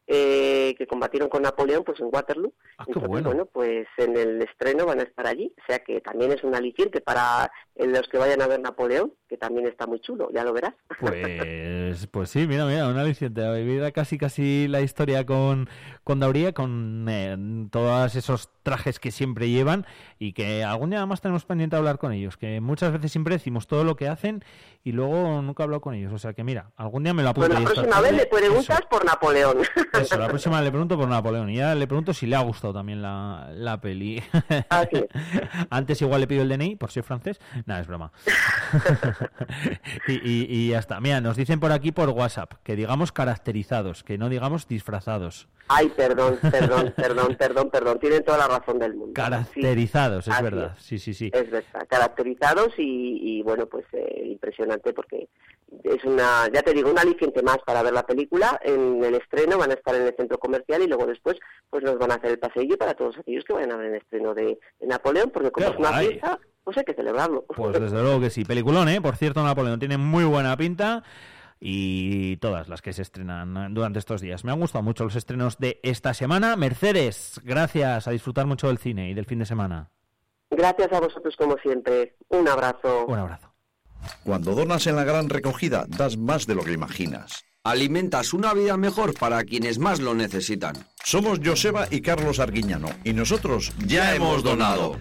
eh, 0.06 0.74
que 0.78 0.86
combatieron 0.86 1.28
con 1.28 1.42
Napoleón 1.42 1.82
pues 1.84 2.00
en 2.00 2.08
Waterloo. 2.12 2.52
Ah, 2.78 2.84
Entonces, 2.86 3.22
bueno. 3.24 3.46
pues 3.46 3.86
en 3.96 4.16
el 4.16 4.40
estreno 4.42 4.86
van 4.86 5.00
a 5.00 5.04
estar 5.04 5.26
allí, 5.26 5.52
o 5.58 5.66
sea 5.66 5.80
que 5.80 6.00
también 6.00 6.32
es 6.32 6.44
un 6.44 6.54
aliciente 6.54 7.00
para 7.00 7.50
los 7.74 8.08
que 8.08 8.18
vayan 8.18 8.40
a 8.40 8.46
ver 8.46 8.60
Napoleón, 8.60 9.12
que 9.28 9.36
también 9.36 9.66
está 9.66 9.86
muy 9.86 10.00
chulo, 10.00 10.30
ya 10.32 10.44
lo 10.44 10.52
verás. 10.52 10.74
Pues, 11.86 12.06
pues 12.08 12.30
sí, 12.30 12.46
mira, 12.46 12.66
mira, 12.66 12.88
un 12.88 12.96
aliciente, 12.96 13.42
vivir 13.62 13.92
casi 13.92 14.18
casi 14.18 14.66
la 14.68 14.80
historia 14.80 15.24
con, 15.24 15.68
con 16.04 16.20
Dauría, 16.20 16.52
con 16.52 17.06
eh, 17.08 17.36
todos 17.70 18.14
esos 18.16 18.50
trajes 18.62 18.98
que 18.98 19.10
siempre 19.10 19.48
llevan 19.48 19.86
y 20.18 20.32
que 20.32 20.64
algún 20.64 20.90
día 20.90 20.98
además 20.98 21.20
tenemos 21.20 21.44
pendiente 21.44 21.76
hablar 21.76 21.98
con 21.98 22.12
ellos, 22.12 22.36
que 22.36 22.60
muchas 22.60 22.92
veces 22.92 23.12
siempre 23.12 23.36
decimos 23.36 23.66
todo 23.66 23.84
lo 23.84 23.96
que 23.96 24.08
hacen 24.08 24.42
y 24.86 24.92
luego 24.92 25.42
nunca 25.42 25.62
he 25.62 25.64
hablado 25.64 25.80
con 25.80 25.94
ellos, 25.94 26.12
o 26.12 26.18
sea 26.18 26.32
que 26.32 26.44
mira, 26.44 26.70
algún 26.76 27.02
día 27.02 27.12
me 27.12 27.24
lo 27.24 27.30
apunto. 27.30 27.48
Bueno, 27.48 27.68
la 27.68 27.74
próxima 27.74 28.00
vez 28.00 28.12
le 28.12 28.26
preguntas 28.26 28.80
por 28.88 29.04
Napoleón. 29.04 29.58
Eso, 29.92 30.16
la 30.16 30.28
próxima 30.28 30.62
le 30.62 30.70
pregunto 30.70 30.96
por 30.96 31.08
Napoleón 31.08 31.50
y 31.50 31.56
ya 31.56 31.74
le 31.74 31.88
pregunto 31.88 32.14
si 32.14 32.26
le 32.26 32.36
ha 32.36 32.40
gustado 32.42 32.72
también 32.72 33.02
la, 33.02 33.48
la 33.52 33.80
peli. 33.80 34.22
Antes 35.70 36.00
igual 36.02 36.20
le 36.20 36.28
pido 36.28 36.42
el 36.42 36.48
DNI 36.48 36.76
por 36.76 36.92
ser 36.92 37.02
francés. 37.02 37.40
Nada, 37.64 37.80
es 37.80 37.88
broma. 37.88 38.12
y, 40.06 40.46
y, 40.56 40.68
ya 40.68 40.78
está. 40.78 41.00
Mira, 41.00 41.20
nos 41.20 41.36
dicen 41.36 41.58
por 41.58 41.72
aquí 41.72 41.90
por 41.90 42.10
WhatsApp 42.10 42.54
que 42.62 42.76
digamos 42.76 43.10
caracterizados, 43.10 44.04
que 44.04 44.18
no 44.18 44.28
digamos 44.28 44.68
disfrazados. 44.68 45.48
Ay, 45.68 45.88
perdón, 45.96 46.38
perdón, 46.40 46.94
perdón, 46.96 47.36
perdón, 47.36 47.70
perdón. 47.70 47.98
Tienen 47.98 48.24
toda 48.24 48.38
la 48.38 48.46
razón 48.46 48.78
del 48.78 48.94
mundo. 48.94 49.14
Caracterizados, 49.14 50.28
es 50.28 50.42
verdad. 50.42 50.76
Sí, 50.78 50.98
sí, 50.98 51.12
sí. 51.12 51.30
Es 51.32 51.50
verdad. 51.50 51.86
Caracterizados 51.88 52.72
y, 52.78 53.42
bueno, 53.42 53.66
pues 53.66 53.84
eh, 53.92 54.28
impresionante 54.30 54.75
porque 54.78 55.28
es 55.82 56.04
una, 56.04 56.48
ya 56.52 56.62
te 56.62 56.72
digo, 56.72 56.90
un 56.90 56.98
aliciente 56.98 57.42
más 57.42 57.58
para 57.66 57.82
ver 57.82 57.92
la 57.92 58.06
película. 58.06 58.58
En 58.62 59.02
el 59.02 59.14
estreno 59.14 59.58
van 59.58 59.70
a 59.70 59.74
estar 59.74 59.94
en 59.94 60.02
el 60.02 60.14
centro 60.16 60.38
comercial 60.38 60.82
y 60.82 60.86
luego 60.86 61.06
después 61.06 61.36
pues 61.70 61.82
nos 61.84 61.98
van 61.98 62.12
a 62.12 62.14
hacer 62.14 62.32
el 62.32 62.38
paseillo 62.38 62.76
para 62.76 62.94
todos 62.94 63.18
aquellos 63.18 63.44
que 63.44 63.52
vayan 63.52 63.72
a 63.72 63.76
ver 63.76 63.86
el 63.86 63.96
estreno 63.96 64.34
de, 64.34 64.58
Napoleón, 64.80 65.30
porque 65.30 65.50
como 65.50 65.66
es 65.66 65.76
una 65.76 65.92
fiesta, 65.98 66.38
pues 66.64 66.78
hay 66.78 66.84
que 66.84 66.94
celebrarlo. 66.94 67.44
Pues 67.44 67.80
desde 67.80 68.02
luego 68.02 68.20
que 68.20 68.30
sí. 68.30 68.44
Peliculón, 68.44 68.88
¿eh? 68.88 69.00
Por 69.00 69.16
cierto, 69.16 69.42
Napoleón 69.42 69.78
tiene 69.78 69.98
muy 69.98 70.24
buena 70.24 70.56
pinta 70.56 71.02
y 71.58 72.36
todas 72.36 72.68
las 72.68 72.82
que 72.82 72.92
se 72.92 73.02
estrenan 73.02 73.74
durante 73.74 73.98
estos 73.98 74.20
días. 74.20 74.44
Me 74.44 74.52
han 74.52 74.60
gustado 74.60 74.82
mucho 74.82 75.04
los 75.04 75.16
estrenos 75.16 75.58
de 75.58 75.80
esta 75.82 76.14
semana. 76.14 76.56
Mercedes, 76.56 77.40
gracias 77.44 78.06
a 78.06 78.10
disfrutar 78.10 78.46
mucho 78.46 78.68
del 78.68 78.78
cine 78.78 79.10
y 79.10 79.14
del 79.14 79.26
fin 79.26 79.38
de 79.38 79.46
semana. 79.46 79.90
Gracias 80.50 80.92
a 80.92 81.00
vosotros 81.00 81.34
como 81.36 81.56
siempre. 81.58 82.16
Un 82.28 82.48
abrazo. 82.48 83.06
Un 83.06 83.18
abrazo. 83.18 83.55
Cuando 84.24 84.54
donas 84.54 84.86
en 84.86 84.96
la 84.96 85.04
gran 85.04 85.28
recogida, 85.28 85.86
das 85.88 86.16
más 86.16 86.46
de 86.46 86.54
lo 86.54 86.64
que 86.64 86.72
imaginas. 86.72 87.44
Alimentas 87.64 88.32
una 88.32 88.54
vida 88.54 88.76
mejor 88.76 89.14
para 89.18 89.42
quienes 89.44 89.78
más 89.78 89.98
lo 89.98 90.14
necesitan. 90.14 90.76
Somos 91.04 91.40
Joseba 91.44 91.88
y 91.90 92.00
Carlos 92.00 92.38
Arguiñano 92.38 92.88
y 93.02 93.12
nosotros 93.12 93.72
ya, 93.86 94.14
hemos 94.14 94.42
donado. 94.42 94.96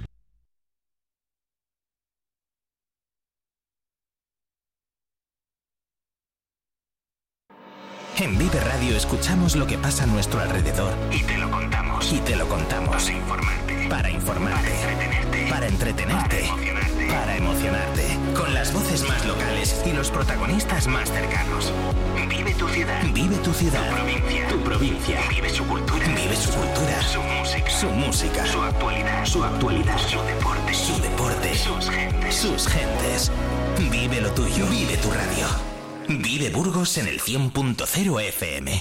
En 8.17 8.37
Vive 8.37 8.61
Radio 8.61 8.95
escuchamos 8.95 9.57
lo 9.57 9.67
que 9.67 9.77
pasa 9.77 10.05
a 10.05 10.07
nuestro 10.07 10.39
alrededor. 10.39 10.93
Y 11.11 11.21
te 11.23 11.37
lo 11.37 11.51
contamos. 11.51 12.13
Y 12.13 12.19
te 12.19 12.35
lo 12.37 12.47
contamos. 12.47 13.03
Para 13.03 13.11
informarte. 13.11 13.87
Para 13.89 14.09
informarte. 14.09 14.69
Para 14.69 14.91
entretenerte. 14.93 15.47
Para 15.49 15.67
entretenerte. 15.67 16.49
Para. 16.49 16.84
Para 17.07 17.37
emocionarte. 17.37 18.17
Con 18.35 18.53
las 18.53 18.73
voces 18.73 19.07
más 19.07 19.25
locales 19.25 19.81
y 19.85 19.93
los 19.93 20.09
protagonistas 20.09 20.87
más 20.87 21.11
cercanos. 21.11 21.71
Vive 22.29 22.53
tu 22.53 22.67
ciudad. 22.67 23.01
Vive 23.13 23.35
tu 23.37 23.53
ciudad. 23.53 23.89
Tu 23.89 23.95
provincia. 23.95 24.47
Tu 24.47 24.63
provincia. 24.63 25.19
Vive 25.29 25.49
su 25.49 25.65
cultura. 25.65 26.07
Vive 26.07 26.35
su 26.35 26.51
cultura. 26.51 27.01
Su 27.01 27.21
música. 27.21 27.69
Su 27.69 27.89
música. 27.89 28.45
Su 28.45 28.61
actualidad. 28.61 29.25
Su 29.25 29.43
actualidad. 29.43 29.97
Su 29.97 30.21
deporte. 30.21 30.73
Su 30.73 31.01
deporte. 31.01 31.55
Sus 31.55 31.89
gentes. 31.89 32.35
Sus 32.35 32.67
gentes. 32.67 33.31
Vive 33.91 34.21
lo 34.21 34.31
tuyo. 34.31 34.65
Vive 34.67 34.97
tu 34.97 35.11
radio. 35.11 35.47
Vive 36.07 36.49
Burgos 36.49 36.97
en 36.97 37.07
el 37.07 37.19
100.0 37.19 38.19
FM. 38.21 38.79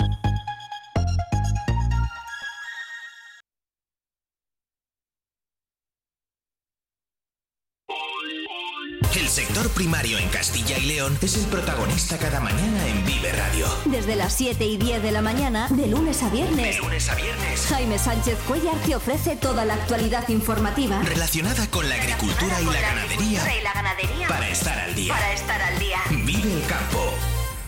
Sector 9.64 9.70
primario 9.76 10.18
en 10.18 10.28
Castilla 10.28 10.76
y 10.76 10.84
León 10.84 11.16
es 11.22 11.36
el 11.36 11.46
protagonista 11.46 12.18
cada 12.18 12.38
mañana 12.38 12.86
en 12.86 13.04
Vive 13.06 13.32
Radio. 13.32 13.66
Desde 13.86 14.14
las 14.14 14.34
7 14.34 14.62
y 14.66 14.76
10 14.76 15.02
de 15.02 15.10
la 15.10 15.22
mañana, 15.22 15.68
de 15.70 15.86
lunes 15.86 16.22
a 16.22 16.28
viernes. 16.28 16.76
De 16.76 16.82
lunes 16.82 17.08
a 17.08 17.14
viernes. 17.14 17.66
Jaime 17.68 17.98
Sánchez 17.98 18.36
Cuellar 18.46 18.76
te 18.84 18.94
ofrece 18.94 19.36
toda 19.36 19.64
la 19.64 19.74
actualidad 19.74 20.28
informativa. 20.28 21.00
Relacionada 21.02 21.66
con 21.70 21.88
la 21.88 21.94
agricultura 21.94 22.60
y 22.60 22.64
la 22.66 22.80
ganadería. 22.80 23.58
y 23.58 23.62
la 23.62 23.72
ganadería. 23.72 24.28
Para 24.28 24.48
estar 24.50 24.78
al 24.78 24.94
día. 24.94 25.14
Para 25.14 25.32
estar 25.32 25.62
al 25.62 25.78
día. 25.78 25.98
Vive 26.10 26.52
el 26.52 26.66
campo. 26.66 27.14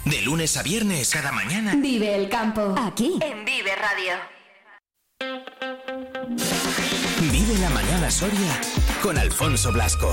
De 0.05 0.21
lunes 0.21 0.57
a 0.59 0.63
viernes, 0.63 1.09
cada 1.11 1.33
mañana. 1.33 1.75
Vive 1.77 2.15
el 2.15 2.29
campo. 2.29 2.75
Aquí. 2.79 3.19
En 3.23 3.45
Vive 3.47 3.75
Radio. 3.75 4.13
Vive 7.33 7.59
la 7.59 7.71
mañana 7.71 8.11
Soria 8.11 8.61
con 9.03 9.17
Alfonso 9.17 9.73
Blasco. 9.73 10.13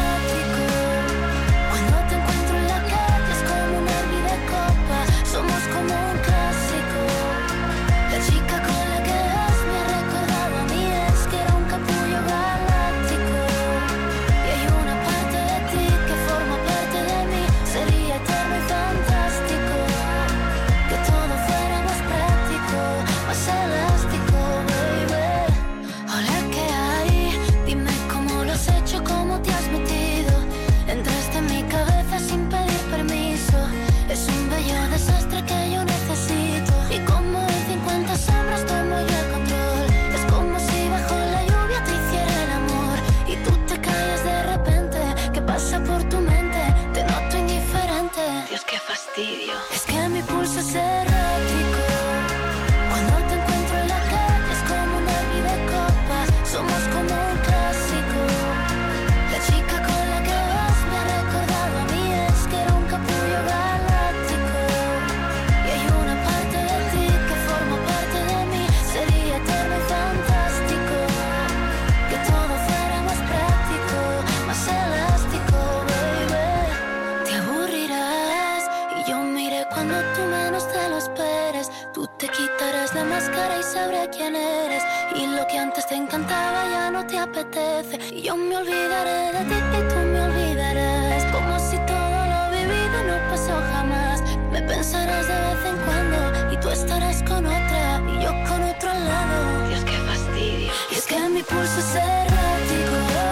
cantaba 86.11 86.67
ya 86.69 86.91
no 86.91 87.07
te 87.07 87.17
apetece. 87.17 87.97
Y 88.13 88.21
yo 88.23 88.35
me 88.35 88.57
olvidaré 88.57 89.31
de 89.35 89.43
ti 89.49 89.57
y 89.77 89.81
tú 89.89 89.95
me 90.11 90.21
olvidarás. 90.27 91.23
Como 91.31 91.57
si 91.57 91.77
todo 91.91 92.17
lo 92.33 92.41
vivido 92.57 92.97
no 93.07 93.15
pasó 93.29 93.53
jamás. 93.73 94.21
Me 94.51 94.61
pensarás 94.61 95.25
de 95.27 95.37
vez 95.45 95.61
en 95.71 95.77
cuando 95.85 96.53
y 96.53 96.57
tú 96.57 96.69
estarás 96.69 97.23
con 97.23 97.45
otra 97.45 98.01
y 98.11 98.23
yo 98.23 98.31
con 98.49 98.61
otro 98.61 98.89
al 98.91 99.05
lado. 99.07 99.69
Dios, 99.69 99.83
qué 99.85 99.97
fastidio. 100.09 100.71
Y 100.91 100.95
es 100.95 101.05
que 101.07 101.17
mi 101.29 101.43
pulso 101.43 101.79
es 101.79 101.95
errático. 101.95 103.30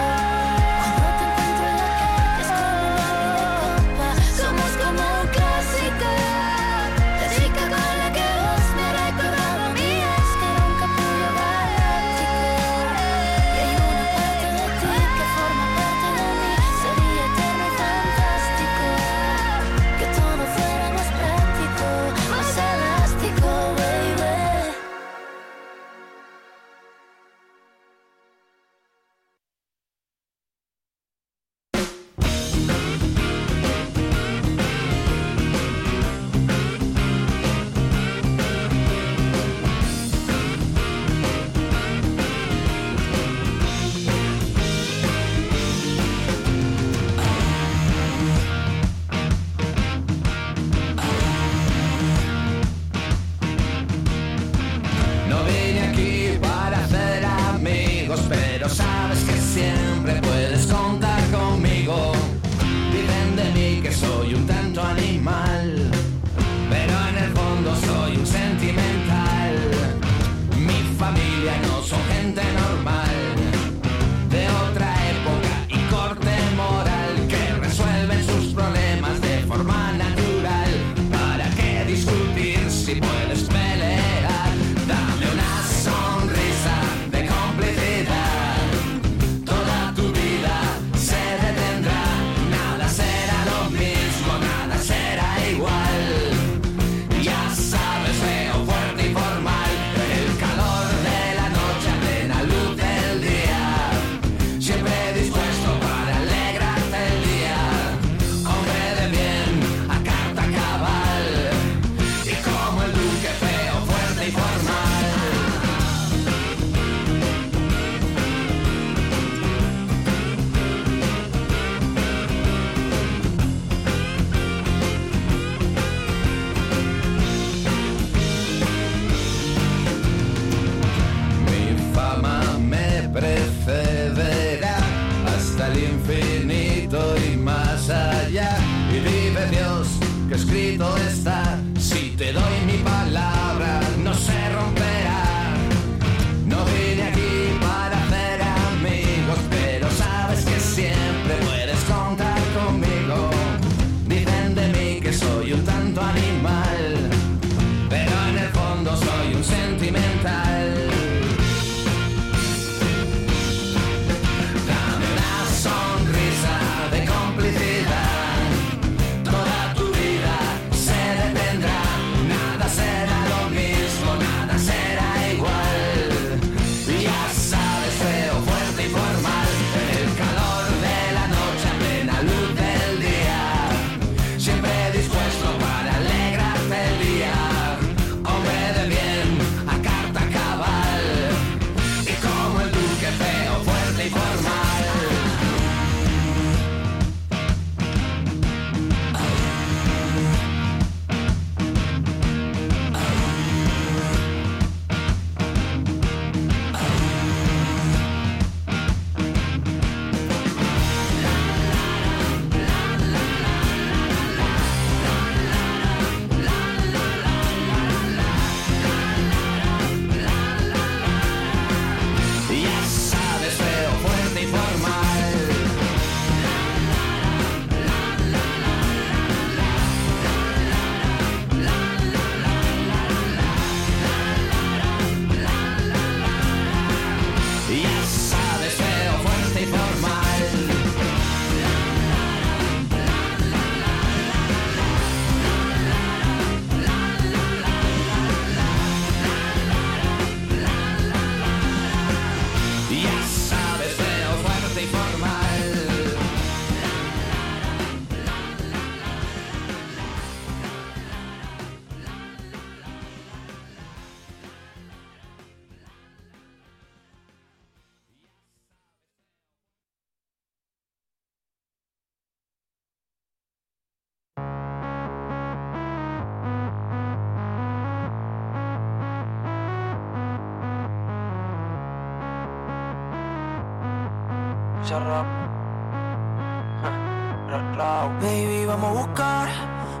Baby, 288.20 288.66
vamos 288.66 288.90
a 288.90 288.92
buscar 288.92 289.48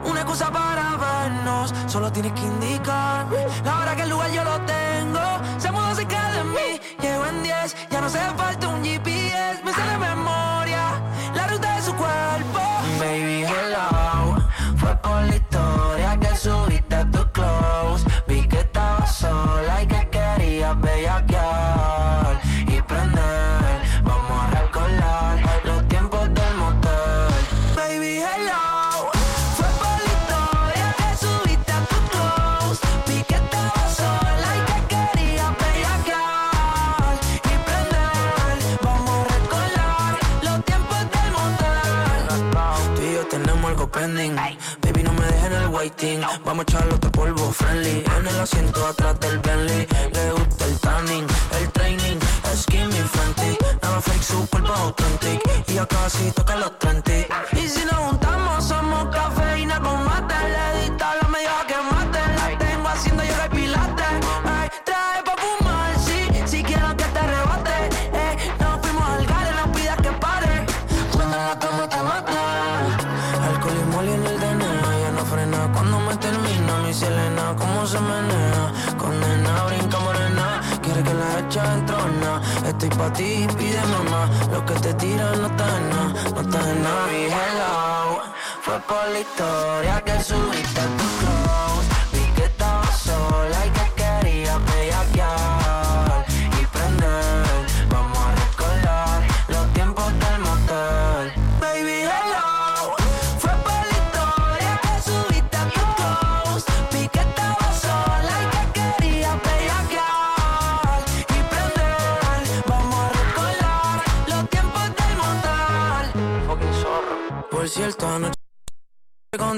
una 0.04 0.20
excusa 0.22 0.50
para 0.50 0.96
vernos. 0.96 1.72
Solo 1.86 2.10
tienes 2.10 2.32
que 2.32 2.42
indicarme 2.42 2.69
Vamos 46.50 46.66
a 46.66 46.72
echarle 46.72 46.94
otro 46.96 47.12
polvo 47.12 47.52
friendly. 47.52 48.02
En 48.18 48.26
el 48.26 48.40
asiento 48.40 48.84
atrás 48.84 49.20
del 49.20 49.38
Bentley. 49.38 49.86
Le 50.12 50.32
gusta 50.32 50.64
el 50.64 50.78
tanning, 50.80 51.29
pa' 83.00 83.10
ti, 83.12 83.46
pide 83.56 83.82
mamá. 83.94 84.22
Lo 84.52 84.60
que 84.66 84.74
te 84.84 84.92
tiran 84.94 85.40
no 85.40 85.46
está 85.52 85.66
en 85.78 85.84
nada. 85.90 86.12
No 86.34 86.40
está 86.46 86.60
en 86.70 86.82
nada. 86.82 87.06
Mi 87.12 87.22
hello. 87.36 88.22
Fue 88.64 88.76
por 88.88 89.04
la 89.14 89.20
historia 89.20 89.94
que 90.06 90.16
subiste 90.28 90.80
a 90.80 90.88
tu 90.98 91.06
close. 91.18 91.29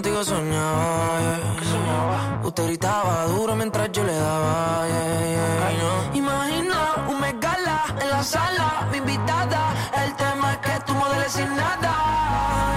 Contigo 0.03 0.25
soñaba, 0.25 1.21
yeah. 1.21 2.41
Usted 2.43 2.67
gritaba 2.67 3.25
duro 3.27 3.55
mientras 3.55 3.93
yo 3.93 4.03
le 4.03 4.13
daba, 4.13 4.85
yeah, 4.89 5.71
yeah. 5.77 6.11
Imagina 6.15 7.07
un 7.09 7.21
megala 7.21 7.85
en 8.03 8.11
la 8.11 8.23
sala, 8.25 8.89
mi 8.91 8.99
invitada. 8.99 9.73
El 10.05 10.13
tema 10.17 10.53
es 10.55 10.59
que 10.59 10.85
tú 10.87 10.95
modeles 10.95 11.33
sin 11.33 11.49
nada. 11.55 11.95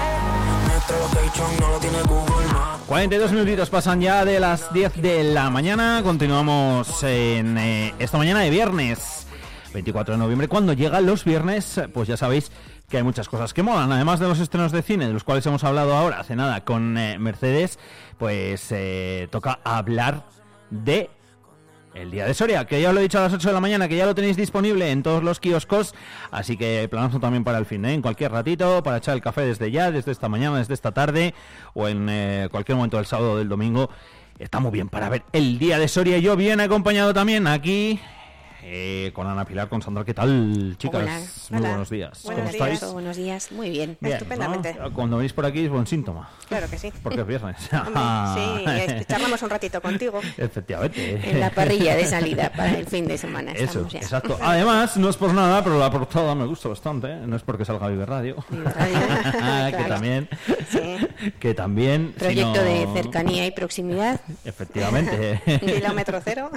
eh. 0.02 0.68
Nuestro 0.68 0.98
location 1.00 1.46
no 1.60 1.68
lo 1.70 1.78
tiene 1.78 2.00
Google 2.02 2.46
Maps. 2.52 2.82
42 2.86 3.32
minutitos 3.32 3.70
pasan 3.70 4.00
ya 4.00 4.24
de 4.24 4.38
las 4.38 4.72
10 4.72 5.02
de 5.02 5.24
la 5.24 5.50
mañana. 5.50 6.02
Continuamos 6.04 7.02
en 7.02 7.58
eh, 7.58 7.94
esta 7.98 8.18
mañana 8.18 8.40
de 8.42 8.50
viernes 8.50 9.26
24 9.72 10.14
de 10.14 10.18
noviembre. 10.18 10.46
Cuando 10.46 10.74
llegan 10.74 11.04
los 11.04 11.24
viernes, 11.24 11.80
pues 11.92 12.06
ya 12.06 12.16
sabéis 12.16 12.52
que 12.88 12.98
hay 12.98 13.02
muchas 13.02 13.28
cosas 13.28 13.52
que 13.52 13.62
molan. 13.62 13.90
Además 13.92 14.20
de 14.20 14.28
los 14.28 14.40
estrenos 14.40 14.72
de 14.72 14.82
cine, 14.82 15.06
de 15.06 15.12
los 15.12 15.24
cuales 15.24 15.44
hemos 15.46 15.64
hablado 15.64 15.94
ahora 15.94 16.20
hace 16.20 16.36
nada 16.36 16.64
con 16.64 16.96
eh, 16.98 17.18
Mercedes, 17.18 17.78
pues 18.18 18.66
eh, 18.70 19.28
toca 19.30 19.60
hablar 19.64 20.24
de 20.70 21.10
el 21.96 22.10
día 22.10 22.26
de 22.26 22.34
Soria, 22.34 22.66
que 22.66 22.80
ya 22.80 22.88
os 22.88 22.94
lo 22.94 23.00
he 23.00 23.04
dicho 23.04 23.18
a 23.18 23.22
las 23.22 23.32
8 23.32 23.48
de 23.48 23.54
la 23.54 23.60
mañana, 23.60 23.88
que 23.88 23.96
ya 23.96 24.04
lo 24.04 24.14
tenéis 24.14 24.36
disponible 24.36 24.90
en 24.90 25.02
todos 25.02 25.22
los 25.22 25.40
kioscos, 25.40 25.94
así 26.30 26.56
que 26.56 26.86
planazo 26.90 27.20
también 27.20 27.42
para 27.42 27.56
el 27.56 27.64
fin, 27.64 27.84
¿eh? 27.86 27.94
en 27.94 28.02
cualquier 28.02 28.32
ratito, 28.32 28.82
para 28.82 28.98
echar 28.98 29.14
el 29.14 29.22
café 29.22 29.42
desde 29.42 29.70
ya, 29.70 29.90
desde 29.90 30.12
esta 30.12 30.28
mañana, 30.28 30.58
desde 30.58 30.74
esta 30.74 30.92
tarde, 30.92 31.34
o 31.72 31.88
en 31.88 32.08
eh, 32.10 32.48
cualquier 32.50 32.76
momento 32.76 32.98
del 32.98 33.06
sábado 33.06 33.32
o 33.32 33.36
del 33.38 33.48
domingo. 33.48 33.88
Está 34.38 34.60
muy 34.60 34.70
bien 34.70 34.90
para 34.90 35.08
ver 35.08 35.22
el 35.32 35.58
día 35.58 35.78
de 35.78 35.88
Soria. 35.88 36.18
Yo 36.18 36.36
bien 36.36 36.60
acompañado 36.60 37.14
también 37.14 37.46
aquí 37.46 37.98
eh, 38.62 39.10
con 39.14 39.26
Ana 39.26 39.44
Pilar, 39.44 39.68
con 39.68 39.82
Sandra. 39.82 40.04
¿Qué 40.04 40.14
tal, 40.14 40.76
chicas? 40.78 41.02
Hola, 41.02 41.20
Muy 41.50 41.58
hola. 41.60 41.68
buenos 41.70 41.90
días. 41.90 42.22
Buenos 42.24 42.42
¿Cómo 42.44 42.52
días, 42.52 42.72
estáis? 42.72 42.92
buenos 42.92 43.16
días. 43.16 43.52
Muy 43.52 43.70
bien, 43.70 43.96
Bien, 44.00 44.14
estupendamente. 44.16 44.74
¿no? 44.74 44.92
Cuando 44.92 45.16
venís 45.18 45.32
por 45.32 45.46
aquí 45.46 45.64
es 45.64 45.70
buen 45.70 45.86
síntoma. 45.86 46.30
Claro 46.48 46.68
que 46.68 46.78
sí. 46.78 46.92
Porque 47.02 47.20
es 47.20 47.26
viernes. 47.26 47.56
Sí, 48.36 49.04
charlamos 49.08 49.42
un 49.42 49.50
ratito 49.50 49.80
contigo 49.80 50.20
Efectivamente. 50.36 51.20
en 51.30 51.40
la 51.40 51.50
parrilla 51.50 51.94
de 51.96 52.04
salida 52.06 52.50
para 52.54 52.76
el 52.78 52.86
fin 52.86 53.06
de 53.06 53.16
semana. 53.18 53.52
Eso, 53.52 53.88
ya. 53.88 53.98
exacto. 54.00 54.38
Además, 54.42 54.96
no 54.96 55.08
es 55.08 55.16
por 55.16 55.32
nada, 55.32 55.62
pero 55.62 55.78
la 55.78 55.90
portada 55.90 56.34
me 56.34 56.44
gusta 56.46 56.68
bastante. 56.68 57.08
¿eh? 57.12 57.20
No 57.26 57.36
es 57.36 57.42
porque 57.42 57.64
salga 57.64 57.88
Vive 57.88 58.04
Radio. 58.06 58.36
que 58.50 58.56
Claro. 58.56 59.88
también. 59.88 60.28
Sí. 60.70 60.98
Que 61.38 61.54
también. 61.54 62.12
Proyecto 62.18 62.52
sino- 62.54 62.64
de 62.64 62.88
cercanía 63.02 63.46
y 63.46 63.50
proximidad. 63.50 64.20
Efectivamente. 64.44 65.40
Kilómetro 65.64 66.20
cero. 66.24 66.50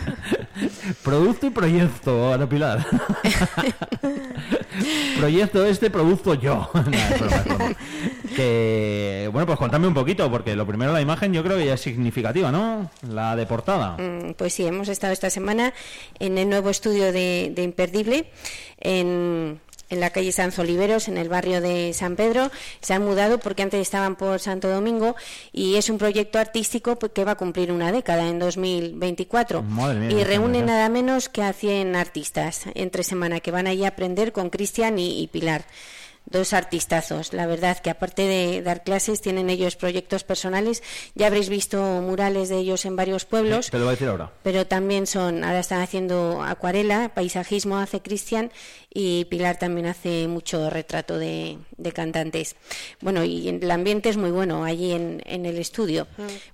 Producto 1.04 1.48
y 1.48 1.50
proyecto, 1.52 1.89
Ana 2.34 2.48
Pilar. 2.48 2.86
proyecto 5.18 5.66
este, 5.66 5.90
producto 5.90 6.34
yo. 6.34 6.70
Nah, 6.90 7.10
es 7.10 7.20
broma, 7.20 7.36
es 7.38 7.46
broma. 7.46 7.76
Que, 8.36 9.28
bueno, 9.34 9.46
pues 9.48 9.58
contadme 9.58 9.88
un 9.88 9.94
poquito, 9.94 10.30
porque 10.32 10.56
lo 10.56 10.66
primero 10.66 10.94
la 10.94 11.02
imagen 11.02 11.34
yo 11.34 11.44
creo 11.44 11.58
que 11.58 11.66
ya 11.66 11.74
es 11.74 11.82
significativa, 11.82 12.52
¿no? 12.52 12.90
La 13.10 13.36
de 13.36 13.46
portada. 13.46 13.98
Mm, 13.98 14.34
Pues 14.38 14.54
sí, 14.54 14.66
hemos 14.66 14.88
estado 14.88 15.12
esta 15.12 15.30
semana 15.30 15.74
en 16.20 16.38
el 16.38 16.48
nuevo 16.48 16.70
estudio 16.70 17.12
de, 17.12 17.52
de 17.54 17.64
Imperdible, 17.64 18.28
en, 18.80 19.60
en 19.90 20.00
la 20.00 20.10
calle 20.10 20.32
San 20.32 20.52
Oliveros, 20.58 21.08
en 21.08 21.18
el 21.18 21.30
barrio 21.30 21.62
de 21.62 21.94
San 21.94 22.16
Pedro. 22.16 22.52
Se 22.82 22.94
han 22.94 23.04
mudado 23.04 23.40
porque 23.40 23.64
antes 23.64 23.82
estaban 23.82 24.16
por 24.16 24.40
Santo 24.40 24.70
Domingo 24.70 25.16
y 25.52 25.76
es 25.76 25.90
un 25.90 25.98
proyecto 25.98 26.40
artístico 26.40 26.98
pues, 26.98 27.12
que 27.12 27.26
va 27.26 27.32
a 27.32 27.36
cumplir 27.36 27.72
una 27.72 27.92
década 27.92 28.28
en 28.28 28.40
2024. 28.40 29.64
Madre 29.64 30.00
mía, 30.00 30.20
y 30.20 30.24
reúne 30.24 30.62
nada 30.62 30.90
menos 30.90 31.30
que 31.30 31.44
a 31.44 31.54
100 31.54 31.96
artistas 31.96 32.66
entre 32.76 33.04
semana 33.04 33.40
que 33.40 33.52
van 33.52 33.68
allí 33.68 33.86
a 33.86 33.90
aprender 33.90 34.32
con 34.32 34.50
Cristian 34.50 35.00
y, 35.00 35.22
y 35.22 35.28
Pilar. 35.28 35.66
Dos 36.26 36.54
artistazos, 36.54 37.34
la 37.34 37.48
verdad 37.48 37.80
que 37.80 37.90
aparte 37.90 38.22
de 38.22 38.62
dar 38.62 38.84
clases 38.84 39.20
tienen 39.20 39.50
ellos 39.50 39.76
proyectos 39.76 40.24
personales. 40.24 40.84
Ya 41.16 41.26
habréis 41.26 41.50
visto 41.50 41.82
murales 41.82 42.50
de 42.50 42.58
ellos 42.58 42.86
en 42.86 42.96
varios 42.96 43.26
pueblos 43.26 43.72
Te 43.72 43.80
lo 43.80 43.86
voy 43.86 43.90
a 43.90 43.92
decir 43.94 44.10
ahora. 44.10 44.32
pero 44.44 44.68
también 44.68 45.08
son, 45.08 45.44
ahora 45.44 45.60
están 45.60 45.82
haciendo 45.82 46.44
acuarela, 46.44 47.16
paisajismo 47.16 47.78
hace 47.78 48.02
Cristian 48.02 48.52
y 48.92 49.26
Pilar 49.26 49.58
también 49.60 49.86
hace 49.88 50.28
mucho 50.28 50.70
retrato 50.70 51.20
de, 51.20 51.58
de 51.78 51.92
cantantes. 51.92 52.56
Bueno, 53.02 53.24
y 53.24 53.48
el 53.50 53.70
ambiente 53.70 54.10
es 54.10 54.18
muy 54.18 54.32
bueno 54.32 54.64
allí 54.64 54.92
en, 54.94 55.22
en 55.26 55.46
el 55.46 55.58
estudio, 55.60 56.08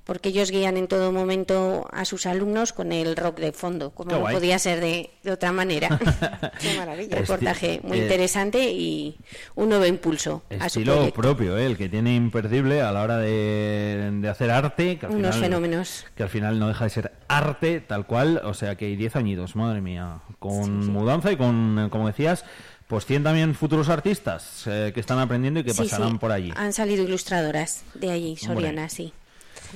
porque 0.04 0.30
ellos 0.30 0.52
guían 0.52 0.76
en 0.78 0.88
todo 0.88 1.12
momento 1.14 1.88
a 1.94 2.04
sus 2.06 2.26
alumnos 2.26 2.74
con 2.74 2.92
el 2.92 3.16
rock 3.16 3.40
de 3.40 3.52
fondo, 3.54 3.92
como 3.92 4.10
Qué 4.10 4.16
no 4.16 4.22
guay. 4.22 4.36
podía 4.36 4.60
ser 4.60 4.82
de, 4.82 5.12
de 5.24 5.32
otra 5.32 5.52
manera. 5.54 5.98
Qué 6.60 6.78
maravilla. 6.78 7.18
Reportaje 7.20 7.80
muy 7.84 8.00
Eh, 8.00 8.04
interesante 8.04 8.70
y 8.72 9.16
un 9.56 9.70
nuevo 9.70 9.86
impulso 9.86 10.44
a 10.60 10.68
su 10.70 10.84
proyecto. 10.84 11.14
propio, 11.22 11.58
¿eh? 11.58 11.66
el 11.66 11.78
que 11.78 11.88
tiene 11.90 12.16
imperdible 12.16 12.82
a 12.82 12.92
la 12.92 13.02
hora 13.04 13.18
de, 13.18 14.10
de 14.22 14.28
hacer 14.30 14.52
arte. 14.52 14.98
Que 14.98 15.06
al 15.06 15.14
Unos 15.14 15.36
final- 15.36 15.50
fenómenos. 15.50 16.06
Que 16.16 16.24
al 16.24 16.30
final 16.30 16.60
no 16.60 16.68
deja 16.68 16.84
de 16.84 16.90
ser 16.90 17.12
arte 17.28 17.80
tal 17.80 18.06
cual, 18.06 18.42
o 18.44 18.54
sea 18.54 18.76
que 18.76 18.86
hay 18.86 18.96
10 18.98 19.16
añitos, 19.16 19.56
madre 19.56 19.80
mía. 19.82 20.20
Con 20.40 20.92
mudanza 20.92 21.32
y 21.32 21.38
con, 21.38 21.88
como 21.90 22.08
decías, 22.28 22.46
pues 22.88 23.06
100 23.06 23.24
también 23.24 23.56
futuros 23.56 23.90
artistas 23.90 24.64
eh, 24.68 24.92
que 24.94 25.00
están 25.00 25.20
aprendiendo 25.20 25.60
y 25.60 25.64
que 25.64 25.72
Sí, 25.74 25.84
pasarán 25.84 26.12
sí, 26.14 26.18
por 26.18 26.32
allí. 26.32 26.54
Han 26.56 26.74
salido 26.74 27.04
ilustradoras 27.04 27.84
de 27.94 28.12
allí. 28.12 28.38
Soriana, 28.38 28.90
sí. 28.90 29.14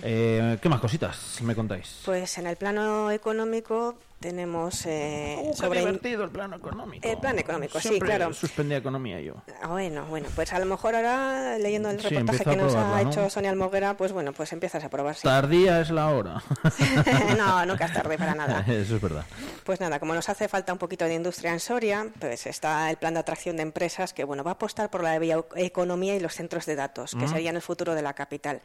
Eh, 0.04 0.58
¿Qué 0.62 0.70
más 0.70 0.80
cositas 0.80 1.40
me 1.42 1.56
contáis? 1.56 2.02
Pues 2.06 2.38
en 2.38 2.48
el 2.48 2.56
plano 2.56 3.12
económico 3.12 3.98
tenemos 4.20 4.86
eh, 4.86 5.38
Uh, 5.42 5.54
sobre 5.56 5.80
divertido 5.80 6.24
el 6.26 6.30
plano 6.30 6.58
económico. 6.58 7.08
el 7.08 7.18
plan 7.18 7.40
económico, 7.40 7.80
sí, 7.80 7.88
Siempre 7.90 8.10
claro. 8.10 8.34
suspendía 8.34 8.78
economía 8.78 9.20
yo. 9.22 9.36
Ah, 9.62 9.68
Bueno, 9.68 10.06
bueno, 10.06 10.28
pues 10.36 10.52
a 10.54 10.60
lo 10.60 10.66
mejor 10.66 10.96
ahora 10.96 11.58
leyendo 11.58 11.90
el 11.90 12.00
Sí, 12.02 12.10
reportaje 12.10 12.44
a 12.44 12.52
que 12.52 12.56
nos 12.58 12.76
ha 12.76 13.02
hecho 13.02 13.30
Sonia 13.30 13.50
Almoguera, 13.52 13.96
pues 13.96 14.12
bueno, 14.12 14.34
pues 14.34 14.52
empiezas 14.54 14.84
a 14.84 14.90
probar. 14.90 15.16
sí. 15.16 15.24
Tardía 15.24 15.80
es 15.82 15.90
la 15.92 16.10
hora. 16.10 16.42
no, 17.38 17.66
nunca 17.66 17.86
es 17.86 17.94
tarde 17.94 18.18
para 18.18 18.36
nada. 18.36 18.60
Eso 18.68 18.96
es 18.96 19.02
verdad. 19.02 19.26
Pues 19.64 19.80
nada, 19.80 20.00
como 20.00 20.14
nos 20.14 20.28
hace 20.30 20.48
falta 20.48 20.74
un 20.74 20.80
poquito 20.80 21.06
de 21.06 21.14
industria 21.14 21.52
en 21.54 21.60
Soria, 21.60 22.08
pues 22.20 22.46
está 22.48 22.90
el 22.90 22.98
plan 22.98 23.14
de 23.14 23.22
atracción 23.22 23.56
de 23.58 23.64
empresas 23.64 24.14
que 24.14 24.24
bueno 24.24 24.44
va 24.44 24.52
a 24.52 24.54
apostar 24.56 24.90
por 24.90 25.04
la 25.04 25.18
bioeconomía 25.20 26.16
y 26.16 26.20
los 26.20 26.34
centros 26.34 26.66
de 26.66 26.76
datos, 26.76 27.12
que 27.16 27.26
Mm. 27.26 27.30
serían 27.30 27.56
el 27.56 27.62
futuro 27.62 27.96
de 27.96 28.02
la 28.02 28.14
capital. 28.14 28.62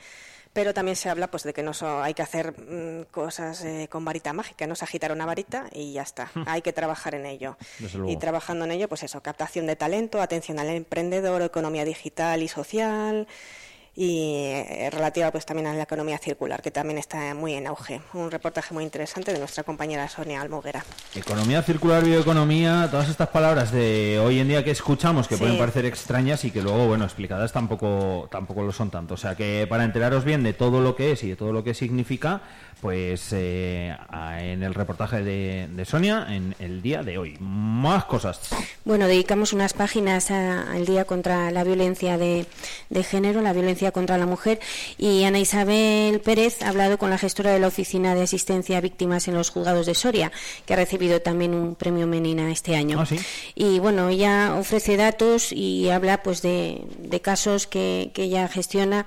Pero 0.52 0.72
también 0.72 0.94
se 0.94 1.10
habla 1.10 1.26
pues 1.32 1.42
de 1.42 1.52
que 1.52 1.64
no 1.64 1.74
so- 1.74 2.00
hay 2.00 2.14
que 2.14 2.22
hacer 2.22 2.54
mm, 2.56 3.10
cosas 3.10 3.64
eh, 3.64 3.88
con 3.90 4.04
varita 4.04 4.32
mágica, 4.32 4.68
no 4.68 4.76
se 4.76 4.84
agitar 4.84 5.10
una 5.10 5.26
varita 5.26 5.43
y 5.72 5.92
ya 5.92 6.02
está. 6.02 6.30
hay 6.46 6.62
que 6.62 6.72
trabajar 6.72 7.14
en 7.14 7.26
ello. 7.26 7.56
Y 8.06 8.16
trabajando 8.16 8.64
en 8.64 8.72
ello, 8.72 8.88
pues 8.88 9.02
eso, 9.02 9.20
captación 9.22 9.66
de 9.66 9.76
talento, 9.76 10.20
atención 10.20 10.58
al 10.58 10.68
emprendedor, 10.68 11.42
economía 11.42 11.84
digital 11.84 12.42
y 12.42 12.48
social 12.48 13.26
y 13.96 14.46
eh, 14.48 14.90
relativa 14.90 15.30
pues 15.30 15.46
también 15.46 15.68
a 15.68 15.74
la 15.74 15.84
economía 15.84 16.18
circular, 16.18 16.60
que 16.62 16.72
también 16.72 16.98
está 16.98 17.32
muy 17.34 17.54
en 17.54 17.68
auge. 17.68 18.00
Un 18.12 18.28
reportaje 18.32 18.74
muy 18.74 18.82
interesante 18.82 19.32
de 19.32 19.38
nuestra 19.38 19.62
compañera 19.62 20.08
Sonia 20.08 20.40
Almoguera. 20.40 20.84
Economía 21.14 21.62
circular, 21.62 22.02
bioeconomía, 22.02 22.88
todas 22.90 23.08
estas 23.08 23.28
palabras 23.28 23.70
de 23.70 24.18
hoy 24.18 24.40
en 24.40 24.48
día 24.48 24.64
que 24.64 24.72
escuchamos 24.72 25.28
que 25.28 25.36
Sí. 25.36 25.40
pueden 25.42 25.58
parecer 25.58 25.86
extrañas 25.86 26.44
y 26.44 26.50
que 26.50 26.60
luego, 26.60 26.88
bueno, 26.88 27.04
explicadas 27.04 27.52
tampoco, 27.52 28.26
tampoco 28.32 28.64
lo 28.64 28.72
son 28.72 28.90
tanto. 28.90 29.14
O 29.14 29.16
sea 29.16 29.36
que 29.36 29.64
para 29.70 29.84
enteraros 29.84 30.24
bien 30.24 30.42
de 30.42 30.54
todo 30.54 30.80
lo 30.80 30.96
que 30.96 31.12
es 31.12 31.22
y 31.22 31.28
de 31.28 31.36
todo 31.36 31.52
lo 31.52 31.62
que 31.62 31.72
significa, 31.72 32.42
pues 32.84 33.28
eh, 33.32 33.96
en 34.40 34.62
el 34.62 34.74
reportaje 34.74 35.22
de, 35.24 35.68
de 35.70 35.84
Sonia 35.86 36.26
en 36.28 36.54
el 36.58 36.82
día 36.82 37.02
de 37.02 37.16
hoy. 37.16 37.38
Más 37.40 38.04
cosas. 38.04 38.38
Bueno, 38.84 39.06
dedicamos 39.06 39.54
unas 39.54 39.72
páginas 39.72 40.30
a- 40.30 40.70
al 40.70 40.84
Día 40.84 41.06
contra 41.06 41.50
la 41.50 41.64
Violencia 41.64 42.18
de, 42.18 42.44
de 42.90 43.02
Género, 43.02 43.40
la 43.40 43.54
violencia 43.54 43.90
contra 43.90 44.18
la 44.18 44.26
mujer, 44.26 44.60
y 44.98 45.24
Ana 45.24 45.38
Isabel 45.38 46.20
Pérez 46.20 46.60
ha 46.60 46.68
hablado 46.68 46.98
con 46.98 47.08
la 47.08 47.16
gestora 47.16 47.52
de 47.52 47.58
la 47.58 47.68
Oficina 47.68 48.14
de 48.14 48.20
Asistencia 48.24 48.76
a 48.76 48.82
Víctimas 48.82 49.28
en 49.28 49.34
los 49.34 49.48
Juzgados 49.48 49.86
de 49.86 49.94
Soria, 49.94 50.30
que 50.66 50.74
ha 50.74 50.76
recibido 50.76 51.22
también 51.22 51.54
un 51.54 51.76
premio 51.76 52.06
Menina 52.06 52.52
este 52.52 52.76
año. 52.76 53.00
Ah, 53.00 53.06
sí. 53.06 53.16
Y 53.54 53.78
bueno, 53.78 54.10
ella 54.10 54.56
ofrece 54.58 54.98
datos 54.98 55.52
y 55.52 55.88
habla 55.88 56.22
pues 56.22 56.42
de, 56.42 56.82
de 56.98 57.20
casos 57.22 57.66
que, 57.66 58.10
que 58.12 58.24
ella 58.24 58.46
gestiona 58.46 59.06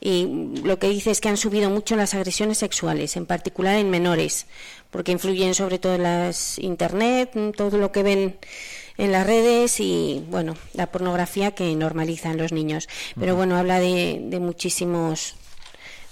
y 0.00 0.52
lo 0.62 0.78
que 0.78 0.88
dice 0.88 1.10
es 1.10 1.20
que 1.20 1.28
han 1.28 1.36
subido 1.36 1.70
mucho 1.70 1.96
las 1.96 2.14
agresiones 2.14 2.58
sexuales, 2.58 3.16
en 3.16 3.26
particular 3.26 3.76
en 3.76 3.90
menores, 3.90 4.46
porque 4.90 5.12
influyen 5.12 5.54
sobre 5.54 5.78
todo 5.78 5.94
en 5.94 6.04
las 6.04 6.58
internet, 6.58 7.32
todo 7.56 7.78
lo 7.78 7.92
que 7.92 8.02
ven 8.02 8.38
en 8.96 9.12
las 9.12 9.26
redes 9.26 9.80
y 9.80 10.24
bueno, 10.28 10.56
la 10.74 10.90
pornografía 10.90 11.52
que 11.52 11.74
normalizan 11.74 12.36
los 12.36 12.52
niños. 12.52 12.88
Pero 13.18 13.36
bueno, 13.36 13.56
habla 13.56 13.80
de, 13.80 14.20
de 14.22 14.40
muchísimos 14.40 15.34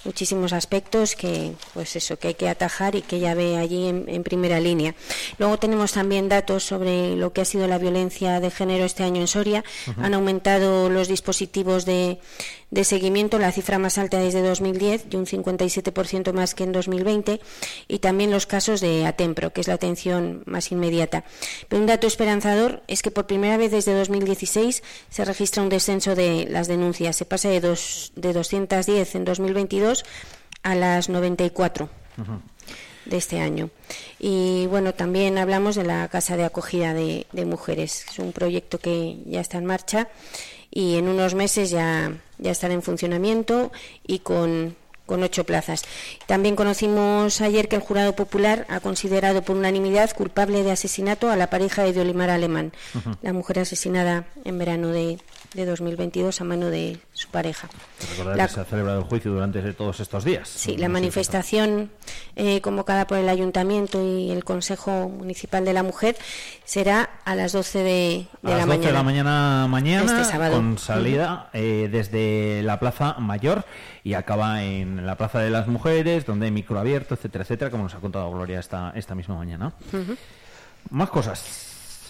muchísimos 0.07 0.53
aspectos 0.53 1.16
que 1.16 1.53
pues 1.74 1.97
eso 1.97 2.16
que 2.16 2.28
hay 2.28 2.34
que 2.34 2.49
atajar 2.49 2.95
y 2.95 3.03
que 3.03 3.16
ella 3.16 3.34
ve 3.34 3.57
allí 3.57 3.89
en, 3.89 4.05
en 4.09 4.22
primera 4.22 4.61
línea. 4.61 4.95
Luego 5.39 5.59
tenemos 5.59 5.93
también 5.93 6.28
datos 6.28 6.64
sobre 6.64 7.16
lo 7.16 7.32
que 7.32 7.43
ha 7.43 7.45
sido 7.45 7.66
la 7.66 7.78
violencia 7.78 8.41
de 8.41 8.51
género 8.51 8.84
este 8.84 9.03
año 9.03 9.20
en 9.20 9.26
Soria. 9.26 9.64
Han 9.99 10.14
aumentado 10.14 10.89
los 10.89 11.09
dispositivos 11.09 11.84
de, 11.84 12.20
de 12.71 12.85
seguimiento, 12.85 13.39
la 13.39 13.53
cifra 13.53 13.79
más 13.79 13.97
alta 13.97 14.19
desde 14.19 14.43
2010 14.43 15.07
y 15.11 15.17
un 15.17 15.27
57% 15.27 16.33
más 16.33 16.55
que 16.55 16.64
en 16.64 16.73
2020 16.73 17.41
y 17.87 17.99
también 18.01 18.31
los 18.31 18.47
casos 18.47 18.81
de 18.81 19.07
Atempro, 19.07 19.53
que 19.53 19.61
es 19.61 19.69
la 19.69 19.75
atención 19.75 20.43
más 20.47 20.73
inmediata. 20.73 21.25
Pero 21.69 21.81
un 21.81 21.87
dato 21.87 22.07
esperanzador 22.07 22.83
es 22.89 23.03
que 23.03 23.11
por 23.11 23.27
primera 23.27 23.57
vez 23.57 23.71
desde 23.71 23.95
2016 23.95 24.83
se 25.09 25.25
registra 25.25 25.62
un 25.62 25.69
descenso 25.69 26.14
de 26.14 26.47
las 26.51 26.67
denuncias. 26.67 27.17
Se 27.17 27.25
pasa 27.25 27.49
de, 27.49 27.61
dos, 27.61 28.12
de 28.17 28.33
210 28.33 29.14
en 29.14 29.25
2022 29.25 30.05
a 30.62 30.75
las 30.75 31.09
94 31.09 31.89
de 33.05 33.17
este 33.17 33.39
año. 33.39 33.71
Y 34.19 34.67
bueno, 34.67 34.93
también 34.93 35.39
hablamos 35.39 35.77
de 35.77 35.85
la 35.85 36.09
Casa 36.09 36.37
de 36.37 36.45
Acogida 36.45 36.95
de, 36.95 37.27
de 37.31 37.45
Mujeres. 37.45 38.05
Es 38.11 38.19
un 38.19 38.33
proyecto 38.33 38.79
que 38.79 39.19
ya 39.27 39.41
está 39.41 39.59
en 39.59 39.67
marcha 39.67 40.09
y 40.77 40.97
en 40.97 41.09
unos 41.09 41.35
meses 41.35 41.70
ya, 41.70 42.12
ya 42.37 42.51
estará 42.51 42.74
en 42.74 42.83
funcionamiento 42.83 43.72
y 44.07 44.18
con, 44.18 44.77
con 45.07 45.22
ocho 45.22 45.45
plazas. 45.45 45.85
También 46.27 46.55
conocimos 46.55 47.41
ayer 47.41 47.68
que 47.68 47.77
el 47.77 47.83
jurado 47.83 48.14
popular 48.14 48.66
ha 48.68 48.81
considerado 48.81 49.41
por 49.41 49.57
unanimidad 49.57 50.14
culpable 50.14 50.64
de 50.64 50.72
asesinato 50.72 51.31
a 51.31 51.37
la 51.37 51.49
pareja 51.49 51.85
de 51.85 51.99
Olimar 51.99 52.29
Alemán, 52.29 52.72
la 53.22 53.33
mujer 53.33 53.61
asesinada 53.61 54.27
en 54.45 54.59
verano 54.59 54.89
de, 54.89 55.16
de 55.57 55.64
2022 55.66 56.40
a 56.40 56.44
mano 56.44 56.66
de 56.66 56.98
su 57.12 57.28
pareja. 57.28 57.68
Recordad 58.11 58.36
La- 58.36 58.46
que 58.46 58.54
se 58.54 58.61
ha 58.61 58.64
celebrado 58.64 58.98
el 59.00 59.04
juicio 59.07 59.32
durante 59.32 59.61
todos 59.72 59.98
estos 60.00 60.24
días. 60.24 60.48
Sí, 60.48 60.76
la 60.76 60.88
manifestación 60.88 61.90
eh, 62.36 62.61
convocada 62.61 63.07
por 63.07 63.18
el 63.18 63.28
Ayuntamiento 63.28 64.02
y 64.02 64.30
el 64.30 64.44
Consejo 64.44 65.09
Municipal 65.09 65.64
de 65.64 65.72
la 65.72 65.82
Mujer 65.82 66.16
será 66.64 67.09
a 67.24 67.34
las 67.34 67.52
12 67.52 67.78
de, 67.82 68.26
A 68.42 68.46
de 68.48 68.57
las 68.59 68.66
la 68.68 68.74
12 68.76 68.86
de 68.88 68.92
la 68.92 69.02
mañana 69.02 69.66
mañana, 69.68 70.04
Este 70.20 70.24
sábado. 70.32 70.57
con 70.57 70.78
salida 70.78 71.50
eh, 71.52 71.88
desde 71.90 72.62
la 72.62 72.78
Plaza 72.78 73.14
Mayor 73.18 73.64
y 74.04 74.14
acaba 74.14 74.62
en 74.62 75.07
la 75.07 75.16
Plaza 75.16 75.40
de 75.40 75.50
las 75.50 75.66
Mujeres, 75.66 76.26
donde 76.26 76.46
hay 76.46 76.52
micro 76.52 76.78
abierto, 76.78 77.14
etcétera, 77.14 77.42
etcétera, 77.42 77.70
como 77.70 77.84
nos 77.84 77.94
ha 77.94 77.98
contado 77.98 78.30
Gloria 78.30 78.61
esta, 78.61 78.92
esta 78.94 79.14
misma 79.14 79.34
mañana. 79.36 79.72
Más 80.90 81.11
cosas. 81.11 81.66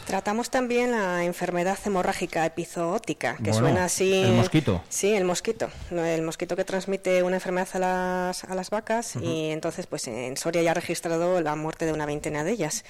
Tratamos 0.06 0.50
también 0.50 0.92
la 0.92 1.24
enfermedad 1.24 1.76
hemorrágica 1.84 2.46
epizootica, 2.46 3.34
que 3.38 3.50
Bueno, 3.50 3.58
suena 3.58 3.84
así. 3.86 4.22
el 4.22 4.34
mosquito. 4.34 4.80
Sí, 4.88 5.12
el 5.12 5.24
mosquito. 5.24 5.68
No, 5.90 6.04
El 6.04 6.22
mosquito 6.22 6.54
que 6.54 6.64
transmite 6.64 7.24
una 7.24 7.36
enfermedad 7.36 7.66
a 7.72 7.78
las, 7.80 8.44
a 8.44 8.54
las 8.54 8.70
vacas 8.70 9.16
y 9.16 9.50
entonces, 9.50 9.88
pues 9.88 10.06
en 10.06 10.36
Soria 10.36 10.62
ya 10.62 10.70
ha 10.70 10.74
registrado 10.74 11.40
la 11.40 11.56
muerte 11.56 11.86
de 11.86 11.92
una 11.92 12.06
veintena 12.06 12.44
de 12.44 12.52
ellas. 12.52 12.84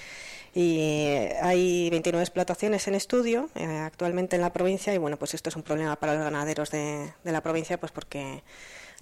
Y 0.55 1.09
hay 1.43 1.89
29 1.91 2.23
explotaciones 2.23 2.87
en 2.87 2.95
estudio 2.95 3.49
eh, 3.55 3.65
actualmente 3.67 4.37
en 4.37 4.43
la 4.43 4.53
provincia 4.53 4.93
y 4.95 4.99
bueno, 4.99 5.17
pues 5.19 5.33
esto 5.33 5.49
es 5.49 5.57
un 5.57 5.63
problema 5.63 5.97
para 5.97 6.15
los 6.15 6.23
ganaderos 6.25 6.71
de, 6.71 7.13
de 7.25 7.33
la 7.33 7.43
provincia, 7.43 7.79
pues 7.81 7.93
porque 7.93 8.43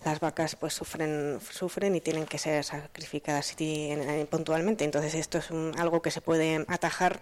las 0.04 0.20
vacas 0.20 0.54
pues 0.56 0.74
sufren 0.74 1.38
sufren 1.50 1.94
y 1.94 2.00
tienen 2.00 2.26
que 2.26 2.38
ser 2.38 2.62
sacrificadas 2.64 3.54
y- 3.60 3.90
en- 3.90 4.08
en- 4.08 4.26
puntualmente. 4.26 4.84
Entonces 4.84 5.14
esto 5.14 5.38
es 5.38 5.50
un- 5.50 5.72
algo 5.78 6.02
que 6.02 6.10
se 6.10 6.20
puede 6.20 6.64
atajar 6.68 7.20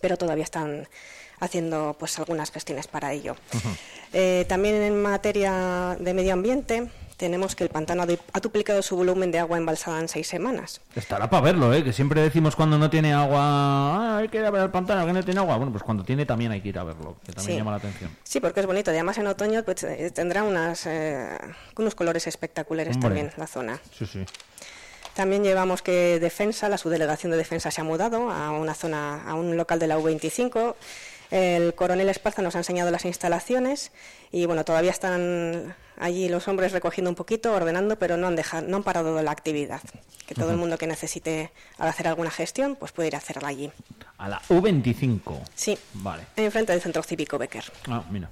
pero 0.00 0.16
todavía 0.16 0.44
están 0.44 0.88
haciendo 1.40 1.96
pues 1.98 2.18
algunas 2.18 2.50
gestiones 2.50 2.86
para 2.88 3.12
ello. 3.12 3.36
Eh, 4.12 4.44
también 4.48 4.74
en 4.82 5.00
materia 5.02 5.96
de 6.00 6.14
medio 6.14 6.32
ambiente 6.32 6.88
tenemos 7.16 7.56
que 7.56 7.64
el 7.64 7.70
pantano 7.70 8.02
ha 8.02 8.06
du- 8.06 8.18
ha 8.32 8.38
duplicado 8.40 8.80
su 8.80 8.96
volumen 8.96 9.32
de 9.32 9.40
agua 9.40 9.58
embalsada 9.58 9.98
en 10.00 10.08
seis 10.08 10.28
semanas. 10.28 10.80
Estará 10.94 11.28
para 11.28 11.42
verlo, 11.42 11.72
¿eh? 11.74 11.82
que 11.82 11.92
siempre 11.92 12.20
decimos 12.22 12.54
cuando 12.54 12.78
no 12.78 12.88
tiene 12.90 13.12
agua, 13.12 13.38
"Ah, 13.40 14.18
hay 14.18 14.28
que 14.28 14.38
ir 14.38 14.44
a 14.44 14.50
ver 14.50 14.62
el 14.62 14.70
pantano, 14.70 15.04
que 15.04 15.12
no 15.12 15.24
tiene 15.24 15.40
agua. 15.40 15.56
Bueno, 15.56 15.72
pues 15.72 15.82
cuando 15.82 16.04
tiene 16.04 16.26
también 16.26 16.52
hay 16.52 16.60
que 16.60 16.68
ir 16.68 16.78
a 16.78 16.84
verlo, 16.84 17.16
que 17.26 17.32
también 17.32 17.56
Sí. 17.56 17.58
llama 17.58 17.72
la 17.72 17.76
atención. 17.78 18.10
Sí, 18.22 18.38
porque 18.40 18.60
es 18.60 18.66
bonito. 18.66 18.90
Además 18.92 19.18
en 19.18 19.26
otoño 19.26 19.64
pues, 19.64 19.82
eh, 19.82 20.12
tendrá 20.14 20.44
unas, 20.44 20.86
eh, 20.86 21.28
unos 21.76 21.94
colores 21.96 22.26
espectaculares 22.28 22.94
Hombre. 22.96 23.08
también 23.08 23.32
la 23.36 23.46
zona. 23.48 23.80
Sí, 23.96 24.06
sí. 24.06 24.24
También 25.18 25.42
llevamos 25.42 25.82
que 25.82 26.20
Defensa, 26.20 26.68
la 26.68 26.78
subdelegación 26.78 27.32
de 27.32 27.38
Defensa 27.38 27.72
se 27.72 27.80
ha 27.80 27.84
mudado 27.84 28.30
a 28.30 28.52
una 28.52 28.72
zona, 28.72 29.28
a 29.28 29.34
un 29.34 29.56
local 29.56 29.80
de 29.80 29.88
la 29.88 29.98
U25. 29.98 30.76
El 31.32 31.74
coronel 31.74 32.08
Esparza 32.08 32.40
nos 32.40 32.54
ha 32.54 32.58
enseñado 32.58 32.92
las 32.92 33.04
instalaciones 33.04 33.90
y 34.30 34.46
bueno, 34.46 34.64
todavía 34.64 34.92
están 34.92 35.74
allí 35.98 36.28
los 36.28 36.46
hombres 36.46 36.70
recogiendo 36.70 37.10
un 37.10 37.16
poquito, 37.16 37.52
ordenando, 37.52 37.98
pero 37.98 38.16
no 38.16 38.28
han 38.28 38.36
dejado, 38.36 38.68
no 38.68 38.76
han 38.76 38.84
parado 38.84 39.20
la 39.20 39.32
actividad. 39.32 39.80
Que 40.24 40.36
todo 40.36 40.52
el 40.52 40.56
mundo 40.56 40.78
que 40.78 40.86
necesite 40.86 41.50
hacer 41.78 42.06
alguna 42.06 42.30
gestión, 42.30 42.76
pues 42.76 42.92
puede 42.92 43.08
ir 43.08 43.16
a 43.16 43.18
hacerla 43.18 43.48
allí. 43.48 43.72
A 44.18 44.28
la 44.28 44.40
U25. 44.42 45.40
Sí, 45.52 45.76
Vale. 45.94 46.22
enfrente 46.36 46.70
del 46.70 46.80
Centro 46.80 47.02
Cívico 47.02 47.38
Becker. 47.38 47.64
Ah, 47.88 48.04
mira. 48.08 48.30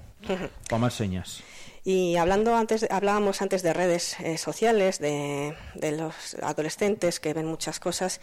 Para 0.69 0.79
más 0.79 0.95
señas. 0.95 1.43
Y 1.89 2.17
hablando 2.17 2.57
antes, 2.57 2.85
hablábamos 2.91 3.41
antes 3.43 3.63
de 3.63 3.73
redes 3.73 4.19
eh, 4.19 4.39
sociales, 4.39 4.99
de, 4.99 5.55
de 5.77 5.93
los 5.93 6.35
adolescentes 6.43 7.21
que 7.21 7.33
ven 7.33 7.47
muchas 7.47 7.79
cosas. 7.79 8.21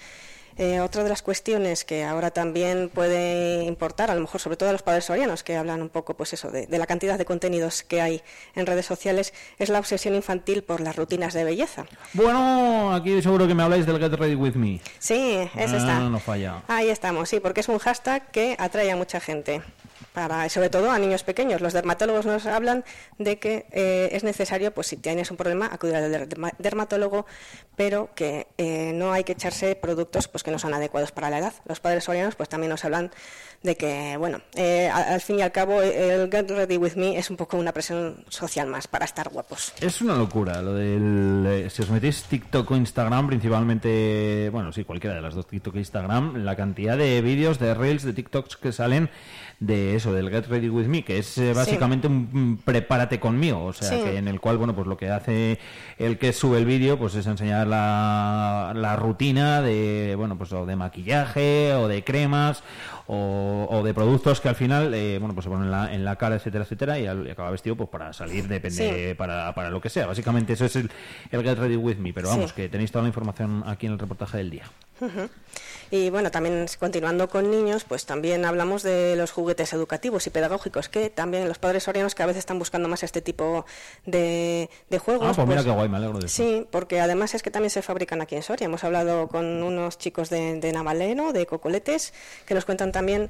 Eh, 0.58 0.82
otra 0.82 1.02
de 1.02 1.10
las 1.10 1.22
cuestiones 1.22 1.86
que 1.86 2.04
ahora 2.04 2.30
también 2.32 2.90
puede 2.94 3.64
importar, 3.64 4.12
a 4.12 4.16
lo 4.16 4.20
mejor 4.22 4.42
sobre 4.42 4.58
todo 4.58 4.68
a 4.68 4.74
los 4.74 4.84
padres 4.84 5.06
sorianos, 5.06 5.44
que 5.44 5.56
hablan 5.56 5.82
un 5.82 5.88
poco, 5.88 6.14
pues 6.14 6.34
eso, 6.34 6.52
de, 6.52 6.68
de 6.68 6.78
la 6.78 6.86
cantidad 6.86 7.18
de 7.18 7.24
contenidos 7.24 7.84
que 7.84 8.02
hay 8.02 8.22
en 8.54 8.66
redes 8.66 8.86
sociales, 8.86 9.34
es 9.58 9.70
la 9.70 9.80
obsesión 9.80 10.14
infantil 10.14 10.62
por 10.64 10.82
las 10.82 10.98
rutinas 10.98 11.34
de 11.34 11.46
belleza. 11.46 11.86
Bueno, 12.12 12.94
aquí 12.94 13.22
seguro 13.22 13.48
que 13.48 13.56
me 13.56 13.64
habláis 13.64 13.86
del 13.86 13.98
Get 13.98 14.12
Ready 14.14 14.36
With 14.36 14.56
Me. 14.56 14.82
Sí, 15.00 15.38
eso 15.56 15.76
Ah, 15.76 15.78
está. 15.78 16.00
No 16.02 16.20
falla. 16.20 16.62
Ahí 16.68 16.90
estamos, 16.90 17.30
sí, 17.30 17.40
porque 17.40 17.62
es 17.62 17.70
un 17.70 17.80
hashtag 17.80 18.30
que 18.30 18.58
atrae 18.60 18.92
a 18.92 18.96
mucha 18.98 19.22
gente. 19.22 19.62
Para, 20.14 20.48
sobre 20.50 20.70
todo 20.70 20.92
a 20.92 21.00
niños 21.00 21.24
pequeños. 21.24 21.62
Los 21.62 21.74
dermatólogos 21.74 22.26
nos 22.26 22.46
hablan 22.46 22.84
de 23.18 23.40
que 23.40 23.66
eh, 23.72 24.10
es 24.12 24.24
necesario, 24.24 24.72
pues 24.74 24.88
si 24.88 24.98
tienes 24.98 25.32
un 25.32 25.38
problema, 25.38 25.70
acudir 25.72 25.96
al 25.96 26.12
derma- 26.12 26.54
dermatólogo, 26.60 27.26
pero 27.76 28.10
que 28.16 28.48
eh, 28.58 28.92
no 28.94 29.12
hay 29.12 29.24
que 29.24 29.34
echarse 29.34 29.76
productos 29.76 30.28
pues 30.28 30.44
que 30.44 30.52
no 30.52 30.60
son 30.60 30.74
adecuados 30.74 31.12
para 31.12 31.30
la 31.30 31.40
edad. 31.40 31.54
Los 31.66 31.80
padres 31.80 32.04
sorianos 32.04 32.36
pues 32.36 32.50
también 32.50 32.70
nos 32.70 32.86
hablan 32.86 33.12
de 33.64 33.78
que, 33.78 34.18
bueno, 34.18 34.42
eh, 34.56 34.90
al 34.90 35.22
fin 35.22 35.40
y 35.40 35.42
al 35.42 35.54
cabo 35.54 35.82
el 35.82 36.30
Get 36.30 36.52
Ready 36.52 36.76
With 36.76 36.96
Me 36.96 37.18
es 37.18 37.30
un 37.30 37.38
poco 37.38 37.58
una 37.58 37.72
presión 37.72 38.26
social 38.28 38.68
más 38.68 38.88
para 38.88 39.06
estar 39.06 39.30
guapos. 39.30 39.74
Es 39.80 40.02
una 40.02 40.16
locura 40.16 40.62
lo 40.62 40.74
del... 40.74 41.46
eh, 41.48 41.70
si 41.70 41.82
os 41.82 41.90
metéis 41.90 42.24
TikTok 42.24 42.70
o 42.70 42.76
Instagram, 42.76 43.28
principalmente... 43.28 44.50
Bueno, 44.52 44.74
sí, 44.74 44.84
cualquiera 44.84 45.16
de 45.16 45.22
las 45.22 45.34
dos, 45.34 45.48
TikTok 45.48 45.76
e 45.76 45.80
Instagram, 45.80 46.44
la 46.44 46.58
cantidad 46.58 46.98
de 46.98 47.22
vídeos, 47.22 47.58
de 47.58 47.74
reels, 47.74 48.04
de 48.04 48.12
TikToks 48.12 48.58
que 48.58 48.74
salen 48.74 49.10
de 49.66 49.96
eso, 49.96 50.12
del 50.14 50.30
Get 50.30 50.48
Ready 50.48 50.68
With 50.70 50.88
Me, 50.88 51.04
que 51.04 51.20
es 51.20 51.38
eh, 51.38 51.54
básicamente 51.54 52.08
un 52.08 52.30
un 52.34 52.58
prepárate 52.64 53.20
conmigo, 53.20 53.64
o 53.66 53.74
sea, 53.74 53.90
Sí. 53.90 54.04
que 54.04 54.18
en 54.18 54.28
el 54.28 54.40
cual, 54.40 54.58
bueno, 54.58 54.76
pues 54.76 54.88
lo 54.88 54.98
que 54.98 55.10
hace 55.10 55.60
el 55.98 56.18
que 56.18 56.34
sube 56.34 56.58
el 56.58 56.66
vídeo, 56.66 56.98
pues 56.98 57.16
es 57.16 57.26
enseñar 57.28 57.68
la, 57.68 58.74
la 58.76 58.96
rutina 58.96 59.62
de, 59.62 60.16
bueno, 60.18 60.38
pues 60.38 60.52
o 60.54 60.66
de 60.66 60.76
maquillaje, 60.76 61.74
o 61.76 61.88
de 61.88 62.04
cremas, 62.04 62.64
o, 63.08 63.68
o 63.70 63.84
de 63.84 63.94
productos 63.94 64.40
que 64.42 64.50
al 64.50 64.56
final, 64.56 64.94
eh, 64.94 65.18
bueno, 65.20 65.34
pues 65.34 65.44
se 65.44 65.50
ponen 65.50 65.66
en 65.66 65.72
la, 65.72 65.94
en 65.94 66.04
la 66.06 66.16
cara, 66.16 66.36
etcétera, 66.36 66.64
etcétera, 66.64 67.00
y, 67.00 67.06
al- 67.08 67.30
acaba 67.30 67.52
vestido 67.52 67.76
pues 67.76 67.90
para 67.90 68.12
salir, 68.14 68.48
depende, 68.48 69.10
Sí. 69.10 69.14
para, 69.16 69.54
para 69.54 69.70
lo 69.70 69.80
que 69.82 69.90
sea. 69.90 70.08
Básicamente 70.08 70.54
eso 70.54 70.66
es 70.66 70.76
el, 70.76 70.90
el 71.32 71.44
Get 71.44 71.58
Ready 71.58 71.76
With 71.76 71.98
Me, 71.98 72.14
pero 72.14 72.30
vamos, 72.30 72.50
Sí. 72.52 72.56
que 72.56 72.70
tenéis 72.70 72.92
toda 72.92 73.04
la 73.04 73.10
información 73.10 73.64
aquí 73.68 73.86
en 73.86 73.94
el 73.94 74.00
reportaje 74.00 74.38
del 74.38 74.50
día. 74.50 74.64
Y 75.92 76.10
bueno, 76.10 76.32
también 76.32 76.66
continuando 76.80 77.28
con 77.30 77.52
niños, 77.52 77.84
pues 77.84 78.06
también 78.06 78.46
hablamos 78.46 78.82
de 78.84 79.16
los 79.16 79.32
juguetes 79.32 79.53
educativos 79.74 80.26
y 80.28 80.30
pedagógicos, 80.30 80.90
que 80.90 81.10
también 81.10 81.48
los 81.48 81.60
padres 81.60 81.84
sorianos 81.84 82.16
cada 82.16 82.28
vez 82.28 82.38
están 82.38 82.58
buscando 82.60 82.88
más 82.90 83.04
este 83.04 83.22
tipo 83.22 83.66
de, 84.06 84.70
de 84.90 85.00
juegos. 85.00 85.28
Ah, 85.30 85.34
pues 85.36 85.48
mira 85.48 85.64
qué 85.64 85.70
guay, 85.70 85.90
me 85.90 85.98
alegro 85.98 86.20
de 86.20 86.26
eso. 86.26 86.36
Sí, 86.44 86.66
porque 86.72 87.00
además 87.00 87.34
es 87.36 87.44
que 87.44 87.52
también 87.52 87.70
se 87.70 87.82
fabrican 87.82 88.22
aquí 88.22 88.36
en 88.36 88.44
Soria. 88.44 88.66
Hemos 88.66 88.84
hablado 88.84 89.28
con 89.28 89.64
unos 89.64 89.98
chicos 89.98 90.30
de, 90.30 90.60
de 90.60 90.72
Navaleno, 90.74 91.34
de 91.34 91.46
Cocoletes, 91.46 92.14
que 92.46 92.54
nos 92.56 92.66
cuentan 92.66 92.92
también 92.92 93.30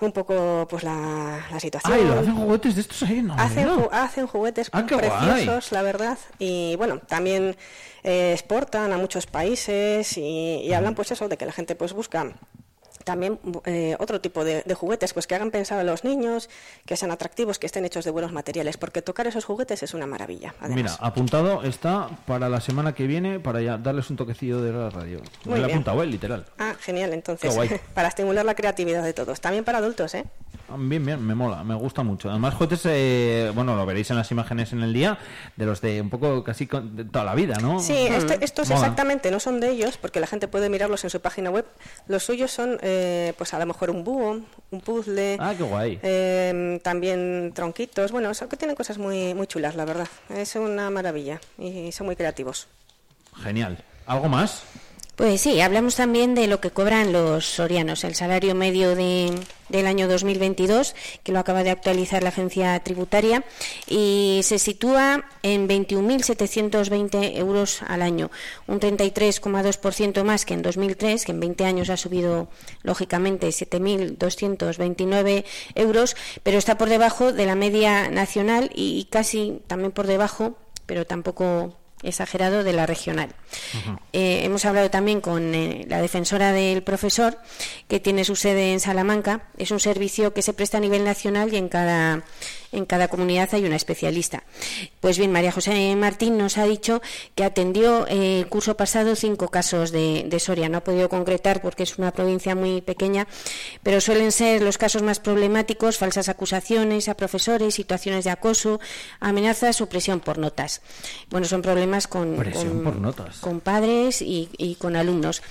un 0.00 0.12
poco 0.12 0.66
pues 0.70 0.84
la, 0.84 1.44
la 1.50 1.58
situación. 1.58 1.92
Ay, 1.92 2.04
lo 2.04 2.20
hacen 2.20 2.36
juguetes 2.36 2.74
de 2.76 2.80
estos 2.82 3.02
ahí, 3.02 3.20
no. 3.20 3.34
Hacen, 3.34 3.68
ju- 3.68 3.88
hacen 3.90 4.26
juguetes 4.28 4.68
Ah, 4.72 4.86
preciosos, 4.86 5.72
la 5.72 5.82
verdad. 5.82 6.16
Y 6.38 6.76
bueno, 6.76 7.00
también 7.00 7.56
eh, 8.04 8.30
exportan 8.32 8.92
a 8.92 8.96
muchos 8.96 9.26
países 9.26 10.16
y, 10.16 10.60
y 10.62 10.72
hablan 10.72 10.94
pues 10.94 11.10
eso 11.10 11.28
de 11.28 11.36
que 11.36 11.46
la 11.46 11.52
gente 11.52 11.74
pues 11.74 11.94
busca 11.94 12.32
también 13.04 13.38
eh, 13.64 13.96
otro 13.98 14.20
tipo 14.20 14.44
de, 14.44 14.62
de 14.64 14.74
juguetes 14.74 15.12
pues 15.14 15.26
que 15.26 15.34
hagan 15.34 15.50
pensar 15.50 15.78
a 15.78 15.84
los 15.84 16.04
niños, 16.04 16.48
que 16.86 16.96
sean 16.96 17.10
atractivos, 17.10 17.58
que 17.58 17.66
estén 17.66 17.84
hechos 17.84 18.04
de 18.04 18.10
buenos 18.10 18.32
materiales, 18.32 18.76
porque 18.76 19.02
tocar 19.02 19.26
esos 19.26 19.44
juguetes 19.44 19.82
es 19.82 19.94
una 19.94 20.06
maravilla. 20.06 20.54
Además. 20.60 20.76
Mira, 20.76 20.94
apuntado 21.00 21.62
está 21.62 22.08
para 22.26 22.48
la 22.48 22.60
semana 22.60 22.94
que 22.94 23.06
viene 23.06 23.40
para 23.40 23.60
ya 23.60 23.78
darles 23.78 24.10
un 24.10 24.16
toquecillo 24.16 24.60
de 24.62 24.72
la 24.72 24.90
radio. 24.90 25.20
Muy 25.44 25.54
me 25.54 25.66
bien. 25.66 25.70
apuntado, 25.70 26.02
eh, 26.02 26.06
literal. 26.06 26.44
Ah, 26.58 26.74
genial, 26.80 27.12
entonces, 27.12 27.54
para 27.94 28.08
estimular 28.08 28.44
la 28.44 28.54
creatividad 28.54 29.02
de 29.02 29.12
todos. 29.12 29.40
También 29.40 29.64
para 29.64 29.78
adultos, 29.78 30.14
¿eh? 30.14 30.24
Bien, 30.76 31.04
bien, 31.04 31.26
me 31.26 31.34
mola, 31.34 31.64
me 31.64 31.74
gusta 31.74 32.02
mucho. 32.02 32.28
Además, 32.28 32.52
juguetes, 32.54 32.82
eh, 32.84 33.50
bueno, 33.54 33.74
lo 33.74 33.86
veréis 33.86 34.10
en 34.10 34.16
las 34.16 34.30
imágenes 34.30 34.72
en 34.74 34.82
el 34.82 34.92
día, 34.92 35.18
de 35.56 35.64
los 35.64 35.80
de 35.80 36.00
un 36.02 36.10
poco 36.10 36.44
casi 36.44 36.66
con- 36.66 36.94
de 36.94 37.04
toda 37.06 37.24
la 37.24 37.34
vida, 37.34 37.56
¿no? 37.62 37.80
Sí, 37.80 37.94
este- 37.96 38.44
estos 38.44 38.68
Mola. 38.68 38.80
exactamente 38.80 39.30
no 39.30 39.40
son 39.40 39.60
de 39.60 39.70
ellos, 39.70 39.96
porque 39.96 40.20
la 40.20 40.26
gente 40.26 40.46
puede 40.46 40.68
mirarlos 40.68 41.04
en 41.04 41.10
su 41.10 41.20
página 41.20 41.48
web. 41.50 41.64
Los 42.06 42.24
suyos 42.24 42.50
son, 42.50 42.78
eh, 42.82 42.97
pues 43.36 43.54
a 43.54 43.58
lo 43.58 43.66
mejor 43.66 43.90
un 43.90 44.04
búho, 44.04 44.40
un 44.70 44.80
puzzle. 44.80 45.36
Ah, 45.40 45.54
qué 45.56 45.62
guay. 45.62 45.98
eh, 46.02 46.80
también 46.82 47.52
tronquitos. 47.54 48.12
Bueno, 48.12 48.30
que 48.32 48.56
tienen 48.56 48.76
cosas 48.76 48.98
muy, 48.98 49.34
muy 49.34 49.46
chulas, 49.46 49.74
la 49.74 49.84
verdad. 49.84 50.08
Es 50.34 50.54
una 50.56 50.90
maravilla 50.90 51.40
y 51.58 51.92
son 51.92 52.06
muy 52.06 52.16
creativos. 52.16 52.66
Genial. 53.42 53.78
¿Algo 54.06 54.28
más? 54.28 54.62
Pues 55.18 55.40
sí, 55.40 55.60
hablamos 55.60 55.96
también 55.96 56.36
de 56.36 56.46
lo 56.46 56.60
que 56.60 56.70
cobran 56.70 57.12
los 57.12 57.44
sorianos, 57.44 58.04
el 58.04 58.14
salario 58.14 58.54
medio 58.54 58.94
de, 58.94 59.32
del 59.68 59.88
año 59.88 60.06
2022, 60.06 60.94
que 61.24 61.32
lo 61.32 61.40
acaba 61.40 61.64
de 61.64 61.70
actualizar 61.70 62.22
la 62.22 62.28
agencia 62.28 62.78
tributaria, 62.84 63.44
y 63.88 64.38
se 64.44 64.60
sitúa 64.60 65.24
en 65.42 65.68
21.720 65.68 67.36
euros 67.36 67.82
al 67.88 68.02
año, 68.02 68.30
un 68.68 68.78
33,2% 68.78 70.22
más 70.22 70.44
que 70.44 70.54
en 70.54 70.62
2003, 70.62 71.24
que 71.24 71.32
en 71.32 71.40
20 71.40 71.64
años 71.64 71.90
ha 71.90 71.96
subido 71.96 72.48
lógicamente 72.84 73.48
7.229 73.48 75.44
euros, 75.74 76.14
pero 76.44 76.58
está 76.58 76.78
por 76.78 76.88
debajo 76.88 77.32
de 77.32 77.44
la 77.44 77.56
media 77.56 78.08
nacional 78.08 78.70
y 78.72 79.08
casi 79.10 79.62
también 79.66 79.90
por 79.90 80.06
debajo, 80.06 80.56
pero 80.86 81.06
tampoco 81.06 81.74
exagerado 82.02 82.64
de 82.64 82.72
la 82.72 82.86
regional. 82.86 83.30
Eh, 84.12 84.42
hemos 84.44 84.64
hablado 84.64 84.90
también 84.90 85.20
con 85.20 85.54
eh, 85.54 85.84
la 85.88 86.00
defensora 86.00 86.52
del 86.52 86.82
profesor, 86.82 87.38
que 87.88 88.00
tiene 88.00 88.24
su 88.24 88.36
sede 88.36 88.72
en 88.72 88.80
Salamanca. 88.80 89.48
Es 89.56 89.70
un 89.70 89.80
servicio 89.80 90.32
que 90.32 90.42
se 90.42 90.52
presta 90.52 90.78
a 90.78 90.80
nivel 90.80 91.04
nacional 91.04 91.52
y 91.52 91.56
en 91.56 91.68
cada, 91.68 92.22
en 92.72 92.84
cada 92.84 93.08
comunidad 93.08 93.48
hay 93.52 93.64
una 93.64 93.76
especialista. 93.76 94.44
Pues 95.00 95.18
bien, 95.18 95.32
María 95.32 95.52
José 95.52 95.94
Martín 95.96 96.36
nos 96.38 96.58
ha 96.58 96.64
dicho 96.64 97.00
que 97.34 97.44
atendió 97.44 98.06
eh, 98.08 98.40
el 98.40 98.48
curso 98.48 98.76
pasado 98.76 99.16
cinco 99.16 99.48
casos 99.48 99.90
de, 99.90 100.24
de 100.28 100.40
Soria. 100.40 100.68
No 100.68 100.78
ha 100.78 100.84
podido 100.84 101.08
concretar 101.08 101.62
porque 101.62 101.82
es 101.84 101.98
una 101.98 102.12
provincia 102.12 102.54
muy 102.54 102.80
pequeña, 102.80 103.26
pero 103.82 104.00
suelen 104.00 104.32
ser 104.32 104.62
los 104.62 104.78
casos 104.78 105.02
más 105.02 105.20
problemáticos, 105.20 105.96
falsas 105.98 106.28
acusaciones 106.28 107.08
a 107.08 107.14
profesores, 107.14 107.74
situaciones 107.74 108.24
de 108.24 108.30
acoso, 108.30 108.80
amenazas 109.20 109.80
o 109.80 109.88
presión 109.88 110.20
por 110.20 110.38
notas. 110.38 110.82
Bueno, 111.30 111.46
son 111.46 111.62
problemas 111.62 112.06
con, 112.06 112.36
Presión 112.36 112.68
con- 112.68 112.84
por 112.84 112.96
notas. 112.96 113.38
con 113.38 113.60
padres 113.60 114.22
y, 114.22 114.48
y 114.58 114.74
con 114.74 114.96
alumnos. 114.96 115.42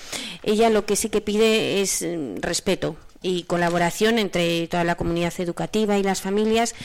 Ella 0.43 0.69
lo 0.69 0.85
que 0.85 0.95
sí 0.95 1.09
que 1.09 1.21
pide 1.21 1.81
es 1.81 2.01
mm, 2.03 2.37
respeto 2.41 2.95
y 3.21 3.43
colaboración 3.43 4.19
entre 4.19 4.67
toda 4.67 4.83
la 4.83 4.95
comunidad 4.95 5.33
educativa 5.39 5.97
y 5.97 6.03
las 6.03 6.21
familias, 6.21 6.75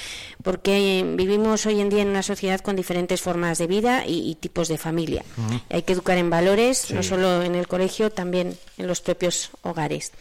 porque 0.43 1.01
eh, 1.01 1.05
vivimos 1.17 1.67
hoy 1.67 1.81
en 1.81 1.89
día 1.91 2.03
en 2.03 2.09
una 2.09 2.23
sociedad 2.23 2.61
con 2.61 2.75
diferentes 2.77 3.21
formas 3.21 3.59
de 3.59 3.67
vida 3.67 4.07
y, 4.07 4.31
y 4.31 4.35
tipos 4.37 4.69
de 4.69 4.79
familia. 4.79 5.25
Ujú. 5.37 5.61
Hay 5.71 5.83
que 5.83 5.93
educar 5.93 6.19
en 6.19 6.31
valores, 6.31 6.79
Sí. 6.79 6.95
no 6.95 7.03
solo 7.03 7.43
en 7.43 7.55
el 7.55 7.69
colegio, 7.69 8.11
también 8.11 8.57
en 8.79 8.87
los 8.87 9.01
propios 9.01 9.51
hogares. 9.63 10.13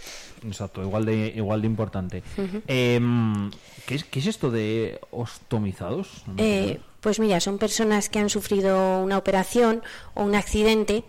Exacto, 0.46 0.82
igual 0.82 1.06
de, 1.06 1.34
igual 1.36 1.62
de 1.62 1.68
importante. 1.68 2.24
Em, 2.68 3.52
¿qué, 3.86 3.96
es, 3.96 4.04
¿Qué 4.04 4.20
es 4.20 4.26
esto 4.26 4.50
de 4.52 5.00
ostomizados? 5.12 6.08
No 6.28 6.34
Eh, 6.38 6.80
pues 7.02 7.20
mira, 7.20 7.40
son 7.40 7.58
personas 7.58 8.10
que 8.10 8.20
han 8.20 8.30
sufrido 8.30 9.02
una 9.04 9.18
operación 9.18 9.82
o 10.14 10.24
un 10.24 10.36
accidente 10.36 11.04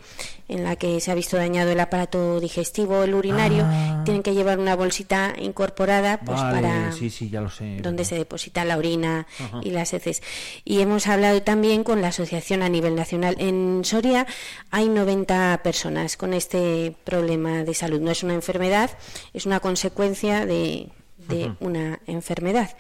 en 0.48 0.64
la 0.64 0.76
que 0.76 1.00
se 1.00 1.10
ha 1.10 1.14
visto 1.14 1.36
dañado 1.36 1.70
el 1.70 1.80
aparato 1.80 2.40
digestivo 2.40 2.98
o 2.98 3.02
el 3.04 3.14
urinario. 3.14 3.64
Ah. 3.66 4.02
Tienen 4.04 4.22
que 4.22 4.34
llevar 4.34 4.58
una 4.58 4.74
bolsita 4.74 5.34
incorporada 5.38 6.20
pues 6.20 6.40
Vale, 6.40 6.60
para 6.60 6.92
sí, 6.92 7.10
sí, 7.10 7.30
ya 7.30 7.40
lo 7.40 7.50
sé. 7.50 7.78
donde 7.80 8.04
se 8.04 8.16
deposita 8.16 8.64
la 8.64 8.76
orina 8.76 9.26
Ajá. 9.38 9.60
y 9.62 9.70
las 9.70 9.92
heces. 9.92 10.22
Y 10.64 10.80
hemos 10.80 11.06
hablado 11.06 11.42
también 11.42 11.84
con 11.84 12.00
la 12.02 12.08
asociación 12.08 12.62
a 12.62 12.68
nivel 12.68 12.94
nacional. 12.94 13.36
En 13.38 13.82
Soria 13.84 14.26
hay 14.70 14.88
90 14.88 15.60
personas 15.62 16.16
con 16.16 16.32
este 16.34 16.96
problema 17.04 17.64
de 17.64 17.74
salud. 17.74 18.00
No 18.00 18.10
es 18.10 18.22
una 18.22 18.34
enfermedad, 18.34 18.90
es 19.32 19.46
una 19.46 19.60
consecuencia 19.60 20.46
de 20.46 20.88
de 21.32 21.52
una 21.60 22.00
enfermedad. 22.06 22.76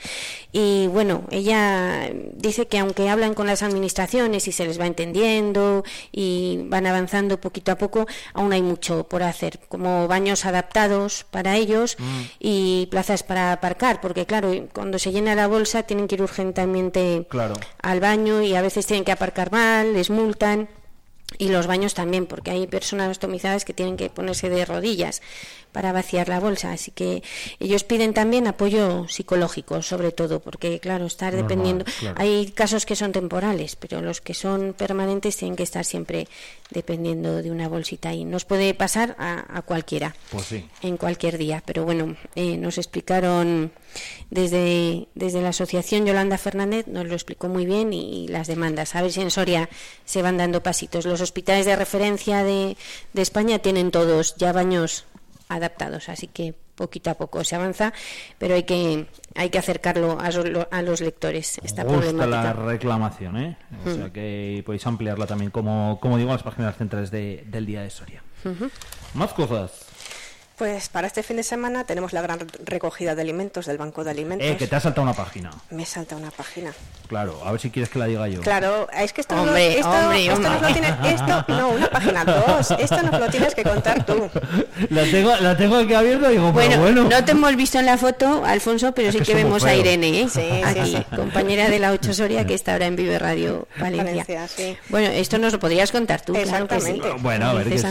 Y 0.52 0.86
bueno, 0.88 1.24
ella 1.30 2.10
dice 2.34 2.66
que 2.66 2.78
aunque 2.78 3.08
hablan 3.08 3.34
con 3.34 3.46
las 3.46 3.62
administraciones 3.62 4.46
y 4.48 4.52
se 4.52 4.66
les 4.66 4.78
va 4.80 4.86
entendiendo 4.86 5.84
y 6.10 6.60
van 6.66 6.86
avanzando 6.86 7.40
poquito 7.40 7.72
a 7.72 7.76
poco, 7.78 8.06
aún 8.34 8.52
hay 8.52 8.62
mucho 8.62 9.04
por 9.08 9.22
hacer, 9.22 9.58
como 9.68 10.08
baños 10.08 10.44
adaptados 10.44 11.24
para 11.30 11.56
ellos 11.56 11.96
y 12.38 12.88
plazas 12.90 13.22
para 13.22 13.52
aparcar, 13.52 14.00
porque 14.00 14.26
claro, 14.26 14.52
cuando 14.72 14.98
se 14.98 15.12
llena 15.12 15.34
la 15.34 15.46
bolsa 15.48 15.82
tienen 15.84 16.08
que 16.08 16.16
ir 16.16 16.22
urgentemente 16.22 17.26
Claro. 17.28 17.54
al 17.80 18.00
baño 18.00 18.42
y 18.42 18.54
a 18.54 18.62
veces 18.62 18.86
tienen 18.86 19.04
que 19.04 19.12
aparcar 19.12 19.50
mal, 19.52 19.92
les 19.94 20.10
multan. 20.10 20.68
Y 21.38 21.48
los 21.48 21.66
baños 21.66 21.94
también, 21.94 22.26
porque 22.26 22.50
hay 22.50 22.66
personas 22.66 23.08
ostomizadas 23.10 23.64
que 23.64 23.72
tienen 23.72 23.96
que 23.96 24.10
ponerse 24.10 24.50
de 24.50 24.66
rodillas 24.66 25.22
para 25.72 25.92
vaciar 25.92 26.28
la 26.28 26.38
bolsa. 26.40 26.72
Así 26.72 26.90
que 26.90 27.22
ellos 27.58 27.84
piden 27.84 28.14
también 28.14 28.46
apoyo 28.46 29.08
psicológico, 29.08 29.82
sobre 29.82 30.12
todo, 30.12 30.40
porque, 30.40 30.78
claro, 30.80 31.06
estar 31.06 31.32
Normal, 31.32 31.48
dependiendo. 31.48 31.84
claro. 32.00 32.16
Hay 32.20 32.50
casos 32.52 32.86
que 32.86 32.94
son 32.96 33.12
temporales, 33.12 33.76
pero 33.76 34.00
los 34.02 34.20
que 34.20 34.34
son 34.34 34.74
permanentes 34.74 35.36
tienen 35.36 35.56
que 35.56 35.62
estar 35.62 35.84
siempre 35.84 36.28
dependiendo 36.70 37.42
de 37.42 37.50
una 37.50 37.68
bolsita. 37.68 38.12
Y 38.14 38.24
nos 38.24 38.44
puede 38.44 38.74
pasar 38.74 39.16
a, 39.18 39.44
a 39.58 39.62
cualquiera 39.62 40.14
Pues 40.30 40.46
sí. 40.46 40.64
en 40.82 40.96
cualquier 40.96 41.38
día. 41.38 41.62
Pero 41.64 41.84
bueno, 41.84 42.16
eh, 42.34 42.56
nos 42.56 42.78
explicaron 42.78 43.72
desde, 44.30 45.08
desde 45.14 45.42
la 45.42 45.50
asociación 45.50 46.06
Yolanda 46.06 46.38
Fernández, 46.38 46.86
nos 46.86 47.06
lo 47.06 47.14
explicó 47.14 47.48
muy 47.48 47.66
bien 47.66 47.92
y, 47.92 48.28
las 48.28 48.46
demandas. 48.46 48.94
A 48.94 49.02
ver 49.02 49.12
si 49.12 49.20
en 49.20 49.30
Soria 49.30 49.68
se 50.04 50.22
van 50.22 50.38
dando 50.38 50.62
pasitos. 50.62 51.04
Los 51.04 51.20
hospitales 51.20 51.66
de 51.66 51.76
referencia 51.76 52.42
de, 52.44 52.76
de 53.12 53.22
España 53.22 53.58
tienen 53.58 53.90
todos 53.90 54.36
ya 54.36 54.52
baños 54.52 55.04
adaptados, 55.54 56.08
así 56.08 56.26
que 56.28 56.54
poquito 56.74 57.10
a 57.10 57.14
poco 57.14 57.44
se 57.44 57.54
avanza, 57.54 57.92
pero 58.38 58.54
hay 58.54 58.62
que 58.64 59.06
hay 59.34 59.50
que 59.50 59.58
acercarlo 59.58 60.18
a, 60.20 60.30
lo- 60.30 60.68
a 60.70 60.82
los 60.82 61.00
lectores 61.00 61.58
esta 61.62 61.84
gusta 61.84 61.98
problemática. 62.00 62.26
la 62.44 62.52
reclamación, 62.54 63.36
¿eh? 63.36 63.56
O 63.84 63.88
Mm. 63.90 63.94
sea 63.96 64.10
que 64.10 64.62
podéis 64.64 64.86
ampliarla 64.86 65.26
también, 65.26 65.50
como, 65.50 65.98
como 66.00 66.16
digo, 66.18 66.30
a 66.30 66.34
las 66.34 66.42
páginas 66.42 66.76
centrales 66.76 67.10
de- 67.10 67.44
del 67.46 67.66
Día 67.66 67.82
de 67.82 67.90
Soria. 67.90 68.22
Más 69.14 69.32
cosas. 69.34 69.81
Pues 70.56 70.88
para 70.90 71.06
este 71.06 71.22
fin 71.22 71.36
de 71.38 71.42
semana 71.42 71.84
tenemos 71.84 72.12
la 72.12 72.22
gran 72.22 72.38
recogida 72.64 73.14
de 73.14 73.22
alimentos 73.22 73.66
del 73.66 73.78
Banco 73.78 74.04
de 74.04 74.10
Alimentos. 74.10 74.46
Eh, 74.46 74.56
que 74.56 74.66
te 74.66 74.76
ha 74.76 74.80
saltado 74.80 75.02
una 75.02 75.14
página. 75.14 75.50
Me 75.70 75.84
salta 75.84 76.14
una 76.14 76.30
página. 76.30 76.72
Claro, 77.08 77.40
a 77.44 77.50
ver 77.52 77.60
si 77.60 77.70
quieres 77.70 77.88
que 77.90 77.98
la 77.98 78.06
diga 78.06 78.28
yo. 78.28 78.40
Claro, 78.42 78.86
es 78.92 79.12
que 79.12 79.22
esto, 79.22 79.34
no- 79.34 79.42
Hombre, 79.42 79.78
esto, 79.78 79.90
hombre, 79.90 80.26
esto 80.26 80.40
nos 80.40 80.60
lo 80.62 80.68
hombre. 80.68 80.72
tienes, 80.72 81.20
esto, 81.20 81.44
no, 81.48 81.68
una 81.70 81.90
página, 81.90 82.24
dos, 82.24 82.70
esto 82.78 83.02
nos 83.02 83.18
lo 83.20 83.28
tienes 83.28 83.54
que 83.54 83.64
contar 83.64 84.06
tú. 84.06 84.30
La 84.90 85.02
tengo, 85.04 85.34
la 85.36 85.56
tengo 85.56 85.76
aquí 85.76 85.94
abierta 85.94 86.28
y 86.30 86.32
digo, 86.36 86.52
Bueno, 86.52 86.70
pero 86.70 86.82
bueno. 86.82 87.04
no 87.08 87.24
te 87.24 87.32
hemos 87.32 87.54
visto 87.56 87.78
en 87.78 87.86
la 87.86 87.96
foto, 87.98 88.44
Alfonso, 88.44 88.92
pero 88.92 89.08
Es 89.08 89.14
sí 89.14 89.18
que 89.20 89.24
que, 89.26 89.34
vemos 89.34 89.62
a 89.64 89.68
feos. 89.68 89.80
Irene, 89.80 90.22
¿eh? 90.22 90.28
Sí, 90.28 90.40
aquí, 90.64 90.96
sí. 90.96 91.16
compañera 91.16 91.68
de 91.68 91.78
la 91.78 91.92
8 91.92 92.12
Soria, 92.14 92.46
que 92.46 92.54
está 92.54 92.72
ahora 92.74 92.86
en 92.86 92.96
Vive 92.96 93.18
Radio 93.18 93.66
Valencia. 93.78 94.04
Valencia, 94.26 94.48
sí. 94.48 94.76
Bueno, 94.88 95.08
esto 95.08 95.38
nos 95.38 95.52
lo 95.52 95.58
podrías 95.58 95.90
contar 95.92 96.20
tú, 96.22 96.32
claro 96.34 96.68
que 96.68 96.80
sí. 96.80 96.90
Exactamente. 96.90 97.22
Bueno, 97.22 97.46
a 97.46 97.54
ver, 97.54 97.68
que 97.68 97.74
es, 97.76 97.84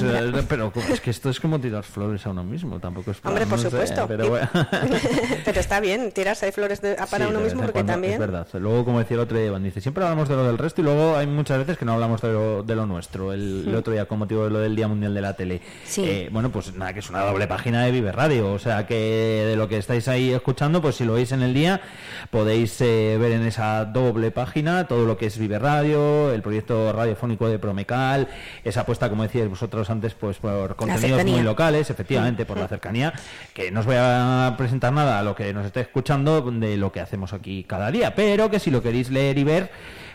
pero 0.47 0.72
es 0.89 1.01
que 1.01 1.09
esto 1.09 1.30
es 1.30 1.39
como 1.39 1.59
tirar 1.59 1.84
flores 1.84 2.26
a 2.26 2.30
uno 2.32 2.43
mismo, 2.43 2.61
tampoco 2.80 3.12
es 3.12 3.20
plan, 3.20 3.32
Hombre, 3.34 3.45
por 3.47 3.57
no 3.57 3.64
sé, 3.64 3.70
supuesto. 3.70 4.05
pero 4.07 4.26
Y- 4.26 4.30
bueno. 4.30 4.49
Pero 5.45 5.59
está 5.59 5.80
bien 5.80 6.12
tirarse 6.12 6.45
de 6.45 6.51
flores 6.51 6.82
de- 6.82 6.93
a 6.99 7.05
para 7.07 7.26
Sí, 7.26 7.32
uno 7.32 7.41
mismo 7.41 7.59
porque 7.62 7.74
cuando, 7.74 7.93
también... 7.93 8.14
Es 8.14 8.20
verdad. 8.20 8.47
Luego, 8.53 8.86
como 8.86 8.99
decía 8.99 9.16
el 9.16 9.22
otro 9.22 9.38
día, 9.38 9.47
Iván, 9.47 9.64
dice, 9.64 9.82
siempre 9.82 10.03
hablamos 10.03 10.30
de 10.30 10.36
lo 10.36 10.43
del 10.45 10.57
resto 10.57 10.82
y 10.82 10.84
luego 10.84 11.16
hay 11.18 11.28
muchas 11.28 11.57
veces 11.59 11.78
que 11.78 11.86
no 11.86 11.93
hablamos 11.93 12.22
de 12.22 12.32
lo, 12.32 12.64
de 12.64 12.76
lo 12.76 12.86
nuestro. 12.86 13.34
El, 13.34 13.64
el 13.68 13.74
Mm. 13.74 13.78
otro 13.78 13.93
día, 13.93 14.05
con 14.05 14.20
motivo 14.20 14.43
de 14.43 14.49
lo 14.49 14.59
del 14.59 14.76
Día 14.76 14.88
Mundial 14.88 15.14
de 15.14 15.22
la 15.22 15.36
Tele. 15.36 15.62
Sí. 15.86 16.03
Eh, 16.05 16.30
bueno, 16.32 16.51
pues 16.51 16.74
nada, 16.76 16.93
que 16.93 16.99
es 16.99 17.09
una 17.09 17.22
doble 17.22 17.47
página 17.47 17.84
de 17.84 17.91
Vive 17.91 18.12
Radio. 18.12 18.51
O 18.51 18.59
sea, 18.59 18.86
que 18.86 19.45
de 19.47 19.55
lo 19.55 19.68
que 19.68 19.78
estáis 19.78 20.07
ahí 20.07 20.32
escuchando, 20.34 20.82
pues 20.82 20.95
si 20.95 21.05
lo 21.05 21.14
veis 21.14 21.32
en 21.32 21.41
el 21.41 21.53
día, 21.53 21.82
podéis 22.30 22.80
eh, 22.82 23.18
ver 23.20 23.32
en 23.34 23.43
esa 23.45 23.86
doble 23.86 24.32
página 24.32 24.88
todo 24.88 25.05
lo 25.05 25.18
que 25.18 25.26
es 25.28 25.38
Vive 25.38 25.59
Radio, 25.59 26.32
el 26.32 26.41
proyecto 26.41 26.91
radiofónico 26.93 27.47
de 27.49 27.59
Promecal, 27.59 28.28
esa 28.64 28.82
apuesta, 28.82 29.09
como 29.09 29.24
decíais 29.24 29.49
vosotros 29.49 29.89
antes, 29.89 30.14
pues 30.14 30.38
por 30.38 30.76
contenidos 30.76 31.24
muy 31.26 31.41
locales, 31.41 31.89
efectivamente, 31.89 32.41
por 32.46 32.58
la 32.58 32.68
cercanía, 32.68 33.14
que 33.54 33.72
no 33.72 33.82
os 33.82 33.86
voy 33.86 33.96
a 33.98 34.56
presentar 34.58 34.94
nada 34.94 35.20
a 35.20 35.24
lo 35.24 35.36
que 35.36 35.54
nos 35.54 35.66
esté 35.66 35.82
escuchando 35.82 36.42
de 36.52 36.78
lo 36.78 36.92
que 36.92 37.00
hacemos 37.00 37.34
aquí 37.34 37.64
cada 37.64 37.92
día, 37.92 38.16
pero 38.16 38.50
que 38.50 38.60
si 38.60 38.72
lo 38.72 38.82
queréis 38.82 39.10
leer 39.10 39.38
y 39.38 39.44
ver, 39.44 39.72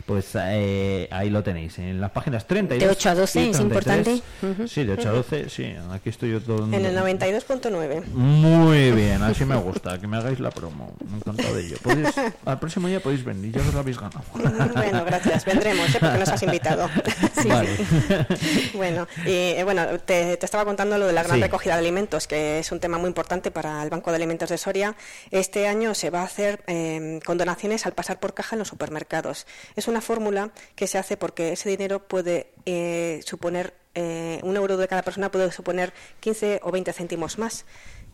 pues 0.07 0.29
eh, 0.35 1.09
ahí 1.11 1.31
lo 1.31 1.43
tenéis, 1.43 1.79
en 1.79 2.01
las 2.01 2.11
páginas 2.13 2.47
32 2.47 2.79
De 2.89 2.89
8 2.91 3.11
a 3.11 3.15
12, 3.17 3.41
y 3.45 3.51
es 3.51 3.57
33. 3.57 4.07
importante. 4.07 4.69
Sí, 4.69 4.85
de 4.85 4.93
8 4.93 5.09
a 5.09 5.13
12, 5.13 5.49
sí, 5.51 5.75
aquí 5.93 6.09
estoy 6.11 6.31
yo 6.33 6.41
todo... 6.41 6.65
En 6.73 6.85
el 6.87 6.97
92.9. 6.97 8.05
Muy 8.07 8.93
bien, 8.93 9.23
así 9.23 9.45
me 9.45 9.57
gusta, 9.57 9.99
que 10.01 10.07
me 10.07 10.17
hagáis 10.17 10.39
la 10.41 10.51
promo, 10.51 10.95
me 11.11 11.17
encanta 11.19 11.53
de 11.53 11.67
ello. 11.67 11.77
Podéis- 11.83 12.33
al 12.45 12.59
próximo 12.59 12.89
día 12.89 13.01
podéis 13.01 13.25
venir, 13.25 13.53
ya 13.53 13.61
os 13.61 13.75
lo 13.75 13.81
habéis 13.81 13.99
ganado. 13.99 14.23
Bueno, 14.75 15.05
gracias, 15.05 15.45
vendremos, 15.45 15.95
¿eh? 15.95 15.99
porque 16.01 16.19
nos 16.19 16.29
has 16.29 16.43
invitado. 16.43 16.89
Sí, 17.43 17.49
Vale. 17.49 17.77
sí. 17.77 18.71
Bueno, 18.77 19.07
y 19.27 19.31
eh, 19.31 19.63
bueno, 19.65 19.87
te, 20.05 20.37
te 20.37 20.45
estaba 20.47 20.65
contando 20.65 20.97
lo 20.99 21.07
de 21.07 21.13
la 21.13 21.23
gran 21.23 21.37
Sí. 21.37 21.43
recogida 21.43 21.75
de 21.75 21.81
alimentos, 21.81 22.27
que 22.27 22.59
es 22.61 22.73
un 22.73 22.81
tema 22.81 22.97
muy 22.99 23.09
importante 23.09 23.51
para 23.51 23.83
el 23.83 23.91
Banco 23.91 24.11
de 24.11 24.17
Alimentos 24.17 24.49
de 24.49 24.57
Soria. 24.59 24.95
Este 25.31 25.67
año 25.69 25.95
se 25.95 26.11
va 26.11 26.21
a 26.21 26.25
hacer 26.25 26.61
eh, 26.67 27.21
con 27.25 27.37
donaciones 27.39 27.85
al 27.87 27.93
pasar 27.93 28.19
por 28.21 28.33
caja 28.35 28.55
en 28.57 28.61
los 28.61 28.69
supermercados. 28.69 29.47
Es 29.77 29.87
una 29.89 29.96
fórmula 30.01 30.53
que 30.75 30.87
se 30.87 30.99
hace 30.99 31.17
porque 31.17 31.53
ese 31.53 31.69
dinero 31.69 32.07
puede 32.07 32.53
eh, 32.65 33.21
suponer, 33.25 33.75
eh, 33.95 34.41
un 34.43 34.57
euro 34.57 34.77
de 34.77 34.89
cada 34.89 35.03
persona 35.03 35.31
puede 35.31 35.51
suponer 35.53 35.93
15 36.21 36.61
o 36.63 36.71
20 36.71 36.93
céntimos 36.93 37.39
más 37.39 37.65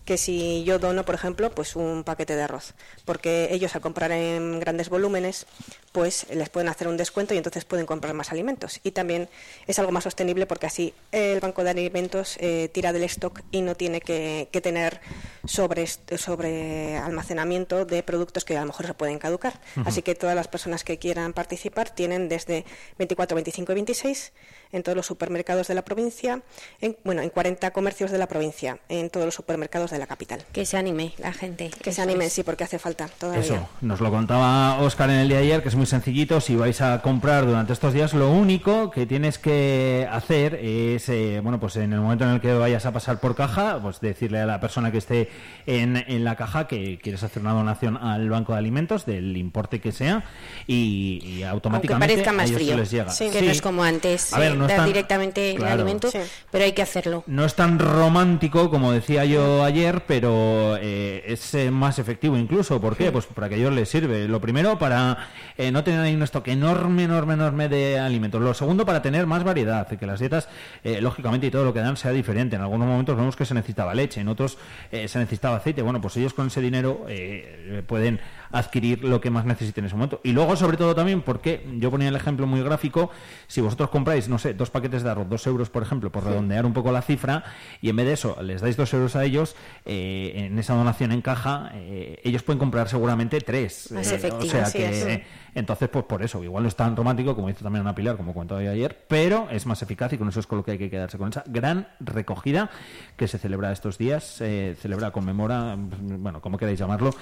que 0.04 0.16
si 0.16 0.64
yo 0.64 0.78
dono, 0.78 1.04
por 1.04 1.14
ejemplo, 1.14 1.50
pues 1.50 1.76
un 1.76 2.04
paquete 2.04 2.36
de 2.36 2.42
arroz, 2.42 2.74
porque 3.04 3.48
ellos 3.50 3.74
al 3.74 3.80
comprar 3.80 4.10
en 4.12 4.58
grandes 4.60 4.88
volúmenes, 4.88 5.46
pues 5.92 6.26
les 6.30 6.48
pueden 6.48 6.68
hacer 6.68 6.88
un 6.88 6.96
descuento 6.96 7.34
y 7.34 7.36
entonces 7.36 7.64
pueden 7.64 7.86
comprar 7.86 8.14
más 8.14 8.32
alimentos. 8.32 8.80
Y 8.82 8.92
también 8.92 9.28
es 9.66 9.78
algo 9.78 9.92
más 9.92 10.04
sostenible 10.04 10.46
porque 10.46 10.66
así 10.66 10.94
el 11.12 11.40
Banco 11.40 11.62
de 11.64 11.70
Alimentos 11.70 12.36
eh, 12.40 12.68
tira 12.72 12.92
del 12.92 13.04
stock 13.04 13.40
y 13.50 13.62
no 13.62 13.74
tiene 13.74 14.00
que, 14.00 14.48
que 14.50 14.60
tener 14.60 15.00
sobre, 15.44 15.86
sobre 15.86 16.96
almacenamiento 16.96 17.84
de 17.84 18.02
productos 18.02 18.44
que 18.44 18.56
a 18.56 18.60
lo 18.60 18.66
mejor 18.66 18.86
se 18.86 18.94
pueden 18.94 19.18
caducar. 19.18 19.60
Así 19.84 20.02
que 20.02 20.14
todas 20.14 20.34
las 20.34 20.48
personas 20.48 20.84
que 20.84 20.98
quieran 20.98 21.32
participar 21.32 21.90
tienen 21.90 22.28
desde 22.28 22.64
24, 22.98 23.34
25 23.34 23.72
y 23.72 23.74
26 23.74 24.32
en 24.72 24.82
todos 24.82 24.96
los 24.96 25.06
supermercados 25.06 25.68
de 25.68 25.74
la 25.74 25.82
provincia, 25.82 26.42
en, 26.80 26.96
bueno, 27.04 27.22
en 27.22 27.30
40 27.30 27.70
comercios 27.72 28.10
de 28.10 28.18
la 28.18 28.26
provincia, 28.26 28.78
en 28.88 29.10
todos 29.10 29.26
los 29.26 29.34
supermercados 29.34 29.90
de 29.90 29.98
la 29.98 30.06
capital. 30.06 30.44
Que 30.52 30.64
se 30.66 30.76
anime 30.76 31.12
la 31.18 31.32
gente. 31.32 31.70
Que 31.82 31.92
se 31.92 32.02
animen, 32.02 32.30
sí, 32.30 32.42
porque 32.42 32.64
hace 32.64 32.78
falta 32.78 33.08
todavía. 33.18 33.42
Eso, 33.42 33.68
nos 33.80 34.00
lo 34.00 34.10
contaba 34.10 34.78
Oscar 34.80 35.10
en 35.10 35.16
el 35.16 35.28
día 35.28 35.38
de 35.38 35.44
ayer, 35.44 35.62
que 35.62 35.68
es 35.68 35.74
muy 35.74 35.86
sencillito. 35.86 36.40
Si 36.40 36.56
vais 36.56 36.80
a 36.80 37.00
comprar 37.02 37.46
durante 37.46 37.72
estos 37.72 37.92
días, 37.92 38.14
lo 38.14 38.30
único 38.30 38.90
que 38.90 39.06
tienes 39.06 39.38
que 39.38 40.08
hacer 40.10 40.54
es, 40.54 41.08
eh, 41.08 41.40
bueno, 41.42 41.60
pues 41.60 41.76
en 41.76 41.92
el 41.92 42.00
momento 42.00 42.24
en 42.24 42.30
el 42.30 42.40
que 42.40 42.52
vayas 42.54 42.86
a 42.86 42.92
pasar 42.92 43.20
por 43.20 43.34
caja, 43.34 43.78
pues 43.80 44.00
decirle 44.00 44.40
a 44.40 44.46
la 44.46 44.60
persona 44.60 44.90
que 44.90 44.98
esté 44.98 45.28
en, 45.66 45.96
en 45.96 46.24
la 46.24 46.36
caja 46.36 46.66
que 46.66 46.98
quieres 47.02 47.22
hacer 47.22 47.42
una 47.42 47.52
donación 47.52 47.96
al 47.96 48.28
Banco 48.30 48.52
de 48.52 48.58
Alimentos 48.58 49.06
del 49.06 49.36
importe 49.36 49.80
que 49.80 49.92
sea 49.92 50.24
y, 50.66 51.20
y 51.22 51.42
Aunque 51.42 51.46
automáticamente 51.46 52.14
parezca 52.14 52.30
a 52.30 52.32
más 52.32 52.50
ellos 52.50 52.58
se 52.58 52.64
frío, 52.64 52.76
les 52.76 52.90
llega. 52.90 53.32
que 53.32 53.42
no 53.42 53.50
es 53.50 53.62
como 53.62 53.84
antes, 53.84 54.32
A 54.32 54.38
ver, 54.38 54.56
no 54.62 54.66
es 54.66 54.70
dar 54.70 54.78
tan- 54.78 54.86
directamente 54.86 55.54
claro. 55.56 55.74
el 55.74 55.80
alimento, 55.80 56.08
pero 56.50 56.64
hay 56.64 56.72
que 56.72 56.82
hacerlo. 56.82 57.24
No 57.26 57.44
es 57.44 57.54
tan 57.54 57.78
romántico 57.78 58.70
como 58.70 58.92
decía 58.92 59.24
yo 59.24 59.62
ayer, 59.64 60.02
pero 60.06 60.76
eh, 60.80 61.22
es 61.26 61.54
eh, 61.54 61.70
más 61.70 61.98
efectivo 61.98 62.36
incluso. 62.36 62.80
¿Por 62.80 62.96
qué? 62.96 63.12
Pues 63.12 63.26
para 63.26 63.48
que 63.48 63.56
ellos 63.56 63.72
les 63.72 63.88
sirve. 63.88 64.26
Lo 64.28 64.40
primero, 64.40 64.78
para 64.78 65.28
eh, 65.58 65.70
no 65.70 65.84
tener 65.84 66.00
ahí 66.00 66.14
un 66.14 66.22
stock 66.22 66.46
enorme, 66.48 67.04
enorme, 67.04 67.34
enorme 67.34 67.68
de 67.68 67.98
alimentos. 67.98 68.40
Lo 68.40 68.54
segundo, 68.54 68.84
para 68.86 69.02
tener 69.02 69.26
más 69.26 69.44
variedad, 69.44 69.86
que 69.86 70.06
las 70.06 70.20
dietas, 70.20 70.48
eh, 70.84 71.00
lógicamente, 71.00 71.46
y 71.46 71.50
todo 71.50 71.64
lo 71.64 71.72
que 71.74 71.80
dan 71.80 71.96
sea 71.96 72.10
diferente. 72.12 72.56
En 72.56 72.62
algunos 72.62 72.86
momentos 72.88 73.16
vemos 73.16 73.36
que 73.36 73.44
se 73.44 73.54
necesitaba 73.54 73.94
leche, 73.94 74.20
en 74.20 74.28
otros 74.28 74.58
eh, 74.90 75.08
se 75.08 75.18
necesitaba 75.18 75.56
aceite. 75.56 75.82
Bueno, 75.82 76.00
pues 76.00 76.16
ellos 76.16 76.34
con 76.34 76.46
ese 76.48 76.60
dinero 76.60 77.06
eh, 77.08 77.82
pueden 77.86 78.20
adquirir 78.52 79.02
lo 79.02 79.20
que 79.20 79.30
más 79.30 79.44
necesiten 79.44 79.84
en 79.84 79.86
ese 79.86 79.96
momento. 79.96 80.20
Y 80.22 80.32
luego, 80.32 80.54
sobre 80.56 80.76
todo, 80.76 80.94
también, 80.94 81.22
porque 81.22 81.66
yo 81.78 81.90
ponía 81.90 82.08
el 82.08 82.16
ejemplo 82.16 82.46
muy 82.46 82.62
gráfico, 82.62 83.10
si 83.46 83.60
vosotros 83.60 83.90
compráis, 83.90 84.28
no 84.28 84.38
sé, 84.38 84.54
dos 84.54 84.70
paquetes 84.70 85.02
de 85.02 85.10
arroz, 85.10 85.28
dos 85.28 85.46
euros, 85.46 85.70
por 85.70 85.82
ejemplo, 85.82 86.12
por 86.12 86.24
redondear 86.24 86.66
un 86.66 86.72
poco 86.72 86.92
la 86.92 87.02
cifra, 87.02 87.44
y 87.80 87.88
en 87.88 87.96
vez 87.96 88.06
de 88.06 88.12
eso 88.12 88.36
les 88.42 88.60
dais 88.60 88.76
dos 88.76 88.92
euros 88.92 89.16
a 89.16 89.24
ellos, 89.24 89.56
eh, 89.84 90.32
en 90.46 90.58
esa 90.58 90.74
donación 90.74 91.12
en 91.12 91.22
caja, 91.22 91.70
eh, 91.74 92.20
ellos 92.24 92.42
pueden 92.42 92.58
comprar 92.58 92.88
seguramente 92.88 93.40
tres. 93.40 93.90
Más 93.90 94.10
Eh, 94.12 94.14
efectivo, 94.16 94.44
o 94.46 94.50
sea 94.50 94.70
que, 94.70 95.14
es. 95.14 95.20
Entonces, 95.54 95.88
pues 95.88 96.04
por 96.06 96.22
eso, 96.22 96.42
igual 96.42 96.62
no 96.62 96.68
es 96.68 96.76
tan 96.76 96.96
romántico 96.96 97.34
como 97.34 97.48
dice 97.48 97.62
también 97.62 97.82
Ana 97.82 97.94
Pilar, 97.94 98.16
como 98.16 98.32
contaba 98.32 98.62
yo 98.62 98.70
ayer, 98.70 99.04
pero 99.08 99.48
es 99.50 99.66
más 99.66 99.82
eficaz 99.82 100.12
y 100.12 100.18
con 100.18 100.28
eso 100.28 100.40
es 100.40 100.46
con 100.46 100.58
lo 100.58 100.64
que 100.64 100.72
hay 100.72 100.78
que 100.78 100.90
quedarse, 100.90 101.18
con 101.18 101.28
esa 101.28 101.44
gran 101.46 101.88
recogida 102.00 102.70
que 103.16 103.28
se 103.28 103.38
celebra 103.38 103.72
estos 103.72 103.98
días, 103.98 104.24
se 104.24 104.76
celebra, 104.80 105.10
conmemora, 105.10 105.76
bueno, 105.76 106.40
como 106.40 106.56
queráis 106.56 106.78
llamarlo, 106.78 107.14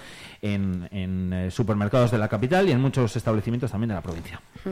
en, 0.42 0.88
en, 0.92 1.32
eh, 1.32 1.50
supermercados 1.50 2.10
de 2.10 2.18
la 2.18 2.28
capital 2.28 2.68
y 2.68 2.72
en 2.72 2.80
muchos 2.80 3.16
establecimientos 3.16 3.70
también 3.70 3.88
de 3.88 3.94
la 3.94 4.02
provincia. 4.02 4.40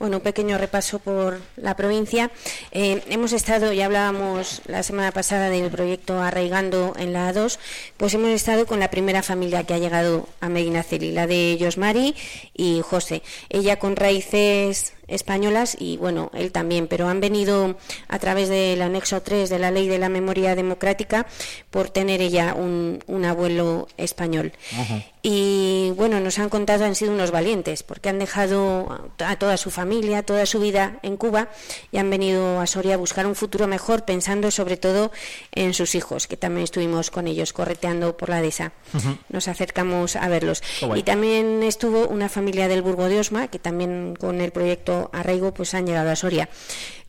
Bueno, 0.00 0.16
un 0.16 0.22
pequeño 0.22 0.56
repaso 0.56 0.98
por 0.98 1.42
la 1.58 1.76
provincia. 1.76 2.30
Eh, 2.70 3.02
hemos 3.10 3.34
estado, 3.34 3.70
ya 3.74 3.84
hablábamos 3.84 4.62
la 4.64 4.82
semana 4.82 5.12
pasada 5.12 5.50
del 5.50 5.70
proyecto 5.70 6.22
Arraigando 6.22 6.94
en 6.98 7.12
la 7.12 7.30
A2, 7.30 7.58
pues 7.98 8.14
hemos 8.14 8.30
estado 8.30 8.64
con 8.64 8.80
la 8.80 8.88
primera 8.88 9.22
familia 9.22 9.64
que 9.64 9.74
ha 9.74 9.78
llegado 9.78 10.26
a 10.40 10.48
Medinaceli, 10.48 11.12
la 11.12 11.26
de 11.26 11.58
Josmari 11.60 12.14
y 12.60 12.82
José. 12.82 13.22
Ella 13.48 13.78
con 13.78 13.96
raíces 13.96 14.92
españolas 15.08 15.76
y 15.78 15.96
bueno, 15.96 16.30
él 16.34 16.52
también, 16.52 16.88
pero 16.88 17.08
han 17.08 17.18
venido 17.18 17.76
a 18.06 18.18
través 18.18 18.50
del 18.50 18.82
anexo 18.82 19.22
3 19.22 19.48
de 19.48 19.58
la 19.58 19.70
Ley 19.70 19.88
de 19.88 19.98
la 19.98 20.10
Memoria 20.10 20.54
Democrática 20.54 21.26
por 21.70 21.88
tener 21.88 22.20
ella 22.20 22.54
un, 22.54 23.02
un 23.06 23.24
abuelo 23.24 23.88
español. 23.96 24.52
Y 25.22 25.92
bueno, 25.96 26.18
nos 26.20 26.38
han 26.38 26.48
contado, 26.48 26.86
han 26.86 26.94
sido 26.94 27.12
unos 27.12 27.30
valientes, 27.30 27.82
porque 27.82 28.08
han 28.08 28.18
dejado 28.18 29.10
a 29.18 29.36
toda 29.36 29.56
su 29.58 29.70
familia, 29.70 30.22
toda 30.22 30.46
su 30.46 30.60
vida 30.60 30.98
en 31.02 31.18
Cuba 31.18 31.48
y 31.92 31.98
han 31.98 32.08
venido 32.08 32.60
a 32.60 32.66
Soria 32.66 32.94
a 32.94 32.96
buscar 32.96 33.26
un 33.26 33.34
futuro 33.34 33.66
mejor, 33.66 34.04
pensando 34.04 34.50
sobre 34.50 34.78
todo 34.78 35.12
en 35.52 35.74
sus 35.74 35.94
hijos, 35.94 36.26
que 36.26 36.38
también 36.38 36.64
estuvimos 36.64 37.10
con 37.10 37.26
ellos 37.26 37.52
correteando 37.52 38.16
por 38.16 38.30
la 38.30 38.40
dehesa. 38.40 38.72
Nos 39.28 39.48
acercamos 39.48 40.16
a 40.16 40.26
verlos. 40.28 40.62
Y 40.96 41.02
también 41.02 41.62
estuvo 41.62 42.08
una 42.08 42.28
familia 42.30 42.68
del 42.68 42.80
Burgo 42.80 43.08
de 43.08 43.20
Osma, 43.20 43.48
que 43.48 43.58
también 43.58 44.16
con 44.18 44.40
el 44.40 44.52
proyecto 44.52 45.10
arraigo 45.12 45.52
pues 45.52 45.74
han 45.74 45.86
llegado 45.86 46.10
a 46.10 46.16
Soria. 46.16 46.48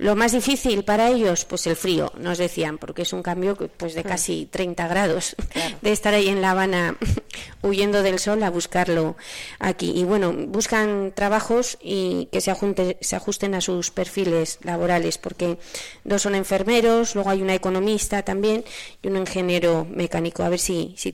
Lo 0.01 0.15
más 0.15 0.31
difícil 0.31 0.83
para 0.83 1.09
ellos, 1.09 1.45
pues 1.45 1.67
el 1.67 1.75
frío, 1.75 2.11
nos 2.17 2.39
decían, 2.39 2.79
porque 2.79 3.03
es 3.03 3.13
un 3.13 3.21
cambio 3.21 3.55
pues 3.55 3.93
de 3.93 4.03
casi 4.03 4.47
30 4.49 4.87
grados, 4.87 5.35
de 5.83 5.91
estar 5.91 6.15
ahí 6.15 6.27
en 6.27 6.41
La 6.41 6.51
Habana 6.51 6.97
huyendo 7.61 8.01
del 8.01 8.17
sol 8.17 8.41
a 8.41 8.49
buscarlo 8.49 9.15
aquí. 9.59 9.93
Y 9.95 10.03
bueno, 10.03 10.33
buscan 10.33 11.11
trabajos 11.13 11.77
y 11.79 12.29
que 12.31 12.41
se, 12.41 12.49
ajunte, 12.49 12.97
se 12.99 13.15
ajusten 13.15 13.53
a 13.53 13.61
sus 13.61 13.91
perfiles 13.91 14.57
laborales, 14.63 15.19
porque 15.19 15.59
dos 16.03 16.23
son 16.23 16.33
enfermeros, 16.33 17.13
luego 17.13 17.29
hay 17.29 17.43
una 17.43 17.53
economista 17.53 18.23
también 18.23 18.65
y 19.03 19.07
un 19.07 19.17
ingeniero 19.17 19.85
mecánico. 19.87 20.41
A 20.41 20.49
ver 20.49 20.57
si, 20.57 20.95
si 20.97 21.11